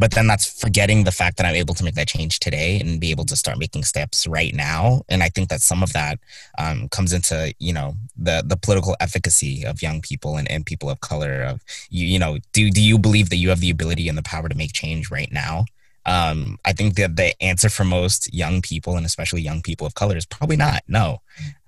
but 0.00 0.12
then 0.12 0.26
that's 0.26 0.58
forgetting 0.58 1.04
the 1.04 1.12
fact 1.12 1.36
that 1.36 1.44
I'm 1.44 1.54
able 1.54 1.74
to 1.74 1.84
make 1.84 1.94
that 1.94 2.08
change 2.08 2.40
today 2.40 2.80
and 2.80 2.98
be 2.98 3.10
able 3.10 3.26
to 3.26 3.36
start 3.36 3.58
making 3.58 3.84
steps 3.84 4.26
right 4.26 4.54
now. 4.54 5.02
And 5.10 5.22
I 5.22 5.28
think 5.28 5.50
that 5.50 5.60
some 5.60 5.82
of 5.82 5.92
that 5.92 6.18
um, 6.58 6.88
comes 6.88 7.12
into, 7.12 7.54
you 7.58 7.74
know, 7.74 7.94
the, 8.16 8.42
the 8.44 8.56
political 8.56 8.96
efficacy 8.98 9.62
of 9.66 9.82
young 9.82 10.00
people 10.00 10.38
and, 10.38 10.50
and 10.50 10.64
people 10.64 10.88
of 10.88 11.02
color 11.02 11.42
of, 11.42 11.62
you, 11.90 12.06
you 12.06 12.18
know, 12.18 12.38
do, 12.54 12.70
do 12.70 12.80
you 12.80 12.98
believe 12.98 13.28
that 13.28 13.36
you 13.36 13.50
have 13.50 13.60
the 13.60 13.68
ability 13.68 14.08
and 14.08 14.16
the 14.16 14.22
power 14.22 14.48
to 14.48 14.56
make 14.56 14.72
change 14.72 15.10
right 15.10 15.30
now? 15.30 15.66
Um, 16.06 16.58
I 16.64 16.72
think 16.72 16.94
that 16.94 17.16
the 17.16 17.40
answer 17.42 17.68
for 17.68 17.84
most 17.84 18.32
young 18.32 18.62
people, 18.62 18.96
and 18.96 19.04
especially 19.04 19.42
young 19.42 19.62
people 19.62 19.86
of 19.86 19.94
color, 19.94 20.16
is 20.16 20.26
probably 20.26 20.56
not. 20.56 20.82
No, 20.88 21.20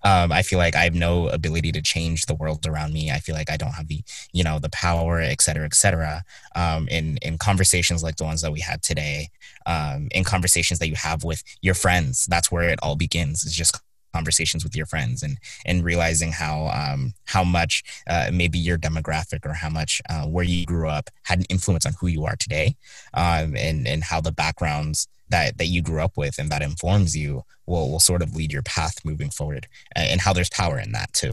um, 0.02 0.32
I 0.32 0.42
feel 0.42 0.58
like 0.58 0.74
I 0.74 0.84
have 0.84 0.94
no 0.94 1.28
ability 1.28 1.72
to 1.72 1.82
change 1.82 2.26
the 2.26 2.34
world 2.34 2.66
around 2.66 2.92
me. 2.92 3.10
I 3.10 3.18
feel 3.18 3.34
like 3.34 3.50
I 3.50 3.56
don't 3.56 3.72
have 3.72 3.88
the, 3.88 4.02
you 4.32 4.42
know, 4.42 4.58
the 4.58 4.70
power, 4.70 5.20
et 5.20 5.40
cetera, 5.42 5.64
et 5.64 5.74
cetera. 5.74 6.24
Um, 6.56 6.88
in 6.88 7.18
in 7.18 7.38
conversations 7.38 8.02
like 8.02 8.16
the 8.16 8.24
ones 8.24 8.42
that 8.42 8.52
we 8.52 8.60
had 8.60 8.82
today, 8.82 9.30
um, 9.66 10.08
in 10.12 10.24
conversations 10.24 10.78
that 10.80 10.88
you 10.88 10.96
have 10.96 11.24
with 11.24 11.42
your 11.60 11.74
friends, 11.74 12.26
that's 12.26 12.50
where 12.50 12.68
it 12.68 12.78
all 12.82 12.96
begins. 12.96 13.44
It's 13.44 13.54
just 13.54 13.80
conversations 14.12 14.64
with 14.64 14.76
your 14.76 14.86
friends 14.86 15.22
and 15.22 15.38
and 15.64 15.84
realizing 15.84 16.32
how 16.32 16.66
um, 16.68 17.14
how 17.24 17.44
much 17.44 17.82
uh, 18.06 18.30
maybe 18.32 18.58
your 18.58 18.78
demographic 18.78 19.44
or 19.44 19.54
how 19.54 19.68
much 19.68 20.02
uh, 20.08 20.24
where 20.26 20.44
you 20.44 20.64
grew 20.64 20.88
up 20.88 21.10
had 21.24 21.38
an 21.38 21.46
influence 21.48 21.86
on 21.86 21.94
who 22.00 22.06
you 22.06 22.24
are 22.24 22.36
today 22.36 22.76
um, 23.14 23.56
and 23.56 23.86
and 23.86 24.04
how 24.04 24.20
the 24.20 24.32
backgrounds 24.32 25.08
that 25.28 25.58
that 25.58 25.66
you 25.66 25.82
grew 25.82 26.00
up 26.00 26.16
with 26.16 26.38
and 26.38 26.50
that 26.50 26.62
informs 26.62 27.16
you 27.16 27.42
will 27.66 27.90
will 27.90 28.00
sort 28.00 28.22
of 28.22 28.36
lead 28.36 28.52
your 28.52 28.62
path 28.62 29.04
moving 29.04 29.30
forward 29.30 29.66
and 29.96 30.20
how 30.20 30.32
there's 30.32 30.50
power 30.50 30.78
in 30.78 30.92
that 30.92 31.12
too 31.12 31.32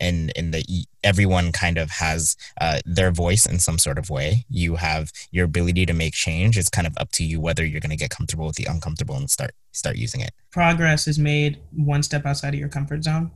and 0.00 0.32
and 0.36 0.52
that 0.54 0.64
everyone 1.04 1.52
kind 1.52 1.78
of 1.78 1.90
has 1.90 2.36
uh, 2.60 2.80
their 2.84 3.10
voice 3.10 3.46
in 3.46 3.58
some 3.58 3.78
sort 3.78 3.98
of 3.98 4.10
way. 4.10 4.44
You 4.48 4.76
have 4.76 5.12
your 5.30 5.44
ability 5.44 5.86
to 5.86 5.92
make 5.92 6.14
change. 6.14 6.56
It's 6.58 6.68
kind 6.68 6.86
of 6.86 6.94
up 6.98 7.10
to 7.12 7.24
you 7.24 7.40
whether 7.40 7.64
you're 7.64 7.80
going 7.80 7.90
to 7.90 7.96
get 7.96 8.10
comfortable 8.10 8.46
with 8.46 8.56
the 8.56 8.66
uncomfortable 8.66 9.16
and 9.16 9.30
start 9.30 9.52
start 9.72 9.96
using 9.96 10.20
it. 10.20 10.32
Progress 10.50 11.06
is 11.06 11.18
made 11.18 11.60
one 11.72 12.02
step 12.02 12.26
outside 12.26 12.54
of 12.54 12.60
your 12.60 12.68
comfort 12.68 13.04
zone. 13.04 13.30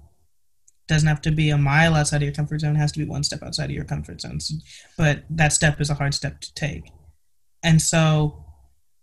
Doesn't 0.89 1.09
have 1.09 1.23
to 1.23 1.33
be 1.33 1.51
a 1.51 1.59
mile 1.59 1.95
outside 1.95 2.19
of 2.19 2.23
your 2.23 2.33
comfort 2.33 2.61
zone. 2.61 2.77
It 2.77 2.79
has 2.79 2.93
to 2.93 3.01
be 3.01 3.05
one 3.05 3.25
step 3.25 3.43
outside 3.43 3.71
of 3.71 3.77
your 3.77 3.85
comfort 3.85 4.21
zone. 4.21 4.39
But 4.97 5.25
that 5.31 5.53
step 5.53 5.81
is 5.81 5.91
a 5.91 5.95
hard 5.95 6.15
step 6.15 6.41
to 6.41 6.55
take. 6.55 6.93
And 7.63 7.83
so, 7.83 8.45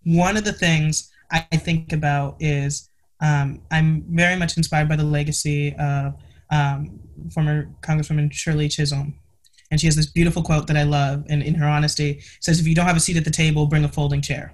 one 0.06 0.38
of 0.38 0.46
the 0.46 0.54
things 0.54 1.12
I 1.32 1.42
think 1.42 1.92
about 1.92 2.38
is 2.40 2.90
um, 3.20 3.62
I'm 3.72 4.06
very 4.10 4.36
much 4.36 4.58
inspired 4.58 4.90
by 4.90 4.96
the 4.96 5.04
legacy 5.04 5.74
of 5.76 6.16
um, 6.54 7.00
former 7.34 7.70
Congresswoman 7.82 8.32
Shirley 8.32 8.70
Chisholm. 8.70 9.20
And 9.72 9.82
she 9.82 9.88
has 9.88 9.96
this 9.96 10.06
beautiful 10.06 10.44
quote 10.44 10.68
that 10.68 10.78
I 10.78 10.84
love, 10.84 11.26
and 11.30 11.42
in 11.42 11.56
her 11.56 11.68
honesty, 11.68 12.22
says, 12.42 12.60
If 12.60 12.68
you 12.68 12.76
don't 12.76 12.86
have 12.86 12.98
a 12.98 13.00
seat 13.00 13.18
at 13.18 13.26
the 13.26 13.32
table, 13.32 13.66
bring 13.66 13.84
a 13.84 13.90
folding 13.90 14.22
chair. 14.22 14.54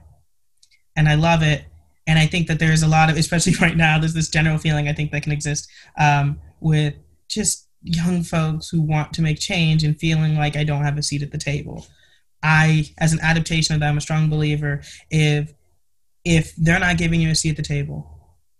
And 0.96 1.10
I 1.10 1.16
love 1.16 1.44
it. 1.44 1.66
And 2.08 2.18
I 2.18 2.26
think 2.26 2.48
that 2.48 2.58
there's 2.58 2.84
a 2.84 2.88
lot 2.88 3.10
of, 3.10 3.18
especially 3.18 3.54
right 3.62 3.76
now, 3.76 4.00
there's 4.00 4.14
this 4.14 4.30
general 4.30 4.58
feeling 4.58 4.88
I 4.88 4.94
think 4.94 5.12
that 5.12 5.24
can 5.24 5.34
exist 5.34 5.70
um, 6.00 6.40
with 6.62 6.96
just 7.28 7.68
young 7.82 8.24
folks 8.24 8.70
who 8.70 8.82
want 8.82 9.14
to 9.14 9.22
make 9.22 9.40
change 9.40 9.84
and 9.84 10.00
feeling 10.00 10.38
like 10.38 10.56
I 10.56 10.64
don't 10.64 10.84
have 10.84 10.98
a 10.98 11.04
seat 11.04 11.22
at 11.22 11.32
the 11.32 11.38
table. 11.38 11.86
I, 12.42 12.90
as 12.98 13.12
an 13.12 13.20
adaptation 13.22 13.74
of 13.76 13.82
that, 13.82 13.90
I'm 13.90 13.98
a 13.98 14.02
strong 14.02 14.30
believer 14.30 14.82
if 15.10 15.54
if 16.26 16.54
they're 16.58 16.80
not 16.80 16.98
giving 16.98 17.22
you 17.22 17.32
a 17.32 17.36
seat 17.36 17.52
at 17.52 17.58
the 17.58 17.64
table, 17.64 18.06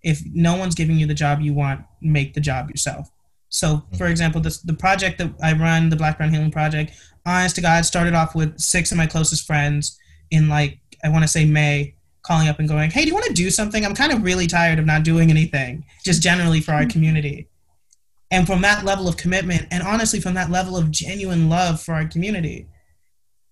if 0.02 0.22
no 0.34 0.56
one's 0.56 0.76
giving 0.76 0.98
you 0.98 1.06
the 1.06 1.14
job 1.14 1.42
you 1.42 1.54
want, 1.54 1.86
make 2.02 2.34
the 2.34 2.40
job 2.40 2.70
yourself. 2.70 3.10
So, 3.50 3.84
for 3.92 4.04
mm-hmm. 4.04 4.12
example, 4.12 4.42
this 4.42 4.60
the 4.60 4.74
project 4.74 5.18
that 5.18 5.32
I 5.44 5.54
run, 5.54 5.90
the 5.90 5.96
Black 5.96 6.18
Brown 6.18 6.32
Healing 6.32 6.52
Project, 6.52 6.94
honest 7.26 7.56
to 7.56 7.62
God, 7.62 7.86
started 7.86 8.14
off 8.14 8.36
with 8.36 8.60
six 8.60 8.92
of 8.92 8.98
my 8.98 9.08
closest 9.08 9.46
friends 9.46 9.98
in 10.32 10.48
like 10.48 10.80
I 11.04 11.10
want 11.10 11.24
to 11.24 11.28
say 11.28 11.46
May, 11.46 11.96
calling 12.22 12.48
up 12.48 12.60
and 12.60 12.70
going, 12.70 12.92
"Hey, 12.92 13.02
do 13.02 13.08
you 13.08 13.14
want 13.14 13.26
to 13.26 13.34
do 13.34 13.50
something? 13.50 13.86
I'm 13.86 13.96
kind 13.96 14.12
of 14.12 14.24
really 14.24 14.48
tired 14.48 14.80
of 14.80 14.86
not 14.86 15.04
doing 15.04 15.30
anything, 15.30 15.84
just 16.06 16.22
generally 16.22 16.62
for 16.62 16.72
our 16.72 16.82
mm-hmm. 16.82 16.92
community." 16.92 17.48
And 18.32 18.46
from 18.46 18.62
that 18.62 18.86
level 18.86 19.08
of 19.08 19.18
commitment, 19.18 19.68
and 19.72 19.82
honestly, 19.82 20.20
from 20.20 20.36
that 20.36 20.52
level 20.52 20.78
of 20.78 20.92
genuine 20.92 21.50
love 21.50 21.82
for 21.82 21.96
our 21.96 22.08
community, 22.08 22.68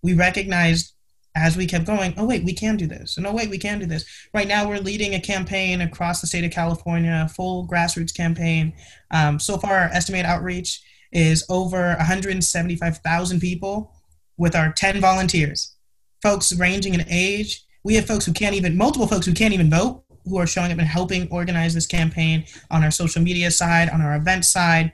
we 0.04 0.14
recognized 0.14 0.94
as 1.38 1.56
we 1.56 1.67
kept 1.67 1.86
going, 1.86 2.13
oh, 2.17 2.26
wait, 2.26 2.43
we 2.43 2.54
can 2.54 2.78
do 2.78 2.88
this. 2.88 3.17
And 3.17 3.28
oh, 3.28 3.34
wait, 3.34 3.50
we 3.50 3.58
can 3.58 3.80
do 3.80 3.86
this. 3.86 4.06
Right 4.34 4.47
now, 4.47 4.67
we're 4.67 4.80
leading 4.80 5.13
a 5.13 5.19
campaign 5.19 5.82
across 5.82 6.19
the 6.19 6.28
state 6.28 6.43
of 6.43 6.52
California, 6.52 7.23
a 7.26 7.30
full 7.30 7.67
grassroots 7.67 8.13
campaign. 8.13 8.73
Um, 9.12 9.39
so 9.39 9.58
far, 9.58 9.76
our 9.76 9.89
estimated 9.89 10.26
outreach 10.26 10.82
is 11.12 11.45
over 11.50 11.95
175,000 11.97 13.39
people 13.39 13.93
with 14.38 14.56
our 14.56 14.73
10 14.73 15.00
volunteers, 15.00 15.76
folks 16.21 16.54
ranging 16.54 16.93
in 16.93 17.06
age. 17.08 17.63
We 17.84 17.95
have 17.95 18.06
folks 18.06 18.26
who 18.26 18.34
can't 18.34 18.56
even, 18.56 18.76
multiple 18.76 19.08
folks 19.08 19.26
who 19.26 19.34
can't 19.34 19.54
even 19.54 19.69
vote, 19.69 20.04
who 20.26 20.38
are 20.38 20.47
showing 20.47 20.71
up 20.71 20.80
and 20.80 20.88
helping 20.88 21.30
organize 21.30 21.73
this 21.73 21.88
campaign 21.88 22.45
on 22.71 22.84
our 22.84 22.91
social 22.91 23.21
media 23.21 23.52
side, 23.52 23.89
on 23.89 24.02
our 24.02 24.15
event 24.15 24.43
side. 24.43 24.91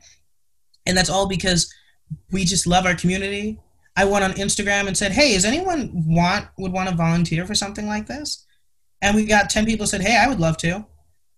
And 0.85 0.95
that's 0.97 1.09
all 1.09 1.27
because 1.27 1.73
we 2.31 2.43
just 2.43 2.67
love 2.67 2.85
our 2.85 2.95
community 2.95 3.59
I 3.95 4.05
went 4.05 4.23
on 4.23 4.33
Instagram 4.33 4.87
and 4.87 4.97
said, 4.97 5.11
"Hey, 5.11 5.33
does 5.33 5.45
anyone 5.45 5.91
want 5.93 6.47
would 6.57 6.71
want 6.71 6.89
to 6.89 6.95
volunteer 6.95 7.45
for 7.45 7.55
something 7.55 7.87
like 7.87 8.07
this?" 8.07 8.45
And 9.01 9.15
we 9.15 9.25
got 9.25 9.49
ten 9.49 9.65
people 9.65 9.87
said, 9.87 10.01
"Hey, 10.01 10.17
I 10.17 10.27
would 10.27 10.39
love 10.39 10.57
to." 10.57 10.85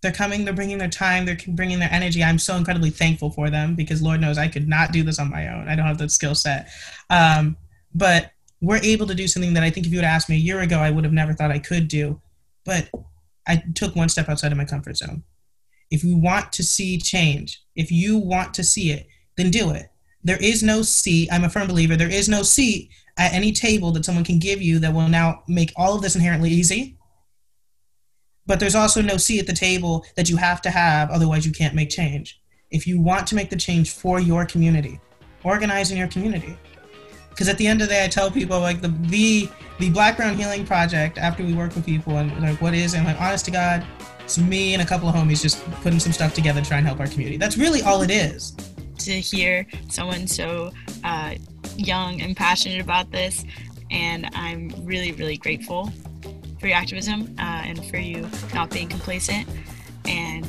They're 0.02 0.12
coming. 0.12 0.44
They're 0.44 0.54
bringing 0.54 0.78
their 0.78 0.88
time. 0.88 1.24
They're 1.24 1.38
bringing 1.48 1.78
their 1.78 1.92
energy. 1.92 2.22
I'm 2.22 2.38
so 2.38 2.56
incredibly 2.56 2.90
thankful 2.90 3.30
for 3.30 3.50
them 3.50 3.74
because 3.74 4.02
Lord 4.02 4.20
knows 4.20 4.38
I 4.38 4.48
could 4.48 4.68
not 4.68 4.92
do 4.92 5.02
this 5.02 5.18
on 5.18 5.30
my 5.30 5.48
own. 5.48 5.68
I 5.68 5.74
don't 5.74 5.86
have 5.86 5.98
the 5.98 6.08
skill 6.08 6.34
set. 6.34 6.68
Um, 7.10 7.56
but 7.94 8.32
we're 8.60 8.82
able 8.82 9.06
to 9.06 9.14
do 9.14 9.26
something 9.26 9.54
that 9.54 9.62
I 9.62 9.70
think 9.70 9.86
if 9.86 9.92
you 9.92 9.98
would 9.98 10.04
asked 10.04 10.28
me 10.28 10.36
a 10.36 10.38
year 10.38 10.60
ago, 10.60 10.78
I 10.78 10.90
would 10.90 11.04
have 11.04 11.12
never 11.12 11.32
thought 11.32 11.50
I 11.50 11.58
could 11.58 11.88
do. 11.88 12.20
But 12.64 12.90
I 13.48 13.62
took 13.74 13.96
one 13.96 14.08
step 14.08 14.28
outside 14.28 14.52
of 14.52 14.58
my 14.58 14.64
comfort 14.64 14.96
zone. 14.96 15.24
If 15.90 16.04
you 16.04 16.16
want 16.16 16.52
to 16.52 16.62
see 16.62 16.98
change, 16.98 17.62
if 17.74 17.90
you 17.90 18.18
want 18.18 18.54
to 18.54 18.64
see 18.64 18.90
it, 18.92 19.06
then 19.36 19.50
do 19.50 19.70
it 19.70 19.90
there 20.26 20.42
is 20.42 20.62
no 20.62 20.82
seat. 20.82 21.28
I'm 21.30 21.44
a 21.44 21.48
firm 21.48 21.68
believer. 21.68 21.96
There 21.96 22.10
is 22.10 22.28
no 22.28 22.42
seat 22.42 22.90
at 23.16 23.32
any 23.32 23.52
table 23.52 23.92
that 23.92 24.04
someone 24.04 24.24
can 24.24 24.40
give 24.40 24.60
you 24.60 24.80
that 24.80 24.92
will 24.92 25.08
now 25.08 25.44
make 25.46 25.72
all 25.76 25.94
of 25.94 26.02
this 26.02 26.16
inherently 26.16 26.50
easy. 26.50 26.98
But 28.44 28.58
there's 28.58 28.74
also 28.74 29.00
no 29.00 29.18
seat 29.18 29.40
at 29.40 29.46
the 29.46 29.52
table 29.52 30.04
that 30.16 30.28
you 30.28 30.36
have 30.36 30.60
to 30.62 30.70
have, 30.70 31.10
otherwise, 31.10 31.46
you 31.46 31.52
can't 31.52 31.74
make 31.74 31.90
change. 31.90 32.40
If 32.70 32.88
you 32.88 33.00
want 33.00 33.26
to 33.28 33.36
make 33.36 33.50
the 33.50 33.56
change 33.56 33.92
for 33.92 34.18
your 34.18 34.44
community, 34.44 35.00
organize 35.44 35.92
in 35.92 35.96
your 35.96 36.08
community. 36.08 36.58
Because 37.30 37.48
at 37.48 37.56
the 37.58 37.66
end 37.66 37.80
of 37.80 37.88
the 37.88 37.94
day, 37.94 38.04
I 38.04 38.08
tell 38.08 38.28
people 38.30 38.58
like 38.58 38.80
the 38.80 38.88
the 38.88 39.48
the 39.78 39.90
Black 39.90 40.16
Brown 40.16 40.36
Healing 40.36 40.66
Project. 40.66 41.18
After 41.18 41.44
we 41.44 41.54
work 41.54 41.74
with 41.76 41.86
people 41.86 42.16
and 42.16 42.36
like, 42.42 42.60
what 42.60 42.74
is? 42.74 42.94
And 42.94 43.04
like, 43.04 43.20
honest 43.20 43.44
to 43.44 43.52
God, 43.52 43.86
it's 44.24 44.38
me 44.38 44.74
and 44.74 44.82
a 44.82 44.86
couple 44.86 45.08
of 45.08 45.14
homies 45.14 45.42
just 45.42 45.64
putting 45.82 46.00
some 46.00 46.12
stuff 46.12 46.34
together 46.34 46.60
to 46.60 46.66
try 46.66 46.78
and 46.78 46.86
help 46.86 46.98
our 46.98 47.06
community. 47.06 47.36
That's 47.36 47.56
really 47.56 47.82
all 47.82 48.02
it 48.02 48.10
is. 48.10 48.56
To 48.98 49.12
hear 49.12 49.66
someone 49.88 50.26
so 50.26 50.72
uh, 51.04 51.34
young 51.76 52.20
and 52.22 52.36
passionate 52.36 52.80
about 52.80 53.12
this, 53.12 53.44
and 53.90 54.28
I'm 54.34 54.72
really, 54.84 55.12
really 55.12 55.36
grateful 55.36 55.92
for 56.58 56.66
your 56.66 56.76
activism 56.76 57.34
uh, 57.38 57.62
and 57.64 57.84
for 57.86 57.98
you 57.98 58.26
not 58.54 58.70
being 58.70 58.88
complacent. 58.88 59.46
And 60.06 60.44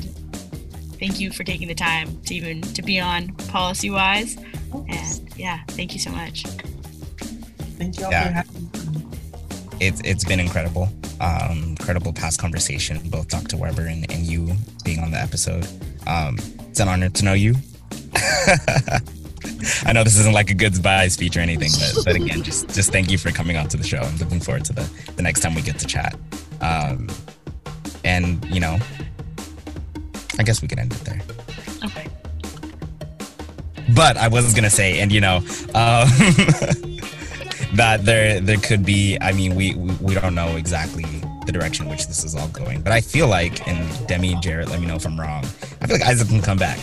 thank 0.98 1.20
you 1.20 1.30
for 1.30 1.44
taking 1.44 1.68
the 1.68 1.74
time 1.74 2.20
to 2.22 2.34
even 2.34 2.62
to 2.62 2.82
be 2.82 2.98
on 2.98 3.28
Policy 3.48 3.90
Wise. 3.90 4.36
And 4.88 5.28
yeah, 5.36 5.60
thank 5.68 5.92
you 5.92 6.00
so 6.00 6.10
much. 6.10 6.42
Thank 7.78 7.98
you 7.98 8.06
all 8.06 8.10
Yeah. 8.10 8.24
for 8.26 8.32
having 8.32 8.62
me. 8.62 8.68
it's 9.80 10.00
it's 10.04 10.24
been 10.24 10.40
incredible. 10.40 10.88
Um, 11.20 11.76
incredible 11.78 12.12
past 12.12 12.40
conversation, 12.40 12.98
both 13.10 13.28
Dr. 13.28 13.56
Weber 13.56 13.82
and, 13.82 14.10
and 14.10 14.24
you 14.24 14.52
being 14.84 15.00
on 15.00 15.10
the 15.10 15.18
episode. 15.20 15.66
Um, 16.06 16.38
it's 16.70 16.80
an 16.80 16.88
honor 16.88 17.08
to 17.10 17.24
know 17.24 17.34
you. 17.34 17.54
I 19.84 19.92
know 19.92 20.04
this 20.04 20.18
isn't 20.18 20.32
like 20.34 20.50
a 20.50 20.54
good 20.54 20.74
goodbye 20.74 21.08
speech 21.08 21.36
or 21.36 21.40
anything, 21.40 21.70
but, 21.78 22.04
but 22.04 22.16
again, 22.16 22.42
just 22.42 22.68
just 22.74 22.92
thank 22.92 23.10
you 23.10 23.18
for 23.18 23.30
coming 23.30 23.56
on 23.56 23.68
to 23.68 23.76
the 23.76 23.84
show. 23.84 23.98
I'm 23.98 24.16
looking 24.18 24.40
forward 24.40 24.64
to 24.66 24.72
the, 24.72 24.90
the 25.16 25.22
next 25.22 25.40
time 25.40 25.54
we 25.54 25.62
get 25.62 25.78
to 25.78 25.86
chat. 25.86 26.16
Um, 26.60 27.08
and 28.04 28.44
you 28.46 28.60
know, 28.60 28.78
I 30.38 30.42
guess 30.42 30.62
we 30.62 30.68
could 30.68 30.78
end 30.78 30.92
it 30.92 31.00
there. 31.00 31.20
Okay. 31.84 32.08
But 33.94 34.16
I 34.16 34.28
was 34.28 34.54
gonna 34.54 34.70
say, 34.70 35.00
and 35.00 35.10
you 35.10 35.20
know, 35.20 35.36
um, 35.36 36.08
that 37.74 38.00
there 38.02 38.40
there 38.40 38.58
could 38.58 38.84
be. 38.84 39.18
I 39.20 39.32
mean, 39.32 39.54
we, 39.54 39.74
we 39.74 39.92
we 40.00 40.14
don't 40.14 40.34
know 40.34 40.56
exactly 40.56 41.04
the 41.46 41.52
direction 41.52 41.88
which 41.88 42.06
this 42.06 42.24
is 42.24 42.34
all 42.34 42.48
going, 42.48 42.82
but 42.82 42.92
I 42.92 43.00
feel 43.00 43.26
like, 43.26 43.66
and 43.66 44.06
Demi 44.06 44.34
and 44.34 44.42
Jarrett, 44.42 44.68
let 44.68 44.80
me 44.80 44.86
know 44.86 44.96
if 44.96 45.06
I'm 45.06 45.18
wrong. 45.18 45.44
I 45.80 45.86
feel 45.86 45.98
like 45.98 46.06
Isaac 46.06 46.28
can 46.28 46.42
come 46.42 46.58
back. 46.58 46.78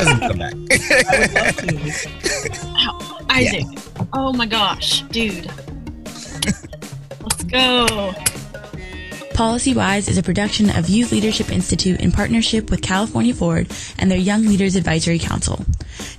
Isaac 0.00 0.18
can 0.18 0.28
come 0.28 0.38
back. 0.38 0.54
I 1.08 1.20
would 1.20 1.34
love 1.34 1.56
to. 1.56 2.58
Ow, 2.66 3.26
Isaac. 3.30 3.66
Oh 4.12 4.32
my 4.32 4.46
gosh, 4.46 5.02
dude. 5.02 5.50
Let's 6.04 7.44
go. 7.44 8.14
Policy 9.34 9.74
Wise 9.74 10.08
is 10.08 10.18
a 10.18 10.22
production 10.22 10.68
of 10.70 10.88
Youth 10.88 11.12
Leadership 11.12 11.50
Institute 11.50 12.00
in 12.00 12.12
partnership 12.12 12.70
with 12.70 12.82
California 12.82 13.32
Forward 13.32 13.70
and 13.98 14.10
their 14.10 14.18
Young 14.18 14.42
Leaders 14.44 14.76
Advisory 14.76 15.18
Council. 15.18 15.64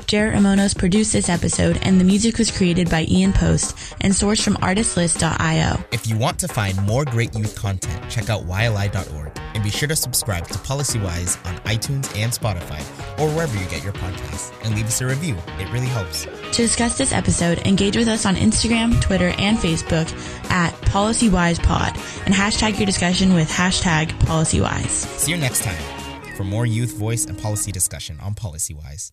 Jared 0.08 0.36
Amonos 0.36 0.76
produced 0.76 1.14
this 1.14 1.30
episode, 1.30 1.80
and 1.84 2.00
the 2.00 2.04
music 2.04 2.38
was 2.38 2.50
created 2.50 2.90
by 2.90 3.06
Ian 3.10 3.32
Post 3.32 3.96
and 4.02 4.12
sourced 4.12 4.44
from 4.44 4.56
artlist.io. 4.56 5.80
If 5.92 6.08
you 6.08 6.18
want 6.18 6.40
to 6.40 6.48
find 6.48 6.76
more 6.86 7.06
great 7.06 7.36
youth 7.36 7.56
content, 7.56 8.10
check 8.10 8.30
out 8.30 8.48
YLI.org 8.48 9.41
and 9.54 9.64
be 9.64 9.70
sure 9.70 9.88
to 9.88 9.96
subscribe 9.96 10.48
to 10.48 10.54
PolicyWise 10.60 11.46
on 11.46 11.56
iTunes 11.60 12.16
and 12.18 12.32
Spotify 12.32 12.80
or 13.20 13.30
wherever 13.34 13.58
you 13.58 13.68
get 13.70 13.84
your 13.84 13.94
podcasts 13.94 14.54
and 14.64 14.76
leave 14.76 14.86
us 14.86 15.02
a 15.02 15.08
review. 15.08 15.36
It 15.60 15.72
really 15.72 15.88
helps. 15.88 16.26
To 16.26 16.52
discuss 16.52 16.98
this 16.98 17.14
episode, 17.14 17.60
engage 17.66 17.98
with 17.98 18.08
us 18.08 18.26
on 18.26 18.36
Instagram, 18.36 19.00
Twitter, 19.02 19.34
and 19.38 19.58
Facebook 19.58 20.12
at 20.50 20.74
PolicyWisePod 20.82 22.26
and 22.26 22.34
hashtag 22.34 22.78
your 22.78 22.86
discussion 22.86 23.34
with 23.34 23.50
hashtag 23.50 24.08
PolicyWise. 24.20 25.08
See 25.20 25.32
you 25.32 25.38
next 25.38 25.64
time 25.64 26.36
for 26.36 26.44
more 26.44 26.66
youth 26.66 26.98
voice 26.98 27.26
and 27.26 27.38
policy 27.38 27.72
discussion 27.72 28.20
on 28.22 28.34
PolicyWise. 28.34 29.12